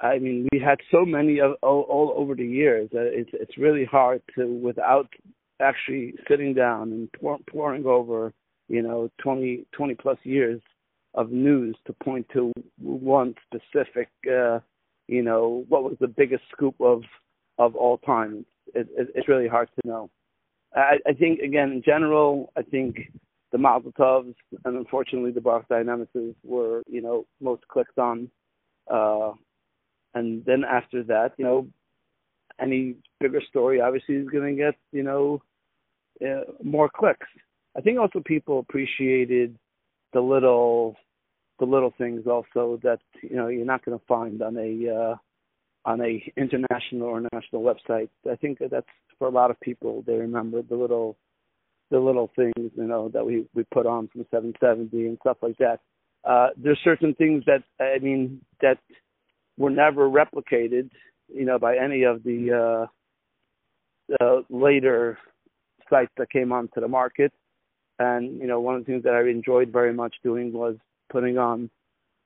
I 0.00 0.18
mean, 0.18 0.48
we 0.52 0.58
had 0.58 0.78
so 0.90 1.04
many 1.04 1.40
of 1.40 1.52
all, 1.62 1.82
all 1.82 2.14
over 2.16 2.34
the 2.34 2.46
years. 2.46 2.90
Uh, 2.94 3.00
it's 3.00 3.30
it's 3.32 3.56
really 3.58 3.84
hard 3.84 4.22
to 4.36 4.46
without 4.46 5.08
actually 5.60 6.14
sitting 6.28 6.52
down 6.52 6.92
and 6.92 7.12
pour, 7.12 7.38
pouring 7.48 7.86
over, 7.86 8.32
you 8.68 8.82
know, 8.82 9.08
20, 9.22 9.64
20 9.72 9.94
plus 9.94 10.18
years 10.24 10.60
of 11.14 11.30
news 11.30 11.76
to 11.86 11.92
point 12.02 12.26
to 12.32 12.52
one 12.80 13.34
specific, 13.46 14.08
uh, 14.28 14.58
you 15.06 15.22
know, 15.22 15.64
what 15.68 15.84
was 15.84 15.96
the 16.00 16.08
biggest 16.08 16.42
scoop 16.52 16.74
of 16.80 17.02
of 17.58 17.76
all 17.76 17.98
time. 17.98 18.44
It, 18.74 18.88
it, 18.96 19.08
it's 19.14 19.28
really 19.28 19.46
hard 19.46 19.68
to 19.76 19.88
know. 19.88 20.10
I, 20.74 20.98
I 21.06 21.12
think 21.12 21.40
again, 21.40 21.72
in 21.72 21.82
general, 21.82 22.52
I 22.56 22.62
think 22.62 23.12
the 23.52 23.58
Mazel 23.58 23.92
Tovs 23.92 24.34
and 24.64 24.76
unfortunately 24.76 25.30
the 25.30 25.40
Baruch 25.40 25.68
Dayan 25.68 25.86
Emes 25.86 26.34
were, 26.42 26.82
you 26.88 27.00
know, 27.00 27.26
most 27.40 27.66
clicked 27.68 27.98
on. 27.98 28.28
Uh, 28.90 29.32
and 30.14 30.44
then 30.44 30.64
after 30.64 31.02
that, 31.04 31.32
you 31.36 31.44
know, 31.44 31.68
any 32.60 32.96
bigger 33.20 33.40
story 33.48 33.80
obviously 33.80 34.16
is 34.16 34.28
going 34.28 34.56
to 34.56 34.62
get, 34.62 34.74
you 34.92 35.02
know, 35.02 35.42
uh, 36.24 36.42
more 36.62 36.88
clicks. 36.88 37.26
I 37.76 37.80
think 37.80 37.98
also 37.98 38.20
people 38.24 38.60
appreciated 38.60 39.56
the 40.12 40.20
little, 40.20 40.96
the 41.58 41.64
little 41.64 41.92
things 41.96 42.26
also 42.26 42.80
that 42.82 43.00
you 43.22 43.36
know 43.36 43.48
you're 43.48 43.64
not 43.64 43.84
going 43.84 43.98
to 43.98 44.04
find 44.06 44.42
on 44.42 44.56
a 44.56 44.94
uh, 44.94 45.14
on 45.84 46.00
a 46.00 46.32
international 46.36 47.08
or 47.08 47.20
national 47.32 47.62
website. 47.62 48.08
I 48.30 48.36
think 48.36 48.58
that's 48.58 48.86
for 49.18 49.28
a 49.28 49.30
lot 49.30 49.50
of 49.50 49.60
people. 49.60 50.02
They 50.06 50.14
remember 50.14 50.62
the 50.62 50.76
little 50.76 51.16
the 51.90 52.00
little 52.00 52.30
things, 52.34 52.72
you 52.74 52.84
know, 52.84 53.08
that 53.10 53.24
we 53.24 53.46
we 53.54 53.64
put 53.72 53.86
on 53.86 54.08
from 54.08 54.26
770 54.30 55.06
and 55.06 55.18
stuff 55.20 55.38
like 55.42 55.56
that. 55.58 55.80
Uh, 56.24 56.48
there's 56.56 56.78
certain 56.82 57.14
things 57.14 57.44
that 57.46 57.62
I 57.80 57.98
mean 57.98 58.40
that 58.62 58.78
were 59.58 59.70
never 59.70 60.08
replicated, 60.08 60.90
you 61.28 61.44
know, 61.44 61.58
by 61.58 61.76
any 61.76 62.04
of 62.04 62.22
the 62.24 62.88
uh, 64.10 64.14
uh, 64.20 64.40
later 64.50 65.18
sites 65.90 66.12
that 66.16 66.30
came 66.30 66.52
onto 66.52 66.80
the 66.80 66.88
market. 66.88 67.32
And 67.98 68.40
you 68.40 68.46
know, 68.46 68.60
one 68.60 68.74
of 68.74 68.80
the 68.80 68.86
things 68.86 69.04
that 69.04 69.14
I 69.14 69.28
enjoyed 69.28 69.70
very 69.70 69.92
much 69.92 70.16
doing 70.22 70.52
was 70.52 70.76
putting 71.10 71.38
on 71.38 71.70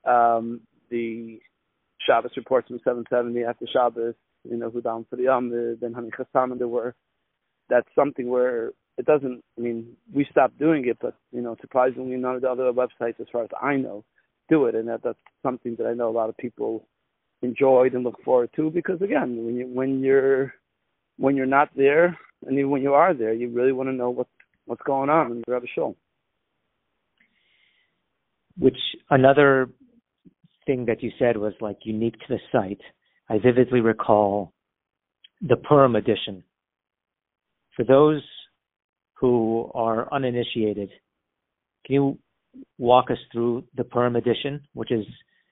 um, 0.05 0.61
the 0.89 1.39
Shabbos 2.05 2.31
reports 2.35 2.67
from 2.67 2.79
770 2.83 3.43
after 3.43 3.65
Shabbos. 3.71 4.15
You 4.49 4.57
know, 4.57 4.69
who 4.69 4.81
down 4.81 5.05
for 5.09 5.17
the 5.17 5.27
Amid 5.27 5.81
and 5.81 5.95
Hani 5.95 6.11
Chassan, 6.11 6.51
and 6.51 6.59
there 6.59 6.67
were. 6.67 6.95
That's 7.69 7.87
something 7.93 8.29
where 8.29 8.71
it 8.97 9.05
doesn't. 9.05 9.43
I 9.57 9.61
mean, 9.61 9.95
we 10.13 10.25
stopped 10.31 10.57
doing 10.57 10.87
it, 10.87 10.97
but 11.01 11.15
you 11.31 11.41
know, 11.41 11.55
surprisingly, 11.61 12.15
none 12.17 12.35
of 12.35 12.41
the 12.41 12.49
other 12.49 12.71
websites, 12.71 13.19
as 13.19 13.27
far 13.31 13.43
as 13.43 13.49
I 13.61 13.75
know, 13.75 14.03
do 14.49 14.65
it, 14.65 14.75
and 14.75 14.87
that 14.87 15.01
that's 15.03 15.19
something 15.43 15.75
that 15.77 15.87
I 15.87 15.93
know 15.93 16.09
a 16.09 16.11
lot 16.11 16.29
of 16.29 16.37
people 16.37 16.87
enjoyed 17.41 17.93
and 17.93 18.03
look 18.03 18.21
forward 18.23 18.49
to 18.55 18.69
because 18.69 19.01
again, 19.01 19.45
when 19.45 19.55
you 19.55 19.67
when 19.67 20.01
you're 20.01 20.53
when 21.17 21.35
you're 21.35 21.45
not 21.45 21.69
there, 21.75 22.17
and 22.45 22.57
even 22.57 22.69
when 22.69 22.81
you 22.81 22.93
are 22.93 23.13
there, 23.13 23.33
you 23.33 23.49
really 23.49 23.71
want 23.71 23.89
to 23.89 23.93
know 23.93 24.09
what 24.09 24.27
what's 24.65 24.81
going 24.83 25.09
on 25.09 25.31
in 25.31 25.43
your 25.47 25.61
show. 25.75 25.95
Which 28.57 28.77
another 29.09 29.69
thing 30.69 30.85
that 30.85 31.01
you 31.01 31.11
said 31.17 31.35
was 31.35 31.53
like 31.61 31.77
unique 31.81 32.13
to 32.19 32.25
the 32.29 32.39
site. 32.51 32.81
I 33.27 33.39
vividly 33.39 33.81
recall 33.81 34.53
the 35.41 35.55
Purim 35.55 35.95
edition. 35.95 36.43
For 37.75 37.83
those 37.83 38.21
who 39.15 39.71
are 39.73 40.13
uninitiated, 40.13 40.89
can 41.85 41.95
you 41.95 42.19
walk 42.77 43.09
us 43.09 43.17
through 43.31 43.63
the 43.75 43.83
Purim 43.83 44.15
edition, 44.15 44.61
which 44.73 44.91
is 44.91 45.05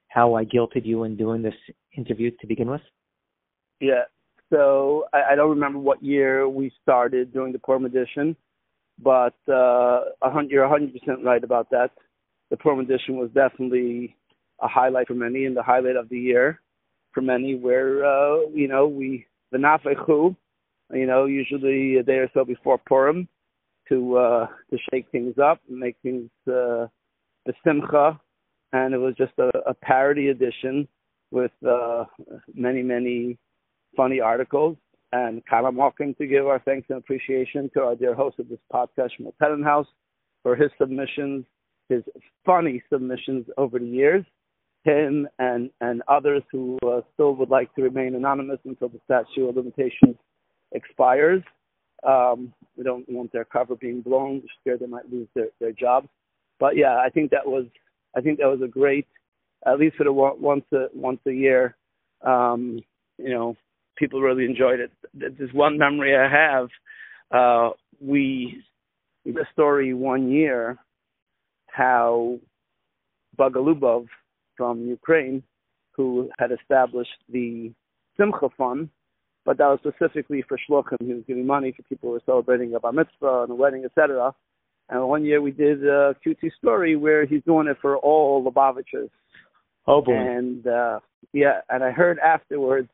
how 0.06 0.34
I 0.34 0.44
guilted 0.44 0.86
you 0.86 1.02
in 1.02 1.16
doing 1.16 1.42
this 1.42 1.54
interview 1.96 2.30
to 2.40 2.46
begin 2.46 2.70
with? 2.70 2.82
Yeah. 3.80 4.04
So 4.52 5.06
I, 5.12 5.32
I 5.32 5.34
don't 5.34 5.50
remember 5.50 5.80
what 5.80 6.00
year 6.00 6.48
we 6.48 6.70
started 6.80 7.32
doing 7.32 7.52
the 7.52 7.58
Purim 7.58 7.84
edition, 7.86 8.36
but 9.02 9.34
uh, 9.48 10.04
you're 10.48 10.68
100% 10.68 10.92
right 11.24 11.42
about 11.42 11.70
that. 11.70 11.90
The 12.50 12.56
Purim 12.56 12.78
edition 12.78 13.16
was 13.16 13.30
definitely 13.34 14.16
a 14.60 14.68
highlight 14.68 15.08
for 15.08 15.14
many 15.14 15.44
and 15.44 15.56
the 15.56 15.62
highlight 15.62 15.96
of 15.96 16.08
the 16.08 16.18
year 16.18 16.60
for 17.12 17.22
many 17.22 17.54
where, 17.54 18.04
uh, 18.04 18.40
you 18.52 18.68
know, 18.68 18.86
we, 18.86 19.26
the 19.50 19.58
Nafechu, 19.58 20.36
you 20.92 21.06
know, 21.06 21.24
usually 21.26 21.96
a 21.96 22.02
day 22.02 22.18
or 22.18 22.30
so 22.34 22.44
before 22.44 22.78
Purim, 22.78 23.28
to 23.88 24.16
uh, 24.18 24.46
to 24.70 24.78
shake 24.90 25.06
things 25.10 25.34
up 25.42 25.60
and 25.68 25.78
make 25.78 25.96
things 26.02 26.30
uh, 26.46 26.86
the 27.46 27.54
simcha, 27.64 28.20
and 28.72 28.94
it 28.94 28.98
was 28.98 29.14
just 29.16 29.32
a, 29.38 29.50
a 29.66 29.74
parody 29.74 30.28
edition 30.28 30.86
with 31.30 31.52
uh, 31.66 32.04
many 32.54 32.82
many 32.82 33.38
funny 33.96 34.20
articles. 34.20 34.76
And 35.10 35.42
Kala 35.46 35.72
Malkin 35.72 36.14
to 36.16 36.26
give 36.26 36.46
our 36.46 36.58
thanks 36.60 36.88
and 36.90 36.98
appreciation 36.98 37.70
to 37.72 37.80
our 37.80 37.94
dear 37.94 38.14
host 38.14 38.38
of 38.38 38.48
this 38.50 38.58
podcast, 38.70 39.10
Shmuel 39.18 39.32
Tenenhaus, 39.40 39.86
for 40.42 40.54
his 40.54 40.70
submissions, 40.78 41.46
his 41.88 42.02
funny 42.44 42.82
submissions 42.92 43.46
over 43.56 43.78
the 43.78 43.86
years 43.86 44.24
him 44.84 45.28
and, 45.38 45.70
and 45.80 46.02
others 46.08 46.42
who 46.50 46.78
uh, 46.86 47.00
still 47.14 47.34
would 47.34 47.50
like 47.50 47.74
to 47.74 47.82
remain 47.82 48.14
anonymous 48.14 48.58
until 48.64 48.88
the 48.88 49.00
statute 49.04 49.48
of 49.48 49.56
limitations 49.56 50.16
expires. 50.72 51.42
Um, 52.06 52.52
we 52.76 52.84
don't 52.84 53.08
want 53.08 53.32
their 53.32 53.44
cover 53.44 53.74
being 53.74 54.02
blown. 54.02 54.36
We're 54.36 54.48
scared 54.60 54.80
they 54.80 54.86
might 54.86 55.10
lose 55.10 55.28
their, 55.34 55.48
their 55.60 55.72
jobs. 55.72 56.08
But 56.60 56.76
yeah, 56.76 56.96
I 56.96 57.10
think 57.10 57.30
that 57.30 57.46
was 57.46 57.66
I 58.16 58.20
think 58.20 58.38
that 58.38 58.46
was 58.46 58.60
a 58.62 58.68
great, 58.68 59.06
at 59.66 59.78
least 59.78 59.96
for 59.96 60.04
the 60.04 60.12
once 60.12 60.64
a 60.72 60.86
once 60.94 61.20
a 61.26 61.32
year. 61.32 61.76
Um, 62.22 62.80
you 63.18 63.30
know, 63.30 63.56
people 63.96 64.20
really 64.20 64.44
enjoyed 64.44 64.80
it. 64.80 64.90
There's 65.14 65.52
one 65.52 65.78
memory 65.78 66.16
I 66.16 66.28
have. 66.28 66.68
Uh, 67.30 67.70
we 68.00 68.62
the 69.24 69.44
story 69.52 69.92
one 69.92 70.30
year 70.30 70.78
how 71.66 72.38
Bugalubov 73.38 74.06
from 74.58 74.86
Ukraine, 74.86 75.42
who 75.92 76.28
had 76.38 76.52
established 76.52 77.20
the 77.32 77.72
Simcha 78.18 78.48
Fund, 78.58 78.90
but 79.46 79.56
that 79.56 79.68
was 79.68 79.78
specifically 79.80 80.44
for 80.46 80.58
shluchim. 80.58 80.98
He 81.00 81.14
was 81.14 81.22
giving 81.26 81.46
money 81.46 81.72
for 81.72 81.82
people 81.84 82.10
who 82.10 82.14
were 82.14 82.22
celebrating 82.26 82.74
a 82.74 82.80
bar 82.80 82.92
mitzvah 82.92 83.44
and 83.44 83.52
a 83.52 83.54
wedding, 83.54 83.84
etc. 83.86 84.34
And 84.90 85.08
one 85.08 85.24
year 85.24 85.40
we 85.40 85.52
did 85.52 85.82
a 85.84 86.14
QT 86.26 86.50
story 86.58 86.96
where 86.96 87.24
he's 87.24 87.42
doing 87.44 87.68
it 87.68 87.78
for 87.80 87.96
all 87.96 88.44
Lubavitchers. 88.44 89.10
Oh 89.86 90.02
boy! 90.02 90.12
And 90.12 90.66
uh, 90.66 91.00
yeah, 91.32 91.60
and 91.70 91.82
I 91.82 91.90
heard 91.90 92.18
afterwards 92.18 92.90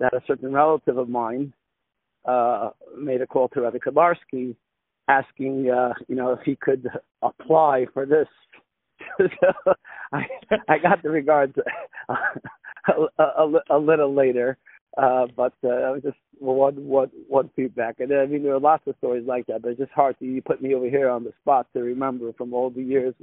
that 0.00 0.12
a 0.12 0.20
certain 0.26 0.52
relative 0.52 0.98
of 0.98 1.08
mine 1.08 1.54
uh, 2.26 2.70
made 2.98 3.22
a 3.22 3.26
call 3.26 3.48
to 3.50 3.62
Rabbi 3.62 3.78
Kabarsky 3.78 4.54
asking, 5.08 5.70
uh, 5.70 5.94
you 6.08 6.16
know, 6.16 6.32
if 6.32 6.40
he 6.44 6.56
could 6.56 6.88
apply 7.22 7.86
for 7.92 8.04
this. 8.06 8.28
so 9.18 9.72
I, 10.12 10.22
I 10.68 10.78
got 10.78 11.02
the 11.02 11.10
regards 11.10 11.54
a, 12.08 12.92
a, 13.18 13.22
a, 13.22 13.52
a 13.70 13.78
little 13.78 14.14
later. 14.14 14.58
Uh, 14.96 15.26
but 15.36 15.52
uh, 15.62 15.68
I 15.68 15.90
was 15.90 16.00
just 16.02 16.16
one 16.38 16.74
one 16.86 17.10
one 17.28 17.50
feedback, 17.54 17.96
and 18.00 18.10
I 18.12 18.24
mean 18.24 18.42
there 18.42 18.54
are 18.54 18.60
lots 18.60 18.86
of 18.86 18.94
stories 18.96 19.26
like 19.26 19.46
that. 19.46 19.60
But 19.60 19.72
it's 19.72 19.80
just 19.80 19.92
hard 19.92 20.18
to 20.20 20.24
you 20.24 20.40
put 20.40 20.62
me 20.62 20.74
over 20.74 20.88
here 20.88 21.10
on 21.10 21.22
the 21.22 21.32
spot 21.42 21.66
to 21.74 21.80
remember 21.80 22.32
from 22.32 22.54
all 22.54 22.70
the 22.70 22.82
years. 22.82 23.14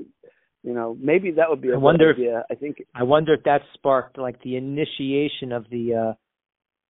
You 0.61 0.73
know, 0.73 0.95
maybe 1.01 1.31
that 1.31 1.49
would 1.49 1.61
be 1.61 1.69
a 1.69 1.73
I 1.73 1.77
wonder 1.77 2.11
idea. 2.11 2.45
If, 2.49 2.57
I 2.57 2.59
think 2.59 2.83
I 2.93 3.01
wonder 3.01 3.33
if 3.33 3.43
that 3.45 3.61
sparked 3.73 4.19
like 4.19 4.41
the 4.43 4.55
initiation 4.55 5.51
of 5.51 5.65
the 5.71 5.95
uh 5.95 6.13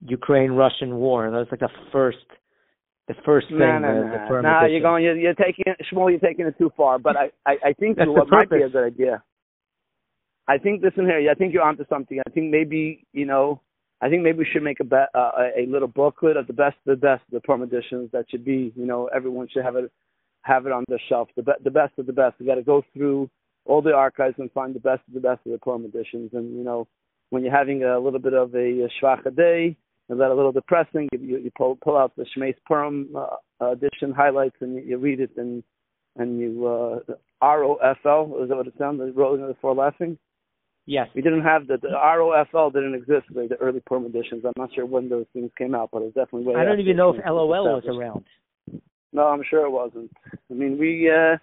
Ukraine-Russian 0.07 0.97
war. 0.97 1.31
That 1.31 1.37
was 1.37 1.49
like 1.51 1.61
the 1.61 1.71
first, 1.93 2.19
the 3.09 3.15
first 3.25 3.49
thing. 3.49 3.59
No, 3.59 3.79
no, 3.79 4.03
no. 4.03 4.41
no. 4.41 4.67
You're 4.67 4.81
going. 4.81 5.05
You're, 5.05 5.17
you're 5.17 5.35
taking 5.35 5.65
it, 5.67 5.77
Shmuel. 5.93 6.11
You're 6.11 6.21
taking 6.21 6.47
it 6.47 6.57
too 6.59 6.71
far. 6.77 6.99
But 6.99 7.17
I, 7.17 7.31
I, 7.47 7.57
I 7.67 7.73
think 7.75 7.99
what 7.99 8.31
might 8.31 8.51
be 8.51 8.63
a 8.63 8.69
good 8.69 8.87
idea. 8.87 9.23
I 10.47 10.59
think 10.59 10.83
listen 10.83 11.07
here. 11.07 11.31
I 11.31 11.35
think 11.35 11.53
you're 11.53 11.63
onto 11.63 11.87
something. 11.89 12.21
I 12.27 12.31
think 12.31 12.51
maybe 12.51 13.07
you 13.13 13.27
know 13.27 13.61
I 14.05 14.09
think 14.11 14.23
maybe 14.23 14.39
we 14.39 14.47
should 14.53 14.63
make 14.63 14.81
a 14.81 14.85
be- 14.85 14.97
uh, 15.15 15.31
a 15.57 15.67
little 15.67 15.89
booklet 15.89 16.37
of 16.37 16.47
the 16.47 16.53
best 16.53 16.77
of 16.87 17.01
the 17.01 17.07
best 17.07 17.23
of 17.27 17.33
the 17.33 17.41
Purim 17.41 17.63
editions. 17.63 18.11
That 18.13 18.27
should 18.29 18.45
be, 18.45 18.71
you 18.77 18.85
know, 18.85 19.09
everyone 19.15 19.49
should 19.51 19.65
have 19.65 19.77
it 19.77 19.91
have 20.43 20.67
it 20.67 20.73
on 20.73 20.85
their 20.89 21.01
shelf. 21.09 21.29
The 21.37 21.43
be- 21.43 21.63
the 21.63 21.71
best 21.71 21.95
of 21.99 22.05
the 22.05 22.13
best. 22.13 22.35
We 22.39 22.45
got 22.45 22.57
to 22.57 22.63
go 22.63 22.83
through 22.93 23.31
all 23.65 23.81
the 23.81 23.95
archives 23.95 24.35
and 24.39 24.53
find 24.53 24.75
the 24.75 24.81
best 24.81 25.01
of 25.09 25.15
the 25.15 25.21
best 25.21 25.41
of 25.47 25.53
the 25.53 25.59
Purim 25.59 25.87
editions. 25.87 26.31
And 26.35 26.55
you 26.55 26.63
know, 26.63 26.87
when 27.31 27.43
you're 27.43 27.57
having 27.57 27.83
a 27.85 27.99
little 27.99 28.19
bit 28.19 28.35
of 28.35 28.55
a, 28.55 28.59
a 28.59 28.89
shvacha 29.01 29.35
day, 29.35 29.77
and 30.09 30.21
that 30.21 30.31
a 30.31 30.35
little 30.35 30.53
depressing, 30.53 31.09
you, 31.13 31.19
you, 31.19 31.39
you 31.39 31.51
pull 31.57 31.77
pull 31.83 31.97
out 31.97 32.15
the 32.17 32.27
Shmais 32.37 32.57
Purim 32.67 33.15
uh, 33.17 33.71
edition 33.71 34.13
highlights 34.13 34.57
and 34.61 34.75
you, 34.75 34.83
you 34.83 34.99
read 34.99 35.21
it 35.21 35.31
and 35.37 35.63
and 36.17 36.39
you 36.39 36.67
uh, 36.67 37.15
R 37.41 37.65
O 37.65 37.75
F 37.77 37.99
L 38.05 38.37
is 38.43 38.49
that 38.49 38.57
what 38.57 38.67
it 38.67 38.75
sounds? 38.79 39.01
Rolling 39.15 39.47
before 39.47 39.75
laughing. 39.75 40.19
Yes. 40.87 41.09
We 41.15 41.23
didn't 41.23 41.43
have 41.43 41.67
the, 41.67 41.79
the 41.79 41.89
ROFL 41.89 42.73
didn't 42.73 42.95
exist 42.95 43.27
the, 43.33 43.47
the 43.49 43.57
early 43.57 43.81
Purim 43.87 44.05
editions. 44.05 44.45
I'm 44.45 44.53
not 44.59 44.75
sure 44.75 44.85
when 44.85 45.09
those 45.09 45.25
things 45.33 45.51
came 45.57 45.75
out, 45.75 45.89
but 45.91 46.03
it 46.03 46.05
was 46.05 46.15
definitely 46.15 46.53
way. 46.53 46.61
I 46.61 46.65
don't 46.65 46.81
even 46.81 46.97
know 46.97 47.15
if 47.15 47.25
LOL 47.25 47.49
LOL 47.49 47.81
was 47.81 47.85
around. 47.89 48.25
No, 49.13 49.23
I'm 49.23 49.43
sure 49.49 49.65
it 49.65 49.71
wasn't. 49.71 50.11
I 50.51 50.55
mean, 50.55 50.77
we 50.79 51.11
uh, 51.11 51.39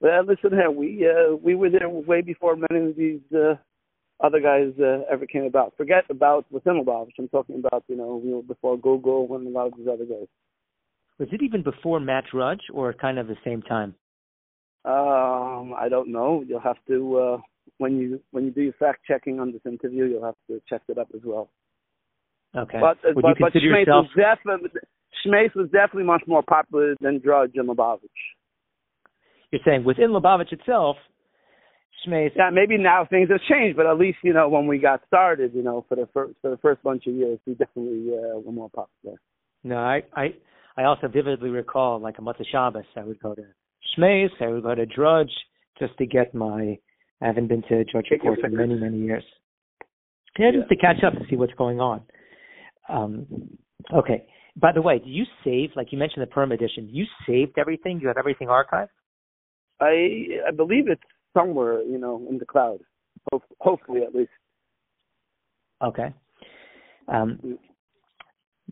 well, 0.00 0.24
listen 0.24 0.50
here. 0.50 0.70
We 0.70 1.08
uh, 1.08 1.34
we 1.36 1.54
were 1.54 1.70
there 1.70 1.88
way 1.88 2.20
before 2.20 2.56
many 2.56 2.90
of 2.90 2.96
these 2.96 3.20
uh, 3.34 3.54
other 4.20 4.40
guys 4.40 4.72
uh, 4.80 5.00
ever 5.10 5.26
came 5.26 5.44
about. 5.44 5.74
Forget 5.76 6.04
about 6.10 6.46
within 6.50 6.84
which 6.84 7.16
I'm 7.18 7.28
talking 7.28 7.62
about 7.64 7.84
you 7.88 7.96
know, 7.96 8.20
you 8.24 8.30
know 8.30 8.42
before 8.42 8.78
Google 8.78 9.28
and 9.34 9.46
a 9.46 9.50
lot 9.50 9.66
of 9.66 9.74
these 9.76 9.88
other 9.88 10.04
guys. 10.04 10.26
Was 11.18 11.28
it 11.30 11.42
even 11.42 11.62
before 11.62 12.00
Matt 12.00 12.24
Drudge 12.32 12.62
or 12.72 12.92
kind 12.92 13.18
of 13.18 13.28
the 13.28 13.36
same 13.44 13.62
time? 13.62 13.94
Um, 14.84 15.74
I 15.78 15.88
don't 15.88 16.10
know. 16.10 16.44
You'll 16.46 16.60
have 16.60 16.76
to 16.88 17.16
uh, 17.16 17.38
when 17.78 17.98
you 17.98 18.20
when 18.30 18.44
you 18.44 18.50
do 18.50 18.62
your 18.62 18.72
fact 18.74 19.00
checking 19.06 19.40
on 19.40 19.52
this 19.52 19.62
interview, 19.64 20.04
you'll 20.04 20.24
have 20.24 20.34
to 20.48 20.60
check 20.68 20.82
it 20.88 20.98
up 20.98 21.08
as 21.14 21.20
well. 21.24 21.50
Okay. 22.56 22.78
But 22.80 22.98
Would 23.04 23.22
but, 23.22 23.28
you 23.28 23.34
but 23.40 23.52
consider 23.52 23.72
Shmais 23.72 23.86
yourself? 23.86 24.06
was 24.14 24.24
definitely 24.44 24.70
Shmais 25.26 25.54
was 25.54 25.66
definitely 25.70 26.04
much 26.04 26.22
more 26.26 26.42
popular 26.42 26.94
than 27.00 27.20
Drudge 27.20 27.52
and 27.54 27.68
Lubavitch. 27.68 28.00
You're 29.50 29.62
saying 29.64 29.84
within 29.84 30.10
Lubavitch 30.10 30.52
itself, 30.52 30.96
Yeah, 32.06 32.50
maybe 32.52 32.78
now 32.78 33.06
things 33.08 33.30
have 33.30 33.40
changed, 33.48 33.76
but 33.76 33.86
at 33.86 33.98
least 33.98 34.18
you 34.22 34.32
know 34.32 34.48
when 34.48 34.66
we 34.66 34.78
got 34.78 35.00
started, 35.06 35.52
you 35.54 35.62
know, 35.62 35.84
for 35.88 35.96
the 35.96 36.08
first 36.12 36.34
for 36.42 36.50
the 36.50 36.58
first 36.58 36.82
bunch 36.82 37.06
of 37.06 37.14
years, 37.14 37.38
we 37.46 37.54
definitely 37.54 38.12
uh, 38.12 38.38
were 38.38 38.52
more 38.52 38.70
popular. 38.70 39.18
No, 39.62 39.76
I 39.76 40.02
I 40.14 40.34
I 40.76 40.84
also 40.84 41.08
vividly 41.08 41.50
recall 41.50 42.00
like 42.00 42.18
a 42.18 42.22
Motzei 42.22 42.46
Shabbos, 42.50 42.84
I 42.96 43.04
would 43.04 43.20
go 43.20 43.34
to 43.34 43.42
Shmais, 43.96 44.30
I 44.40 44.48
would 44.48 44.62
go 44.62 44.74
to 44.74 44.86
Drudge 44.86 45.32
just 45.78 45.96
to 45.98 46.06
get 46.06 46.34
my. 46.34 46.78
I 47.22 47.26
haven't 47.26 47.48
been 47.48 47.62
to 47.62 47.84
your 47.92 48.02
Report 48.10 48.38
in 48.44 48.56
many 48.56 48.74
many 48.74 48.98
years. 48.98 49.24
Yeah, 50.38 50.50
just 50.52 50.68
to 50.68 50.76
catch 50.76 51.02
up 51.04 51.14
and 51.14 51.24
see 51.30 51.36
what's 51.36 51.54
going 51.54 51.80
on. 51.80 52.02
Um, 52.88 53.26
okay. 53.94 54.26
By 54.56 54.72
the 54.72 54.82
way, 54.82 54.98
do 54.98 55.08
you 55.08 55.24
save 55.44 55.70
like 55.76 55.92
you 55.92 55.98
mentioned 55.98 56.22
the 56.22 56.26
Purim 56.26 56.52
edition? 56.52 56.88
You 56.90 57.04
saved 57.26 57.58
everything. 57.58 58.00
You 58.00 58.08
have 58.08 58.18
everything 58.18 58.48
archived. 58.48 58.88
I 59.80 60.40
I 60.48 60.50
believe 60.54 60.88
it's 60.88 61.02
somewhere, 61.34 61.82
you 61.82 61.98
know, 61.98 62.24
in 62.30 62.38
the 62.38 62.46
cloud. 62.46 62.80
Ho- 63.32 63.42
hopefully, 63.60 64.02
at 64.02 64.14
least. 64.14 64.30
Okay. 65.82 66.12
Um, 67.08 67.58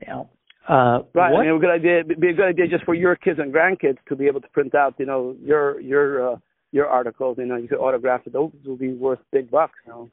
now, 0.07 0.31
uh, 0.68 1.03
Right. 1.12 1.33
what- 1.33 1.40
I 1.40 1.44
mean, 1.44 1.57
a 1.57 1.59
good 1.59 1.70
idea. 1.70 2.05
Be 2.05 2.29
a 2.29 2.33
good 2.33 2.46
idea 2.46 2.68
just 2.68 2.85
for 2.85 2.94
your 2.94 3.16
kids 3.16 3.38
and 3.38 3.53
grandkids 3.53 3.98
to 4.07 4.16
be 4.16 4.27
able 4.27 4.40
to 4.40 4.48
print 4.51 4.75
out, 4.75 4.94
you 4.98 5.07
know, 5.07 5.37
your 5.42 5.81
your 5.81 6.33
uh, 6.33 6.37
your 6.70 6.87
articles. 6.87 7.37
You 7.38 7.46
know, 7.46 7.57
you 7.57 7.68
could 7.68 7.79
autograph 7.79 8.27
it. 8.27 8.33
Those 8.33 8.53
will 8.64 8.77
be 8.77 8.94
worth 8.94 9.18
big 9.33 9.51
bucks. 9.51 9.79
You 9.85 9.92
know, 9.92 10.11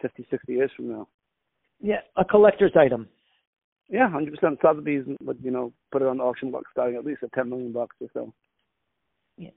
fifty, 0.00 0.26
sixty 0.30 0.54
years 0.54 0.72
from 0.72 0.88
now. 0.88 1.08
yeah, 1.80 2.00
a 2.16 2.24
collector's 2.24 2.76
item. 2.76 3.08
Yeah, 3.88 4.08
hundred 4.08 4.34
percent. 4.34 4.58
Sotheby's 4.62 5.04
would 5.20 5.38
you 5.42 5.50
know 5.50 5.72
put 5.90 6.02
it 6.02 6.08
on 6.08 6.16
the 6.18 6.24
auction 6.24 6.50
block 6.50 6.64
starting 6.70 6.96
at 6.96 7.04
least 7.04 7.22
at 7.22 7.32
ten 7.32 7.48
million 7.50 7.72
bucks 7.72 7.96
or 8.00 8.08
so. 8.14 8.32
Yeah. 9.36 9.50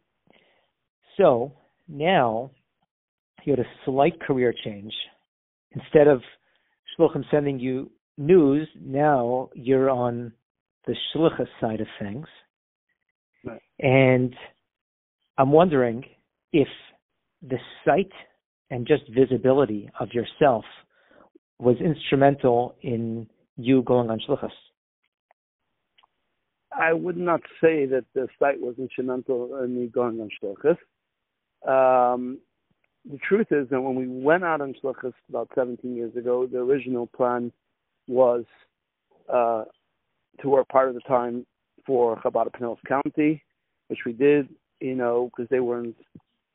So 1.18 1.52
now 1.88 2.52
you 3.44 3.52
had 3.54 3.60
a 3.60 3.70
slight 3.86 4.20
career 4.22 4.54
change. 4.64 4.94
Instead 5.72 6.08
of 6.08 6.22
Shluchim 6.98 7.24
sending 7.30 7.60
you 7.60 7.92
news, 8.18 8.68
now 8.80 9.50
you're 9.54 9.90
on 9.90 10.32
the 10.88 10.96
Shluchah 11.14 11.48
side 11.60 11.82
of 11.82 11.88
things. 12.00 12.28
Right. 13.44 13.62
And 13.80 14.36
I'm 15.38 15.52
wondering 15.52 16.06
if 16.54 16.68
the 17.42 17.58
sight 17.84 18.12
and 18.70 18.88
just 18.88 19.04
visibility 19.14 19.90
of 20.00 20.10
yourself 20.14 20.66
was 21.60 21.78
instrumental 21.80 22.76
in 22.82 23.28
you 23.58 23.84
going 23.84 24.10
on 24.10 24.20
Shluchas. 24.28 24.50
I 26.78 26.94
would 26.94 27.18
not 27.18 27.42
say 27.62 27.86
that 27.86 28.06
the 28.14 28.28
site 28.40 28.60
was 28.60 28.76
instrumental 28.78 29.64
in 29.64 29.76
me 29.76 29.88
going 29.88 30.20
on 30.20 30.30
shluchas. 30.44 30.78
Um, 31.68 32.40
the 33.10 33.18
truth 33.18 33.48
is 33.52 33.70
that 33.70 33.82
when 33.82 33.96
we 33.96 34.08
went 34.08 34.44
out 34.44 34.62
on 34.62 34.74
shluchas 34.82 35.14
about 35.30 35.50
17 35.56 35.96
years 35.96 36.16
ago, 36.16 36.48
the 36.48 36.60
original 36.60 37.08
plan 37.08 37.52
was 38.08 38.46
uh, 39.32 39.64
to 40.42 40.50
work 40.50 40.68
part 40.70 40.90
of 40.90 40.96
the 40.96 41.02
time 41.02 41.46
for 41.86 42.18
Chabad 42.18 42.48
of 42.48 42.54
Pinellas 42.54 42.78
County, 42.88 43.44
which 43.88 44.00
we 44.06 44.14
did, 44.14 44.50
you 44.80 44.96
know, 44.96 45.30
because 45.30 45.50
they 45.50 45.60
weren't 45.60 45.96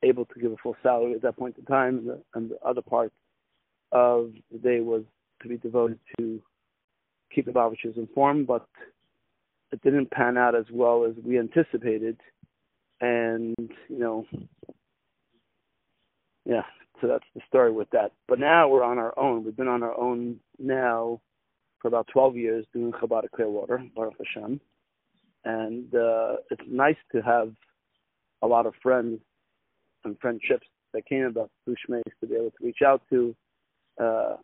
able 0.03 0.25
to 0.25 0.41
give 0.41 0.53
a 0.53 0.57
full 0.63 0.77
salary 0.83 1.15
at 1.15 1.23
that 1.23 1.37
point 1.37 1.57
in 1.59 1.65
time, 1.65 1.99
and 1.99 2.09
the, 2.09 2.23
and 2.35 2.51
the 2.51 2.59
other 2.67 2.83
part 2.83 3.13
of 3.93 4.33
the 4.51 4.59
day 4.59 4.81
was 4.81 5.03
to 5.43 5.49
be 5.49 5.57
devoted 5.57 5.99
to 6.19 6.41
keep 7.35 7.47
the 7.47 7.53
Babishes 7.53 7.97
informed, 7.97 8.47
but 8.47 8.67
it 9.73 9.83
didn't 9.83 10.11
pan 10.11 10.37
out 10.37 10.55
as 10.55 10.65
well 10.73 11.05
as 11.05 11.15
we 11.25 11.39
anticipated. 11.39 12.17
And, 13.01 13.55
you 13.89 13.99
know, 13.99 14.27
yeah, 16.51 16.63
so 17.01 17.07
that's 17.07 17.25
the 17.37 17.41
story 17.47 17.71
with 17.71 17.89
that. 17.91 18.11
But 18.27 18.41
now 18.41 18.69
we're 18.69 18.83
on 18.83 18.99
our 18.99 19.17
own. 19.17 19.45
We've 19.45 19.57
been 19.57 19.69
on 19.69 19.85
our 19.85 19.97
own 19.97 20.41
now 20.59 21.21
for 21.81 21.87
about 21.87 22.09
12 22.13 22.37
years 22.37 22.67
doing 22.75 22.91
Chabad 22.93 23.25
of 23.25 23.31
Clearwater, 23.31 23.81
Baruch 23.95 24.15
Hashem. 24.19 24.61
And 25.45 25.95
uh, 25.95 26.37
it's 26.51 26.63
nice 26.69 26.97
to 27.13 27.23
have 27.23 27.53
a 28.43 28.49
lot 28.49 28.67
of 28.67 28.75
friends 28.83 29.21
and 30.05 30.19
friendships 30.19 30.67
that 30.93 31.07
came 31.07 31.23
about 31.23 31.53
through 31.65 31.77
Shmais 31.89 32.03
to 32.21 32.27
be 32.27 32.35
able 32.35 32.51
to 32.51 32.65
reach 32.65 32.81
out 32.85 33.03
to 33.11 33.35
uh, 34.03 34.37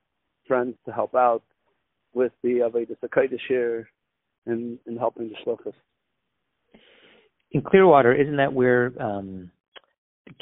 friends 0.47 0.77
to 0.87 0.93
help 0.93 1.17
out 1.17 1.43
with 2.15 2.33
the 2.45 2.61
Avodah 2.61 2.97
Sakaitis 3.05 3.41
here 3.49 3.89
in, 4.47 4.79
in 4.87 4.97
helping 4.97 5.29
the 5.29 5.35
shlokas. 5.45 5.75
In 7.51 7.63
Clearwater, 7.63 8.15
isn't 8.15 8.37
that 8.37 8.53
where 8.53 8.93
um, 9.03 9.51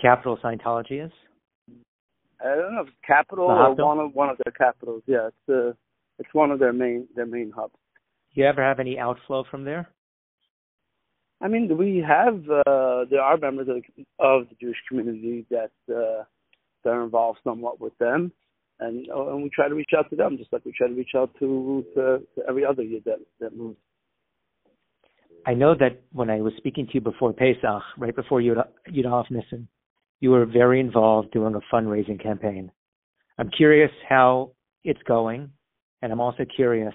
capital 0.00 0.38
Scientology 0.44 1.05
is? 1.05 1.12
I 2.40 2.55
don't 2.57 2.75
know 2.75 2.83
if 2.83 2.88
it's 2.88 2.97
capital 3.07 3.47
or 3.47 3.75
one 3.75 3.99
of 3.99 4.14
one 4.14 4.29
of 4.29 4.38
their 4.44 4.53
capitals. 4.53 5.03
Yeah, 5.07 5.29
it's 5.29 5.49
uh, 5.49 5.73
it's 6.18 6.33
one 6.33 6.51
of 6.51 6.59
their 6.59 6.73
main 6.73 7.09
their 7.14 7.27
main 7.27 7.53
hubs. 7.55 7.75
Do 8.35 8.40
you 8.40 8.47
ever 8.47 8.62
have 8.62 8.81
any 8.81 8.99
outflow 8.99 9.44
from 9.51 9.64
there? 9.64 9.88
I 11.40 11.49
mean, 11.49 11.77
we 11.77 12.05
have 12.07 12.37
uh, 12.49 13.05
there 13.11 13.20
are 13.20 13.37
members 13.37 13.68
of, 13.68 13.77
of 14.18 14.49
the 14.49 14.57
Jewish 14.61 14.77
community 14.88 15.47
that 15.51 15.70
uh, 15.88 16.25
that 16.83 16.90
are 16.90 17.05
involved 17.05 17.40
somewhat 17.44 17.81
with 17.81 17.97
them, 17.99 18.33
and 18.81 19.09
uh, 19.11 19.29
and 19.29 19.42
we 19.42 19.51
try 19.51 19.68
to 19.68 19.75
reach 19.75 19.90
out 19.97 20.09
to 20.11 20.16
them 20.16 20.38
just 20.38 20.53
like 20.53 20.64
we 20.64 20.73
try 20.77 20.88
to 20.88 20.94
reach 20.94 21.12
out 21.16 21.31
to 21.38 21.85
to, 21.94 22.23
to 22.35 22.49
every 22.49 22.64
other 22.64 22.83
year 22.83 23.01
that 23.05 23.18
that 23.40 23.57
moves. 23.57 23.79
I 25.47 25.55
know 25.55 25.75
that 25.75 26.01
when 26.12 26.31
I 26.31 26.40
was 26.40 26.55
speaking 26.57 26.87
to 26.87 26.94
you 26.94 27.01
before 27.01 27.33
Pesach, 27.33 27.83
right 27.99 28.16
before 28.16 28.40
Yud 28.40 28.64
Yud 28.90 29.31
Nissen, 29.31 29.68
you 30.20 30.31
were 30.31 30.46
very 30.46 30.81
involved 30.81 31.33
doing 31.33 31.55
a 31.55 31.74
fundraising 31.74 32.22
campaign. 32.22 32.70
I'm 33.38 33.50
curious 33.50 33.90
how 34.09 34.53
it's 34.85 35.03
going, 35.07 35.50
and 36.03 36.12
I'm 36.12 36.20
also 36.20 36.44
curious 36.44 36.94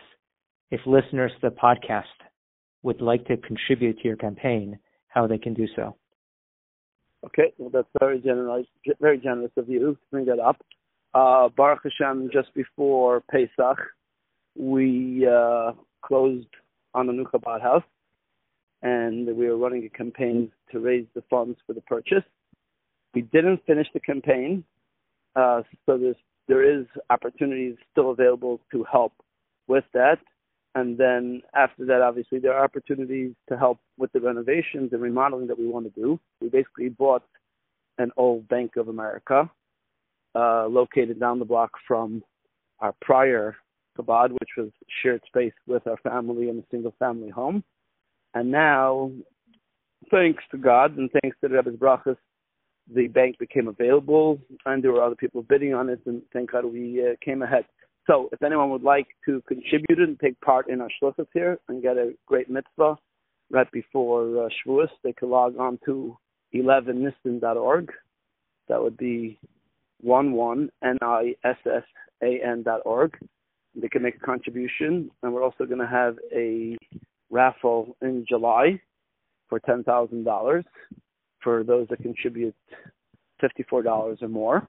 if 0.72 0.82
listeners 0.86 1.32
to 1.42 1.50
the 1.50 1.56
podcast 1.56 2.04
would 2.84 3.02
like 3.02 3.26
to 3.26 3.38
contribute 3.38 4.00
to 4.00 4.08
your 4.08 4.18
campaign, 4.18 4.80
how 5.08 5.28
they 5.28 5.38
can 5.38 5.54
do 5.54 5.68
so. 5.76 5.96
Okay, 7.26 7.52
well 7.58 7.70
that's 7.70 7.88
very 8.00 8.20
generous, 8.20 8.66
very 9.02 9.18
generous 9.18 9.52
of 9.58 9.68
you 9.68 9.80
to 9.80 9.98
bring 10.12 10.26
that 10.26 10.40
up. 10.40 10.58
Uh, 11.14 11.50
Baruch 11.50 11.82
Hashem, 11.84 12.30
just 12.32 12.54
before 12.54 13.22
Pesach, 13.30 13.78
we 14.56 15.28
uh, 15.28 15.74
closed 16.02 16.48
on 16.94 17.08
the 17.08 17.14
Chabad 17.14 17.62
house, 17.62 17.84
and 18.82 19.28
we 19.36 19.48
were 19.48 19.58
running 19.58 19.84
a 19.84 19.98
campaign 19.98 20.52
to 20.72 20.80
raise 20.80 21.06
the 21.14 21.24
funds 21.30 21.58
for 21.68 21.74
the 21.74 21.82
purchase. 21.82 22.24
We 23.14 23.22
didn't 23.22 23.66
finish 23.66 23.88
the 23.94 24.00
campaign, 24.00 24.64
uh, 25.36 25.64
so 25.86 25.98
there's 25.98 26.16
there 26.48 26.64
is 26.64 26.86
opportunities 27.10 27.76
still 27.92 28.10
available 28.10 28.60
to 28.72 28.84
help 28.92 29.14
with 29.68 29.84
that. 29.94 30.18
And 30.76 30.98
then 30.98 31.42
after 31.56 31.86
that, 31.86 32.02
obviously, 32.02 32.40
there 32.40 32.54
are 32.54 32.64
opportunities 32.64 33.34
to 33.50 33.58
help 33.58 33.80
with 33.98 34.12
the 34.14 34.20
renovations 34.20 34.92
and 34.92 35.02
remodeling 35.02 35.48
that 35.48 35.60
we 35.60 35.68
want 35.68 35.86
to 35.86 36.02
do. 36.02 36.20
We 36.42 36.50
basically 36.50 36.90
bought 36.90 37.24
an 37.98 38.12
old 38.18 38.48
Bank 38.48 38.78
of 38.78 38.88
America 38.88 39.50
uh, 40.36 40.68
located 40.68 41.20
down 41.20 41.40
the 41.40 41.46
block 41.46 41.72
from 41.88 42.24
our 42.80 42.94
prior 43.02 43.56
Chabad, 43.98 44.32
which 44.32 44.50
was 44.58 44.70
shared 45.02 45.22
space 45.28 45.54
with 45.68 45.86
our 45.88 45.98
family 45.98 46.50
in 46.50 46.60
a 46.60 46.64
single 46.72 46.94
family 47.00 47.30
home. 47.30 47.64
And 48.34 48.52
now, 48.52 49.12
thanks 50.12 50.44
to 50.52 50.58
God 50.58 50.98
and 50.98 51.10
thanks 51.22 51.38
to 51.42 51.48
the 51.48 51.56
Rebbe's 51.56 51.76
brachas, 51.76 52.18
the 52.94 53.08
bank 53.08 53.38
became 53.38 53.68
available, 53.68 54.40
and 54.66 54.84
there 54.84 54.92
were 54.92 55.04
other 55.04 55.16
people 55.16 55.44
bidding 55.44 55.74
on 55.74 55.90
it, 55.90 56.00
and 56.06 56.22
thank 56.34 56.52
God 56.52 56.66
we 56.66 57.04
uh, 57.06 57.16
came 57.24 57.42
ahead. 57.42 57.66
So, 58.08 58.30
if 58.32 58.42
anyone 58.42 58.72
would 58.72 58.84
like 58.84 59.08
to 59.26 59.42
contribute 59.48 60.00
and 60.00 60.20
take 60.20 60.40
part 60.42 60.70
in 60.70 60.82
our 60.82 60.90
shluchas 61.02 61.28
here 61.34 61.60
and 61.68 61.82
get 61.82 61.98
a 61.98 62.14
great 62.26 62.50
mitzvah 62.50 62.98
right 63.52 63.72
before 63.72 64.46
uh, 64.46 64.50
Shavuos, 64.50 64.90
they 65.04 65.14
can 65.14 65.30
log 65.30 65.58
on 65.60 65.80
to 65.86 66.18
11nissan.org. 66.56 67.92
That 68.68 68.82
would 68.82 68.98
be 68.98 69.38
11 70.04 70.72
N-I-S-S-A-N 70.84 72.64
dot 72.64 72.82
org. 72.86 73.18
They 73.76 73.90
can 73.90 74.02
make 74.02 74.16
a 74.16 74.26
contribution, 74.26 75.12
and 75.22 75.34
we're 75.34 75.44
also 75.44 75.66
going 75.66 75.80
to 75.80 75.88
have 75.88 76.18
a 76.34 76.78
raffle 77.30 77.96
in 78.02 78.26
July 78.28 78.82
for 79.50 79.60
$10,000 79.60 80.64
for 81.44 81.64
those 81.64 81.88
that 81.90 82.02
contribute 82.02 82.56
$54 83.42 84.22
or 84.22 84.28
more. 84.28 84.68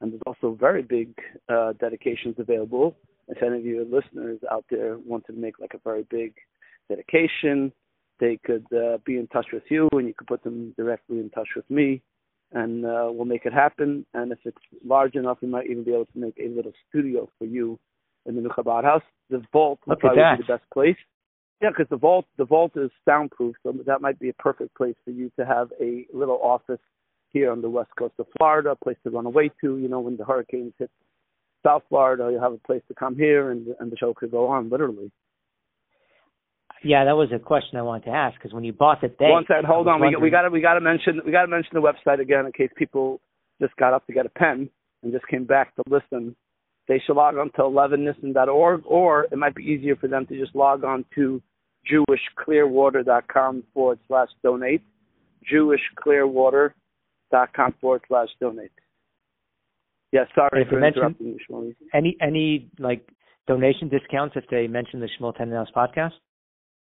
And 0.00 0.12
there's 0.12 0.22
also 0.26 0.56
very 0.58 0.82
big 0.82 1.14
uh, 1.48 1.72
dedications 1.80 2.36
available. 2.38 2.96
If 3.28 3.42
any 3.42 3.58
of 3.58 3.64
your 3.64 3.84
listeners 3.84 4.40
out 4.50 4.64
there 4.70 4.98
want 4.98 5.26
to 5.26 5.32
make 5.32 5.60
like 5.60 5.74
a 5.74 5.78
very 5.84 6.04
big 6.10 6.34
dedication, 6.88 7.72
they 8.18 8.38
could 8.44 8.66
uh, 8.72 8.98
be 9.04 9.16
in 9.16 9.26
touch 9.28 9.46
with 9.52 9.62
you, 9.68 9.88
and 9.92 10.06
you 10.06 10.14
could 10.14 10.26
put 10.26 10.42
them 10.42 10.74
directly 10.76 11.18
in 11.18 11.30
touch 11.30 11.48
with 11.56 11.68
me, 11.70 12.02
and 12.52 12.84
uh, 12.84 13.08
we'll 13.10 13.24
make 13.24 13.46
it 13.46 13.52
happen. 13.52 14.04
And 14.14 14.32
if 14.32 14.38
it's 14.44 14.58
large 14.84 15.14
enough, 15.14 15.38
we 15.40 15.48
might 15.48 15.66
even 15.70 15.84
be 15.84 15.92
able 15.92 16.06
to 16.06 16.18
make 16.18 16.38
a 16.38 16.48
little 16.48 16.72
studio 16.88 17.28
for 17.38 17.44
you 17.44 17.78
in 18.26 18.34
the 18.34 18.40
new 18.40 18.48
Chabad 18.48 18.84
house. 18.84 19.02
The 19.30 19.42
vault 19.52 19.80
would 19.86 19.98
probably 19.98 20.22
be 20.36 20.44
the 20.46 20.52
best 20.52 20.70
place. 20.72 20.96
Yeah, 21.60 21.70
because 21.70 21.86
the 21.90 21.96
vault 21.96 22.26
the 22.38 22.44
vault 22.44 22.72
is 22.76 22.90
soundproof, 23.04 23.54
so 23.62 23.72
that 23.86 24.00
might 24.00 24.18
be 24.18 24.28
a 24.28 24.34
perfect 24.34 24.74
place 24.74 24.96
for 25.04 25.10
you 25.10 25.30
to 25.38 25.46
have 25.46 25.70
a 25.80 26.06
little 26.12 26.40
office 26.42 26.80
here 27.30 27.50
on 27.50 27.62
the 27.62 27.70
west 27.70 27.90
coast 27.98 28.14
of 28.18 28.26
Florida, 28.36 28.70
a 28.70 28.76
place 28.76 28.96
to 29.04 29.10
run 29.10 29.26
away 29.26 29.50
to. 29.60 29.78
You 29.78 29.88
know, 29.88 30.00
when 30.00 30.16
the 30.16 30.24
hurricanes 30.24 30.72
hit 30.78 30.90
South 31.64 31.82
Florida, 31.88 32.30
you 32.32 32.40
have 32.40 32.52
a 32.52 32.58
place 32.58 32.82
to 32.88 32.94
come 32.94 33.14
here, 33.14 33.50
and 33.50 33.68
and 33.78 33.92
the 33.92 33.96
show 33.96 34.12
could 34.14 34.30
go 34.30 34.48
on 34.48 34.70
literally. 34.70 35.10
Yeah, 36.84 37.04
that 37.04 37.16
was 37.16 37.30
a 37.32 37.38
question 37.38 37.78
I 37.78 37.82
wanted 37.82 38.06
to 38.06 38.10
ask 38.10 38.36
because 38.36 38.52
when 38.52 38.64
you 38.64 38.72
bought 38.72 39.00
the 39.00 39.08
day, 39.08 39.30
one 39.30 39.44
second, 39.46 39.66
hold 39.66 39.86
on, 39.86 40.00
we 40.00 40.16
we 40.20 40.30
got 40.30 40.42
to 40.42 40.50
we 40.50 40.60
got 40.60 40.74
to 40.74 40.80
mention 40.80 41.20
we 41.24 41.30
got 41.30 41.42
to 41.42 41.48
mention 41.48 41.70
the 41.74 41.80
website 41.80 42.20
again 42.20 42.44
in 42.44 42.52
case 42.52 42.70
people 42.76 43.20
just 43.60 43.76
got 43.76 43.92
up 43.92 44.04
to 44.06 44.12
get 44.12 44.26
a 44.26 44.30
pen 44.30 44.68
and 45.02 45.12
just 45.12 45.26
came 45.28 45.44
back 45.44 45.74
to 45.76 45.82
listen. 45.88 46.34
They 46.88 47.00
should 47.06 47.16
log 47.16 47.36
on 47.36 47.52
to 47.52 47.62
11nissan.org, 47.62 48.82
or 48.86 49.28
it 49.30 49.38
might 49.38 49.54
be 49.54 49.62
easier 49.64 49.94
for 49.96 50.08
them 50.08 50.26
to 50.26 50.38
just 50.38 50.54
log 50.54 50.84
on 50.84 51.04
to 51.14 51.40
jewishclearwater.com 51.90 53.64
forward 53.72 53.98
slash 54.08 54.28
donate. 54.42 54.82
jewishclearwater.com 55.52 57.74
forward 57.80 58.02
slash 58.08 58.28
donate. 58.40 58.72
Yeah, 60.12 60.24
sorry 60.34 60.66
for 60.68 60.84
interrupting 60.84 61.38
you, 61.48 61.74
Any 61.94 62.16
any 62.20 62.68
like 62.78 63.08
donation 63.46 63.88
discounts 63.88 64.36
if 64.36 64.44
they 64.50 64.66
mention 64.66 65.00
the 65.00 65.08
Shmuel 65.18 65.34
Tenenhaus 65.34 65.72
podcast? 65.74 66.12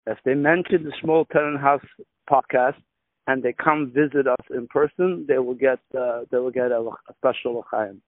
If 0.07 0.17
they 0.25 0.34
mention 0.34 0.84
the 0.84 0.91
Shmuel 1.01 1.27
Tenenhaus 1.27 1.81
podcast 2.27 2.81
and 3.27 3.43
they 3.43 3.53
come 3.53 3.91
visit 3.93 4.27
us 4.27 4.45
in 4.49 4.67
person, 4.67 5.25
they 5.27 5.38
will 5.38 5.53
get 5.53 5.79
uh, 5.97 6.21
they 6.31 6.39
will 6.39 6.51
get 6.51 6.71
a, 6.71 6.79
a 6.79 7.13
special 7.17 7.59
l'chaim. 7.59 8.01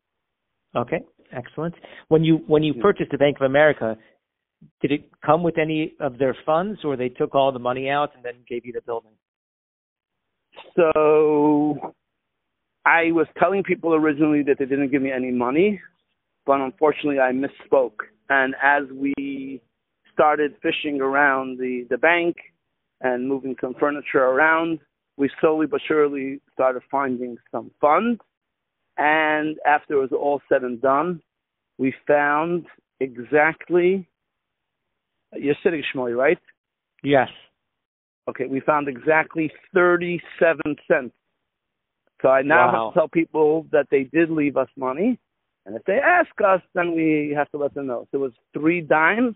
Okay, 0.75 1.01
excellent. 1.31 1.75
When 2.09 2.23
you 2.23 2.41
when 2.47 2.63
you 2.63 2.73
purchased 2.75 3.11
the 3.11 3.17
Bank 3.17 3.37
of 3.39 3.45
America, 3.45 3.97
did 4.81 4.91
it 4.91 5.09
come 5.25 5.43
with 5.43 5.57
any 5.57 5.93
of 5.99 6.17
their 6.17 6.35
funds, 6.45 6.79
or 6.83 6.95
they 6.95 7.09
took 7.09 7.33
all 7.35 7.51
the 7.51 7.59
money 7.59 7.89
out 7.89 8.11
and 8.15 8.23
then 8.23 8.33
gave 8.47 8.65
you 8.65 8.73
the 8.73 8.81
building? 8.81 9.11
So, 10.75 11.93
I 12.85 13.11
was 13.11 13.27
telling 13.39 13.63
people 13.63 13.93
originally 13.93 14.43
that 14.43 14.57
they 14.59 14.65
didn't 14.65 14.91
give 14.91 15.01
me 15.01 15.11
any 15.11 15.31
money, 15.31 15.81
but 16.45 16.61
unfortunately 16.61 17.19
I 17.19 17.31
misspoke. 17.31 17.99
And 18.29 18.55
as 18.61 18.83
we 18.93 19.61
started 20.13 20.55
fishing 20.61 21.01
around 21.01 21.57
the 21.57 21.85
the 21.89 21.97
bank 21.97 22.35
and 23.01 23.27
moving 23.27 23.55
some 23.61 23.75
furniture 23.79 24.23
around, 24.23 24.79
we 25.17 25.29
slowly 25.39 25.67
but 25.67 25.81
surely 25.87 26.41
started 26.53 26.81
finding 26.89 27.37
some 27.51 27.71
funds. 27.79 28.19
And 28.97 29.57
after 29.65 29.95
it 29.95 30.11
was 30.11 30.11
all 30.11 30.41
said 30.47 30.63
and 30.63 30.81
done, 30.81 31.21
we 31.77 31.93
found 32.07 32.65
exactly 32.99 34.07
you're 35.37 35.55
sitting 35.63 35.83
Shmoy, 35.93 36.15
right? 36.15 36.39
Yes. 37.03 37.29
Okay, 38.29 38.45
we 38.47 38.59
found 38.59 38.87
exactly 38.87 39.51
37 39.73 40.61
cents. 40.87 41.13
So 42.21 42.29
I 42.29 42.41
now 42.41 42.71
wow. 42.71 42.85
have 42.85 42.93
to 42.93 42.99
tell 42.99 43.07
people 43.07 43.67
that 43.71 43.87
they 43.91 44.03
did 44.03 44.29
leave 44.29 44.57
us 44.57 44.69
money. 44.77 45.19
And 45.65 45.75
if 45.75 45.83
they 45.85 45.99
ask 46.03 46.29
us, 46.43 46.61
then 46.73 46.95
we 46.95 47.33
have 47.35 47.49
to 47.51 47.57
let 47.57 47.73
them 47.73 47.87
know. 47.87 48.07
So 48.11 48.17
it 48.17 48.21
was 48.21 48.31
three 48.53 48.81
dimes 48.81 49.35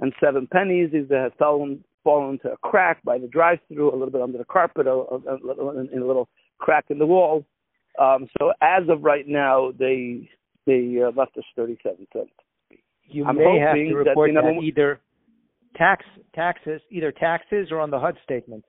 and 0.00 0.12
seven 0.22 0.46
pennies. 0.46 0.90
These 0.92 1.10
had 1.10 1.32
fallen, 1.38 1.82
fallen 2.04 2.32
into 2.32 2.52
a 2.52 2.56
crack 2.58 3.02
by 3.04 3.18
the 3.18 3.26
drive-through, 3.26 3.90
a 3.90 3.96
little 3.96 4.10
bit 4.10 4.22
under 4.22 4.38
the 4.38 4.44
carpet, 4.44 4.86
a, 4.86 4.90
a, 4.90 5.18
a, 5.18 5.80
in 5.92 6.02
a 6.02 6.06
little 6.06 6.28
crack 6.58 6.84
in 6.90 6.98
the 6.98 7.06
wall. 7.06 7.44
Um, 7.98 8.28
so 8.38 8.52
as 8.62 8.88
of 8.88 9.02
right 9.02 9.26
now, 9.26 9.72
they 9.78 10.28
they 10.66 10.98
uh, 11.02 11.10
left 11.16 11.36
us 11.36 11.44
37 11.56 12.06
cents. 12.12 12.30
You 13.04 13.24
I'm 13.26 13.36
may 13.36 13.58
have 13.58 13.74
to 13.74 13.94
report 13.94 14.30
that, 14.34 14.42
that 14.42 14.62
either 14.62 15.00
tax 15.76 16.04
taxes, 16.34 16.80
either 16.90 17.12
taxes 17.12 17.68
or 17.70 17.80
on 17.80 17.90
the 17.90 17.98
HUD 17.98 18.16
statement? 18.24 18.64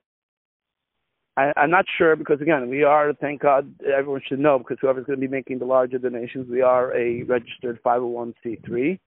I, 1.36 1.52
I'm 1.56 1.70
not 1.70 1.84
sure 1.98 2.14
because 2.16 2.40
again, 2.40 2.68
we 2.68 2.84
are. 2.84 3.12
Thank 3.14 3.42
God, 3.42 3.72
everyone 3.84 4.22
should 4.28 4.38
know 4.38 4.58
because 4.58 4.78
whoever's 4.80 5.06
going 5.06 5.20
to 5.20 5.26
be 5.26 5.30
making 5.30 5.58
the 5.58 5.64
larger 5.64 5.98
donations, 5.98 6.48
we 6.48 6.62
are 6.62 6.96
a 6.96 7.22
registered 7.22 7.82
501c3. 7.82 8.98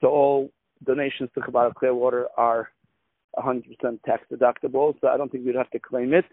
So 0.00 0.08
all 0.08 0.50
donations 0.84 1.30
to 1.34 1.40
Chabad 1.40 1.74
Clearwater 1.74 2.26
are 2.36 2.68
100% 3.38 3.64
tax 4.04 4.24
deductible. 4.32 4.94
So 5.00 5.08
I 5.08 5.16
don't 5.16 5.30
think 5.30 5.46
we'd 5.46 5.56
have 5.56 5.70
to 5.70 5.78
claim 5.78 6.12
it. 6.12 6.24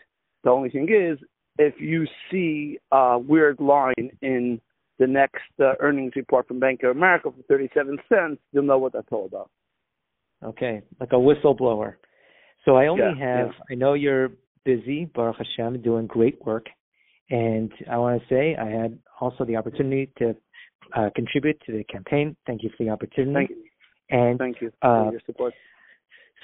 The 0.44 0.50
only 0.50 0.70
thing 0.70 0.88
is, 0.90 1.18
if 1.60 1.76
you 1.80 2.08
see 2.32 2.80
a 2.92 3.20
weird 3.20 3.60
line 3.60 4.10
in 4.22 4.60
the 4.98 5.06
next 5.06 5.44
uh, 5.60 5.74
earnings 5.80 6.14
report 6.16 6.48
from 6.48 6.60
Bank 6.60 6.82
of 6.84 6.96
America 6.96 7.30
for 7.30 7.44
37 7.44 7.98
cents, 8.10 8.42
you'll 8.52 8.64
know 8.64 8.78
what 8.78 8.94
that's 8.94 9.08
all 9.12 9.26
about. 9.26 9.52
Okay, 10.44 10.82
like 11.00 11.12
a 11.12 11.16
whistleblower. 11.16 11.96
So 12.66 12.78
I 12.78 12.88
only 12.88 13.04
yeah, 13.20 13.38
have. 13.38 13.48
Yeah. 13.48 13.64
I 13.72 13.76
know 13.76 13.94
you're 13.94 14.32
busy, 14.64 15.06
Baruch 15.14 15.36
Hashem, 15.38 15.82
doing 15.82 16.08
great 16.08 16.44
work, 16.46 16.68
and 17.30 17.72
I 17.92 17.98
want 17.98 18.22
to 18.22 18.28
say 18.34 18.56
I 18.56 18.70
had 18.70 18.98
also 19.20 19.44
the 19.44 19.58
opportunity 19.58 20.10
to 20.18 20.36
uh, 20.96 21.10
contribute 21.14 21.60
to 21.66 21.74
the 21.74 21.84
campaign. 21.84 22.38
Thank 22.48 22.64
you 22.64 22.70
for 22.78 22.86
the 22.86 22.90
opportunity. 22.90 23.34
Thank 23.34 23.50
you. 23.50 23.64
And 24.12 24.40
thank 24.40 24.62
you 24.62 24.72
for 24.82 25.08
uh, 25.08 25.12
your 25.12 25.22
support. 25.26 25.54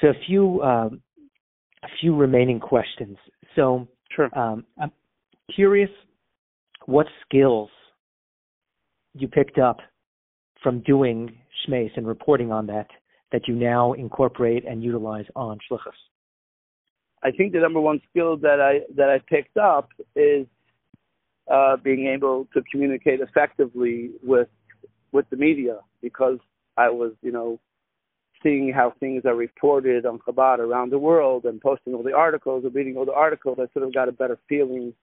So 0.01 0.09
a 0.09 0.13
few 0.27 0.61
um, 0.61 1.01
a 1.83 1.87
few 2.01 2.15
remaining 2.15 2.59
questions. 2.59 3.17
So 3.55 3.87
sure. 4.13 4.29
Um, 4.37 4.65
I'm 4.77 4.91
curious 5.53 5.89
what 6.85 7.07
skills 7.25 7.69
you 9.13 9.27
picked 9.27 9.57
up 9.57 9.77
from 10.61 10.81
doing 10.81 11.37
Shmais 11.67 11.91
and 11.95 12.07
reporting 12.07 12.51
on 12.51 12.67
that 12.67 12.87
that 13.31 13.47
you 13.47 13.55
now 13.55 13.93
incorporate 13.93 14.65
and 14.65 14.83
utilize 14.83 15.25
on 15.35 15.57
Shlichus? 15.69 15.93
I 17.23 17.31
think 17.31 17.53
the 17.53 17.59
number 17.59 17.81
one 17.81 18.01
skill 18.09 18.37
that 18.37 18.61
I 18.61 18.85
that 18.95 19.09
I 19.09 19.19
picked 19.27 19.57
up 19.57 19.89
is 20.15 20.45
uh, 21.51 21.77
being 21.77 22.07
able 22.07 22.47
to 22.53 22.61
communicate 22.71 23.19
effectively 23.19 24.11
with 24.23 24.47
with 25.11 25.29
the 25.29 25.37
media 25.37 25.79
because 26.01 26.37
I 26.77 26.89
was, 26.89 27.13
you 27.21 27.31
know, 27.31 27.59
seeing 28.43 28.71
how 28.71 28.93
things 28.99 29.23
are 29.25 29.35
reported 29.35 30.05
on 30.05 30.19
Chabad 30.19 30.59
around 30.59 30.91
the 30.91 30.99
world 30.99 31.45
and 31.45 31.59
posting 31.59 31.93
all 31.93 32.03
the 32.03 32.13
articles 32.13 32.63
and 32.63 32.75
reading 32.75 32.95
all 32.97 33.05
the 33.05 33.13
articles. 33.13 33.57
I 33.59 33.71
sort 33.73 33.87
of 33.87 33.93
got 33.93 34.09
a 34.09 34.11
better 34.11 34.37
feeling 34.47 34.93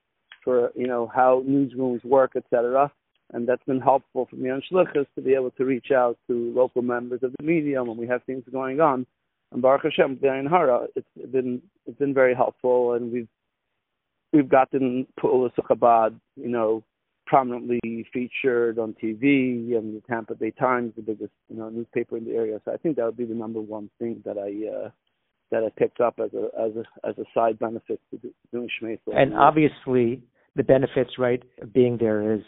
for, 0.43 0.71
you 0.75 0.87
know, 0.87 1.11
how 1.13 1.43
newsrooms 1.47 2.03
work, 2.03 2.33
etc 2.35 2.91
and 3.33 3.47
that's 3.47 3.63
been 3.65 3.81
helpful 3.81 4.27
for 4.29 4.35
me 4.35 4.49
on 4.49 4.61
Shlichus 4.71 5.07
to 5.15 5.21
be 5.21 5.33
able 5.33 5.51
to 5.51 5.65
reach 5.65 5.87
out 5.91 6.17
to 6.27 6.53
local 6.55 6.81
members 6.81 7.21
of 7.23 7.33
the 7.37 7.43
media 7.43 7.83
when 7.83 7.97
we 7.97 8.07
have 8.07 8.23
things 8.23 8.43
going 8.51 8.79
on. 8.79 9.05
And 9.51 9.61
Baruch 9.61 9.83
Hashem, 9.83 10.19
in 10.21 10.47
Hara, 10.49 10.87
it's 10.95 11.07
been 11.31 11.61
it's 11.85 11.97
been 11.97 12.13
very 12.13 12.33
helpful, 12.33 12.93
and 12.93 13.11
we've 13.11 13.27
we've 14.31 14.49
gotten 14.49 15.05
Pu'ula 15.19 15.51
Chabad, 15.55 16.19
you 16.35 16.49
know, 16.49 16.83
prominently 17.27 18.07
featured 18.11 18.79
on 18.79 18.95
TV 19.01 19.75
and 19.77 19.95
the 19.95 20.01
Tampa 20.07 20.35
Bay 20.35 20.51
Times, 20.51 20.93
the 20.95 21.01
biggest 21.01 21.33
you 21.49 21.57
know 21.57 21.69
newspaper 21.69 22.17
in 22.17 22.25
the 22.25 22.31
area. 22.31 22.59
So 22.65 22.73
I 22.73 22.77
think 22.77 22.95
that 22.95 23.05
would 23.05 23.17
be 23.17 23.25
the 23.25 23.35
number 23.35 23.61
one 23.61 23.89
thing 23.99 24.21
that 24.25 24.37
I 24.37 24.85
uh, 24.85 24.89
that 25.51 25.63
I 25.63 25.69
picked 25.77 26.01
up 26.01 26.19
as 26.19 26.31
a 26.33 26.49
as 26.59 26.71
a 26.75 27.07
as 27.07 27.17
a 27.19 27.25
side 27.33 27.59
benefit 27.59 27.99
to 28.11 28.33
doing 28.51 28.69
Shmei. 28.81 28.97
And 29.07 29.35
obviously, 29.35 30.23
the 30.55 30.63
benefits, 30.63 31.11
right, 31.17 31.41
of 31.61 31.73
being 31.73 31.97
there 31.97 32.33
is 32.33 32.41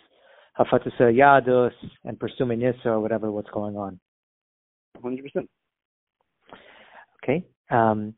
Hafatzas 0.60 1.00
Yahadus 1.00 1.72
and 2.04 2.20
pursuing 2.20 2.64
or 2.86 3.00
whatever 3.00 3.32
what's 3.32 3.50
going 3.50 3.76
on. 3.76 4.00
hundred 5.02 5.24
percent. 5.24 5.50
Okay. 7.24 7.44
Um, 7.70 8.14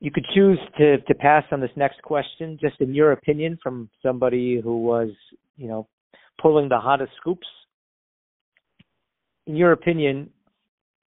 you 0.00 0.10
could 0.10 0.24
choose 0.34 0.58
to 0.78 0.98
to 0.98 1.14
pass 1.14 1.44
on 1.52 1.60
this 1.60 1.70
next 1.76 2.02
question, 2.02 2.58
just 2.60 2.80
in 2.80 2.94
your 2.94 3.12
opinion, 3.12 3.58
from 3.62 3.90
somebody 4.02 4.60
who 4.60 4.82
was, 4.82 5.10
you 5.56 5.68
know, 5.68 5.88
pulling 6.40 6.68
the 6.68 6.78
hottest 6.78 7.12
scoops. 7.20 7.46
In 9.46 9.56
your 9.56 9.72
opinion, 9.72 10.30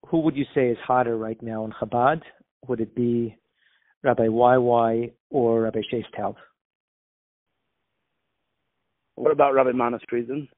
who 0.07 0.21
would 0.21 0.37
you 0.37 0.45
say 0.55 0.69
is 0.69 0.79
hotter 0.87 1.17
right 1.17 1.41
now 1.43 1.65
in 1.65 1.73
Chabad? 1.73 2.23
Would 2.67 2.81
it 2.81 2.95
be 2.95 3.37
Rabbi 4.03 4.27
YY 4.27 5.13
or 5.31 5.63
Rabbi 5.63 5.81
Shais 5.93 6.05
Taub? 6.19 6.37
What 9.19 9.33
about 9.33 9.53
Rabbi 9.55 9.73
Manis 9.73 10.03
Friedman? 10.09 10.49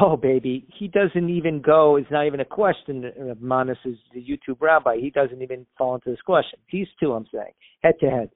Oh, 0.00 0.16
baby, 0.16 0.66
he 0.78 0.88
doesn't 0.88 1.28
even 1.28 1.60
go. 1.60 1.96
It's 1.96 2.10
not 2.10 2.26
even 2.26 2.40
a 2.40 2.44
question. 2.44 3.12
Manas 3.40 3.78
is 3.84 3.96
the 4.12 4.20
YouTube 4.20 4.60
rabbi. 4.60 4.96
He 4.96 5.10
doesn't 5.10 5.42
even 5.42 5.66
fall 5.78 5.94
into 5.94 6.10
this 6.10 6.20
question. 6.22 6.58
These 6.72 6.88
two, 6.98 7.12
I'm 7.12 7.26
saying, 7.32 7.52
head 7.82 7.94
to 8.00 8.10
head. 8.10 8.30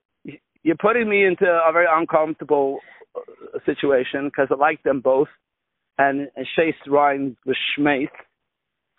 You're 0.62 0.76
putting 0.76 1.09
me 1.09 1.24
into 1.24 1.46
a 1.46 1.72
very 1.72 1.86
uncomfortable 1.90 2.78
uh, 3.16 3.59
situation 3.66 4.26
because 4.26 4.48
I 4.51 4.55
like 4.55 4.82
them 4.82 5.01
both, 5.01 5.28
and, 5.98 6.28
Shais 6.57 6.74
rhymes 6.86 7.36
with 7.46 7.57
Shmais, 7.76 8.09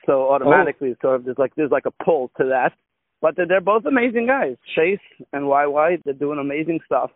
so 0.05 0.29
automatically 0.31 0.91
oh. 0.91 0.95
sort 1.01 1.15
of 1.17 1.25
there's 1.25 1.37
like 1.37 1.53
there's 1.55 1.71
like 1.71 1.85
a 1.85 2.03
pull 2.03 2.31
to 2.37 2.45
that. 2.45 2.73
But 3.21 3.35
they're, 3.37 3.47
they're 3.47 3.61
both 3.61 3.85
amazing 3.85 4.25
guys. 4.25 4.55
Shais 4.75 4.99
and 5.31 5.43
YY, 5.43 6.01
they're 6.03 6.15
doing 6.15 6.39
amazing 6.39 6.79
stuff, 6.85 7.11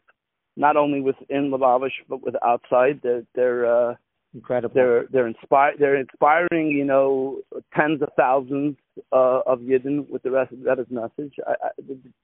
not 0.55 0.77
only 0.77 1.01
within 1.01 1.51
Lubavitch 1.51 1.91
but 2.09 2.23
with 2.23 2.35
outside. 2.43 2.99
They're 3.03 3.23
they're 3.35 3.91
uh, 3.91 3.95
incredible. 4.33 4.73
They're 4.73 5.05
they're 5.11 5.27
inspired. 5.27 5.75
They're 5.79 5.97
inspiring, 5.99 6.67
you 6.67 6.85
know, 6.85 7.41
tens 7.75 8.01
of 8.01 8.09
thousands 8.15 8.77
uh, 9.11 9.41
of 9.45 9.59
Yidden 9.59 10.09
with 10.09 10.23
the 10.23 10.31
rest 10.31 10.53
of 10.53 10.63
that 10.63 10.79
is 10.79 10.87
message. 10.89 11.33
I, 11.47 11.51
I, 11.51 11.69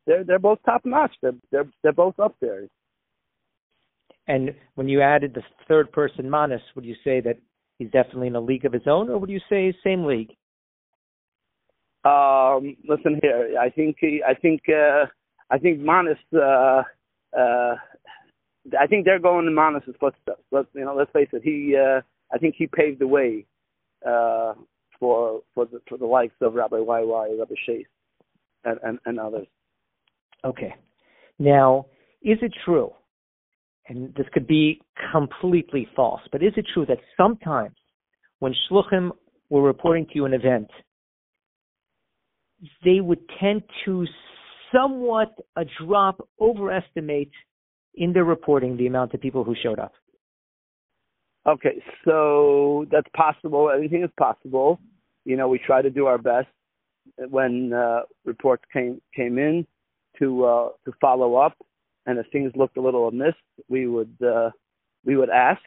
they're 0.06 0.24
they're 0.24 0.40
both 0.40 0.60
top 0.66 0.82
notch. 0.86 1.14
They're 1.22 1.34
they're 1.52 1.70
they're 1.84 1.94
both 1.94 2.20
up 2.20 2.36
there. 2.42 2.68
And 4.28 4.54
when 4.76 4.88
you 4.88 5.02
added 5.02 5.34
the 5.34 5.42
third 5.68 5.92
person, 5.92 6.30
Manis, 6.30 6.62
would 6.76 6.86
you 6.86 6.96
say 7.04 7.22
that 7.22 7.38
he's 7.80 7.90
definitely 7.92 8.28
in 8.28 8.36
a 8.36 8.42
league 8.42 8.66
of 8.66 8.72
his 8.72 8.84
own, 8.86 9.10
or 9.10 9.18
would 9.18 9.30
you 9.30 9.42
say 9.50 9.74
same 9.84 10.06
league? 10.06 10.30
Um, 12.06 12.78
listen 12.88 13.20
here. 13.22 13.56
I 13.60 13.70
think 13.70 13.98
I 14.26 14.34
think 14.34 14.62
uh, 14.70 15.06
I 15.50 15.58
think 15.58 15.80
Manis. 15.80 16.18
Uh, 16.34 16.84
uh, 17.38 17.76
I 18.80 18.88
think 18.88 19.06
they're 19.06 19.20
going 19.20 19.48
in 19.48 19.56
Manis's 19.56 19.96
footsteps. 20.00 20.44
Let's 20.52 20.68
you 20.74 20.86
know. 20.86 20.96
Let's 20.96 21.12
face 21.12 21.30
it. 21.34 21.42
He. 21.44 21.76
Uh, 21.76 22.02
I 22.34 22.38
think 22.38 22.56
he 22.58 22.68
paved 22.68 23.00
the 23.00 23.08
way 23.08 23.46
uh, 24.06 24.54
for 25.00 25.42
for 25.54 25.66
the 25.66 25.82
for 25.90 25.98
the 25.98 26.06
likes 26.06 26.36
of 26.42 26.54
Rabbi 26.54 26.78
YY, 26.78 27.40
Rabbi 27.40 27.56
Shais, 27.68 27.86
and, 28.64 28.80
and 28.84 29.00
and 29.06 29.20
others. 29.20 29.48
Okay. 30.46 30.74
Now, 31.40 31.88
is 32.22 32.38
it 32.42 32.54
true? 32.66 32.92
And 33.88 34.14
this 34.16 34.28
could 34.32 34.48
be 34.48 34.80
completely 35.12 35.88
false, 35.96 36.22
but 36.32 36.44
is 36.44 36.54
it 36.56 36.66
true 36.74 36.86
that 36.86 37.00
sometimes 37.18 37.76
when 38.40 38.54
shluchim 38.70 39.12
were 39.50 39.64
reporting 39.64 40.06
to 40.06 40.12
you 40.16 40.26
an 40.26 40.34
event, 40.34 40.70
they 42.86 43.02
would 43.02 43.20
tend 43.40 43.64
to 43.86 44.06
somewhat 44.72 45.34
a 45.58 45.64
drop 45.84 46.28
overestimate 46.40 47.32
in 47.96 48.14
their 48.14 48.24
reporting 48.24 48.78
the 48.78 48.88
amount 48.88 49.14
of 49.14 49.22
people 49.22 49.44
who 49.44 49.56
showed 49.62 49.80
up. 49.80 49.94
Okay, 51.48 51.82
so 52.06 52.86
that's 52.92 53.08
possible. 53.16 53.72
Anything 53.76 54.04
is 54.04 54.12
possible. 54.18 54.80
You 55.26 55.38
know, 55.38 55.48
we 55.48 55.60
try 55.60 55.82
to 55.82 55.90
do 55.90 56.06
our 56.06 56.18
best 56.18 56.48
when 57.30 57.74
uh, 57.74 58.02
reports 58.26 58.64
came 58.72 59.02
came 59.16 59.38
in 59.38 59.66
to 60.20 60.46
uh, 60.46 60.70
to 60.86 60.92
follow 61.02 61.36
up, 61.36 61.58
and 62.06 62.20
if 62.20 62.28
things 62.32 62.52
looked 62.56 62.78
a 62.78 62.82
little 62.82 63.08
amiss, 63.08 63.34
we 63.70 63.88
would 63.88 64.16
uh, 64.24 64.52
we 65.06 65.16
would 65.18 65.30
ask. 65.30 65.62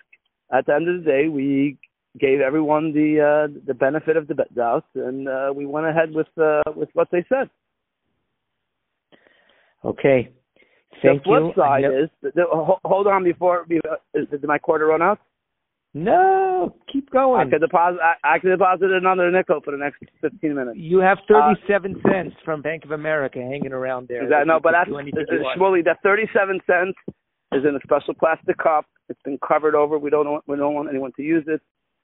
At 0.53 0.67
the 0.67 0.75
end 0.75 0.89
of 0.89 1.03
the 1.03 1.11
day, 1.11 1.29
we 1.29 1.79
gave 2.21 2.41
everyone 2.41 2.93
the 2.93 3.49
uh, 3.49 3.61
the 3.67 3.75
benefit 3.75 4.17
of 4.17 4.29
the 4.29 4.35
doubt, 4.55 4.85
and 4.95 5.29
uh, 5.29 5.53
we 5.55 5.67
went 5.67 5.87
ahead 5.87 6.13
with 6.13 6.29
uh, 6.41 6.63
with 6.75 6.89
what 6.93 7.09
they 7.11 7.25
said. 7.29 7.51
Okay. 9.85 10.31
Thank 11.03 11.23
the 11.23 11.29
flip 11.29 11.43
you. 11.43 11.53
side 11.57 11.85
is 11.85 12.11
the, 12.23 12.45
hold 12.85 13.07
on 13.07 13.25
before 13.25 13.67
is, 13.71 14.27
did 14.31 14.45
my 14.45 14.59
quarter 14.59 14.87
run 14.87 15.03
out? 15.03 15.19
No, 15.97 16.75
keep 16.93 17.09
going. 17.11 17.47
I 17.47 17.51
could 17.51 17.61
deposit. 17.61 18.01
I, 18.03 18.35
I 18.35 18.39
could 18.41 18.51
deposit 18.51 18.91
another 18.91 19.31
nickel 19.31 19.61
for 19.65 19.71
the 19.71 19.77
next 19.77 20.03
fifteen 20.21 20.57
minutes. 20.57 20.77
You 20.77 20.99
have 20.99 21.19
thirty-seven 21.29 22.03
uh, 22.05 22.11
cents 22.11 22.35
from 22.45 22.63
Bank 22.63 22.85
of 22.85 22.91
America 22.91 23.39
hanging 23.39 23.73
around 23.73 24.09
there. 24.09 24.29
That, 24.29 24.47
no, 24.47 24.59
but 24.61 24.73
that's 24.73 24.91
uh, 24.91 25.57
Shmuley. 25.57 25.85
That 25.85 25.99
thirty-seven 26.03 26.61
cents 26.67 26.99
is 27.53 27.63
in 27.65 27.77
a 27.77 27.81
special 27.85 28.13
plastic 28.15 28.59
cup. 28.59 28.87
It's 29.09 29.23
been 29.25 29.39
covered 29.47 29.77
over. 29.77 29.97
We 29.97 30.11
don't 30.11 30.29
want, 30.29 30.45
we 30.49 30.57
don't 30.57 30.75
want 30.75 30.89
anyone 30.89 31.13
to 31.17 31.23
use 31.23 31.45
it. 31.47 31.61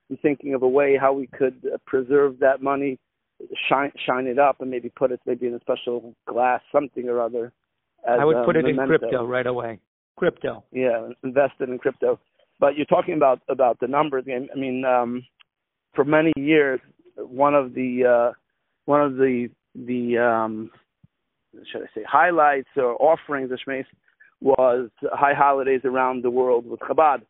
I'm 0.09 0.19
thinking 0.19 0.55
of 0.55 0.63
a 0.63 0.69
way 0.69 0.97
how 1.01 1.13
we 1.13 1.27
could 1.27 1.61
uh, 1.67 1.79
preserve 1.85 2.39
that 2.39 2.63
money, 2.63 2.97
shine 3.69 3.91
shine 4.07 4.27
it 4.29 4.39
up, 4.39 4.61
and 4.61 4.71
maybe 4.71 4.89
put 4.91 5.11
it 5.11 5.19
maybe 5.27 5.49
in 5.49 5.55
a 5.55 5.61
special 5.61 6.15
glass, 6.29 6.61
something 6.71 7.09
or 7.09 7.21
other. 7.21 7.53
I 8.09 8.25
would 8.25 8.45
put 8.45 8.57
it 8.57 8.65
memento. 8.65 8.83
in 8.83 8.89
crypto 8.89 9.27
right 9.27 9.47
away. 9.47 9.79
Crypto. 10.17 10.65
Yeah, 10.73 11.09
invested 11.23 11.69
in 11.69 11.79
crypto. 11.79 12.19
But 12.59 12.77
you're 12.77 12.87
talking 12.87 13.15
about 13.15 13.41
about 13.49 13.79
the 13.81 13.89
numbers 13.89 14.25
game. 14.27 14.49
I 14.55 14.59
mean, 14.59 14.85
um, 14.85 15.25
for 15.95 16.05
many 16.05 16.33
years, 16.37 16.81
one 17.17 17.55
of 17.55 17.75
the 17.75 18.05
uh, 18.05 18.33
one 18.85 19.03
of 19.03 19.15
the 19.15 19.49
the 19.75 20.19
um, 20.19 20.71
should 21.71 21.83
I 21.83 21.87
say 21.95 22.05
highlights 22.07 22.69
or 22.77 23.01
offerings 23.01 23.51
of 23.51 23.59
Shmais 23.67 23.87
was 24.41 24.91
high 25.13 25.35
holidays 25.35 25.83
around 25.85 26.23
the 26.23 26.31
world 26.31 26.67
with 26.67 26.81
Chabad 26.81 27.23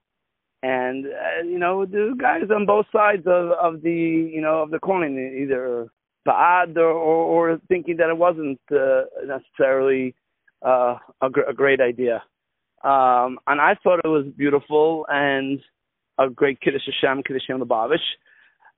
and 0.62 1.06
uh, 1.06 1.42
you 1.44 1.58
know 1.58 1.86
the 1.86 2.14
guys 2.20 2.50
on 2.54 2.66
both 2.66 2.86
sides 2.92 3.22
of 3.26 3.50
of 3.52 3.82
the 3.82 3.90
you 3.90 4.40
know 4.40 4.62
of 4.62 4.70
the 4.70 4.78
coin 4.78 5.16
either 5.42 5.88
bad 6.24 6.76
or, 6.76 6.90
or, 6.90 7.52
or 7.52 7.60
thinking 7.68 7.96
that 7.96 8.10
it 8.10 8.18
wasn't 8.18 8.60
uh, 8.70 9.02
necessarily 9.26 10.14
uh, 10.64 10.96
a, 11.22 11.30
gr- 11.30 11.48
a 11.48 11.54
great 11.54 11.80
idea 11.80 12.22
um 12.82 13.38
and 13.46 13.60
I 13.60 13.76
thought 13.82 14.00
it 14.04 14.08
was 14.08 14.26
beautiful 14.36 15.06
and 15.08 15.60
a 16.18 16.30
great 16.30 16.60
kiddush 16.60 16.82
Hashem 16.86 17.22
kiddush 17.22 17.42
Hashem 17.46 17.62
Lubavitch 17.62 17.98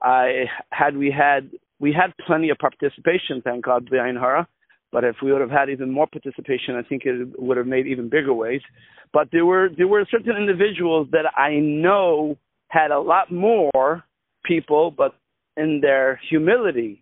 I 0.02 0.46
had 0.70 0.96
we 0.96 1.10
had 1.10 1.50
we 1.78 1.92
had 1.92 2.12
plenty 2.26 2.50
of 2.50 2.58
participation 2.58 3.42
thank 3.42 3.64
God 3.64 3.88
behind 3.88 4.18
her 4.18 4.46
but 4.92 5.04
if 5.04 5.16
we 5.22 5.32
would 5.32 5.40
have 5.40 5.50
had 5.50 5.70
even 5.70 5.90
more 5.90 6.06
participation, 6.06 6.76
I 6.76 6.82
think 6.82 7.02
it 7.06 7.40
would 7.40 7.56
have 7.56 7.66
made 7.66 7.86
even 7.86 8.10
bigger 8.10 8.34
waves. 8.34 8.62
But 9.12 9.28
there 9.32 9.46
were 9.46 9.70
there 9.76 9.88
were 9.88 10.06
certain 10.10 10.36
individuals 10.36 11.08
that 11.12 11.24
I 11.36 11.54
know 11.54 12.36
had 12.68 12.90
a 12.90 13.00
lot 13.00 13.32
more 13.32 14.04
people, 14.44 14.90
but 14.90 15.14
in 15.56 15.80
their 15.80 16.20
humility 16.28 17.01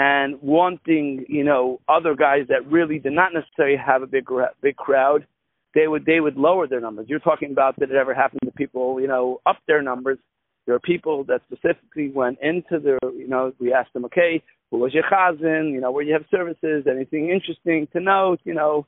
and 0.00 0.40
wanting, 0.40 1.26
you 1.28 1.44
know, 1.44 1.78
other 1.86 2.14
guys 2.14 2.46
that 2.48 2.66
really 2.66 2.98
did 2.98 3.12
not 3.12 3.34
necessarily 3.34 3.76
have 3.76 4.00
a 4.00 4.06
big 4.06 4.26
big 4.62 4.74
crowd, 4.76 5.26
they 5.74 5.88
would 5.88 6.06
they 6.06 6.20
would 6.20 6.38
lower 6.38 6.66
their 6.66 6.80
numbers. 6.80 7.04
You're 7.06 7.18
talking 7.18 7.50
about 7.52 7.78
that 7.78 7.90
it 7.90 7.96
ever 7.96 8.14
happened 8.14 8.40
to 8.46 8.50
people, 8.52 8.98
you 8.98 9.06
know, 9.06 9.42
up 9.44 9.58
their 9.66 9.82
numbers. 9.82 10.16
There 10.64 10.74
are 10.74 10.80
people 10.80 11.24
that 11.24 11.42
specifically 11.44 12.10
went 12.10 12.38
into 12.40 12.78
their, 12.82 12.98
you 13.12 13.28
know, 13.28 13.52
we 13.60 13.74
asked 13.74 13.92
them, 13.92 14.06
okay, 14.06 14.42
who 14.70 14.78
was 14.78 14.94
your 14.94 15.02
chazan, 15.02 15.70
you 15.70 15.82
know, 15.82 15.92
where 15.92 16.04
you 16.04 16.14
have 16.14 16.24
services, 16.30 16.86
anything 16.90 17.28
interesting 17.28 17.86
to 17.92 18.00
note, 18.00 18.40
you 18.44 18.54
know, 18.54 18.86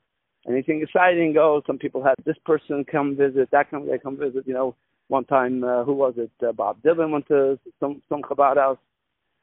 anything 0.49 0.81
exciting. 0.81 1.35
Oh, 1.39 1.61
some 1.67 1.77
people 1.77 2.03
had 2.03 2.15
this 2.25 2.39
person 2.47 2.87
come 2.91 3.17
visit, 3.17 3.51
that 3.51 3.71
come 3.71 3.87
come 4.03 4.17
visit. 4.17 4.47
You 4.47 4.55
know, 4.55 4.77
one 5.09 5.27
time, 5.27 5.63
uh, 5.63 5.85
who 5.85 5.93
was 5.93 6.15
it? 6.17 6.31
Uh, 6.43 6.53
Bob 6.53 6.83
Dylan 6.83 7.11
went 7.11 7.29
to 7.29 7.59
some 7.81 8.01
some 8.09 8.23
Chabad 8.23 8.57
house. 8.57 8.79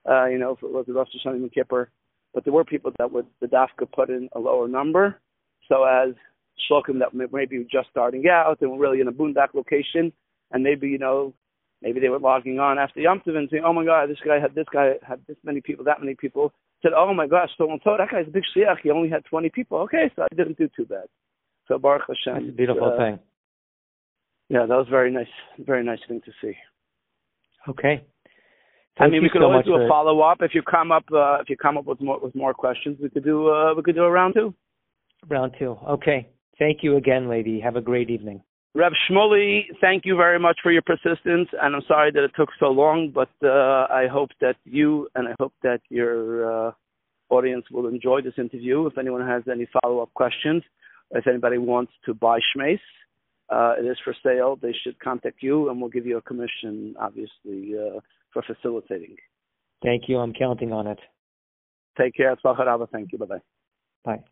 Uh, 0.07 0.25
you 0.25 0.37
know, 0.37 0.51
if 0.51 0.63
it 0.63 0.71
was 0.71 0.85
it 0.87 0.91
Rosh 0.91 1.07
Hashanah 1.25 1.35
and 1.35 1.51
Kippur. 1.51 1.89
But 2.33 2.43
there 2.43 2.53
were 2.53 2.63
people 2.63 2.91
that 2.99 3.11
would 3.11 3.25
the 3.41 3.47
dafka 3.47 3.91
put 3.91 4.09
in 4.09 4.29
a 4.33 4.39
lower 4.39 4.67
number, 4.67 5.19
so 5.67 5.83
as 5.83 6.13
shluchim 6.69 6.99
that 6.99 7.13
maybe 7.31 7.65
just 7.71 7.89
starting 7.89 8.23
out 8.31 8.61
and 8.61 8.71
were 8.71 8.77
really 8.77 9.01
in 9.01 9.07
a 9.07 9.11
boondock 9.11 9.55
location, 9.55 10.13
and 10.51 10.63
maybe 10.63 10.87
you 10.89 10.99
know 10.99 11.33
Maybe 11.81 11.99
they 11.99 12.09
were 12.09 12.19
logging 12.19 12.59
on 12.59 12.77
after 12.77 12.99
Yom 12.99 13.21
Tov 13.25 13.37
and 13.37 13.47
saying, 13.49 13.63
"Oh 13.65 13.71
my 13.71 13.85
God, 13.85 14.09
this 14.09 14.19
guy 14.25 14.39
had 14.39 14.53
this 14.53 14.67
guy 14.71 14.95
had 15.01 15.21
this 15.27 15.37
many 15.43 15.61
people, 15.61 15.85
that 15.85 16.01
many 16.01 16.13
people." 16.13 16.51
Said, 16.81 16.91
"Oh 16.95 17.13
my 17.13 17.25
gosh, 17.25 17.49
so 17.57 17.71
and 17.71 17.79
so 17.83 17.95
that 17.97 18.11
guy's 18.11 18.27
a 18.27 18.31
big 18.31 18.43
shliach. 18.53 18.79
He 18.83 18.91
only 18.91 19.09
had 19.09 19.23
20 19.25 19.49
people. 19.49 19.79
Okay, 19.79 20.11
so 20.15 20.23
I 20.23 20.35
didn't 20.35 20.57
do 20.57 20.69
too 20.75 20.85
bad." 20.85 21.05
So 21.67 21.77
Baruch 21.77 22.03
Hashem. 22.07 22.43
That's 22.43 22.53
a 22.53 22.57
beautiful 22.57 22.93
uh, 22.93 22.97
thing. 22.97 23.19
Yeah, 24.49 24.65
that 24.65 24.75
was 24.75 24.87
very 24.89 25.11
nice, 25.11 25.27
very 25.59 25.83
nice 25.83 25.99
thing 26.07 26.21
to 26.25 26.31
see. 26.41 26.57
Okay. 27.67 28.03
Thank 28.99 29.11
I 29.11 29.13
mean, 29.13 29.23
we 29.23 29.29
could 29.29 29.41
so 29.41 29.45
always 29.45 29.65
do 29.65 29.75
a 29.75 29.87
follow 29.87 30.19
up 30.19 30.39
if 30.41 30.51
you 30.53 30.61
come 30.61 30.91
up 30.91 31.05
uh, 31.13 31.39
if 31.39 31.49
you 31.49 31.55
come 31.55 31.77
up 31.77 31.85
with 31.85 32.01
more 32.01 32.19
with 32.19 32.35
more 32.35 32.53
questions. 32.53 32.97
We 33.01 33.09
could 33.09 33.23
do 33.23 33.47
uh, 33.47 33.73
we 33.73 33.81
could 33.81 33.95
do 33.95 34.03
a 34.03 34.11
round 34.11 34.33
two. 34.35 34.53
Round 35.29 35.53
two. 35.57 35.77
Okay. 35.87 36.27
Thank 36.57 36.79
you 36.83 36.97
again, 36.97 37.29
lady. 37.29 37.61
Have 37.61 37.77
a 37.77 37.81
great 37.81 38.09
evening. 38.09 38.41
Rev 38.75 38.91
Shmuley, 39.09 39.61
thank 39.81 40.05
you 40.05 40.15
very 40.15 40.37
much 40.37 40.59
for 40.61 40.71
your 40.71 40.83
persistence, 40.83 41.47
and 41.59 41.75
I'm 41.75 41.81
sorry 41.87 42.11
that 42.11 42.23
it 42.23 42.31
took 42.37 42.49
so 42.59 42.67
long, 42.67 43.11
but 43.13 43.29
uh, 43.43 43.87
I 43.89 44.07
hope 44.11 44.29
that 44.41 44.57
you 44.63 45.07
and 45.15 45.27
I 45.29 45.33
hope 45.39 45.53
that 45.63 45.79
your 45.89 46.67
uh, 46.67 46.71
audience 47.29 47.65
will 47.71 47.87
enjoy 47.87 48.21
this 48.21 48.35
interview. 48.37 48.85
If 48.85 48.97
anyone 48.97 49.25
has 49.25 49.43
any 49.51 49.67
follow-up 49.81 50.13
questions, 50.13 50.61
if 51.11 51.25
anybody 51.25 51.57
wants 51.57 51.93
to 52.05 52.13
buy 52.13 52.39
Shmais, 52.55 52.79
uh, 53.49 53.73
it 53.79 53.85
is 53.85 53.97
for 54.03 54.13
sale. 54.23 54.55
They 54.61 54.75
should 54.83 54.99
contact 54.99 55.41
you, 55.41 55.69
and 55.69 55.81
we'll 55.81 55.89
give 55.89 56.05
you 56.05 56.17
a 56.17 56.21
commission, 56.21 56.95
obviously, 56.99 57.73
uh, 57.75 58.01
for 58.33 58.43
facilitating. 58.43 59.15
Thank 59.83 60.03
you. 60.07 60.19
I'm 60.19 60.33
counting 60.33 60.73
on 60.73 60.87
it. 60.87 60.99
Take 61.97 62.15
care. 62.15 62.35
Thank 62.91 63.11
you. 63.11 63.17
Bye-bye. 63.17 63.39
Bye. 64.05 64.23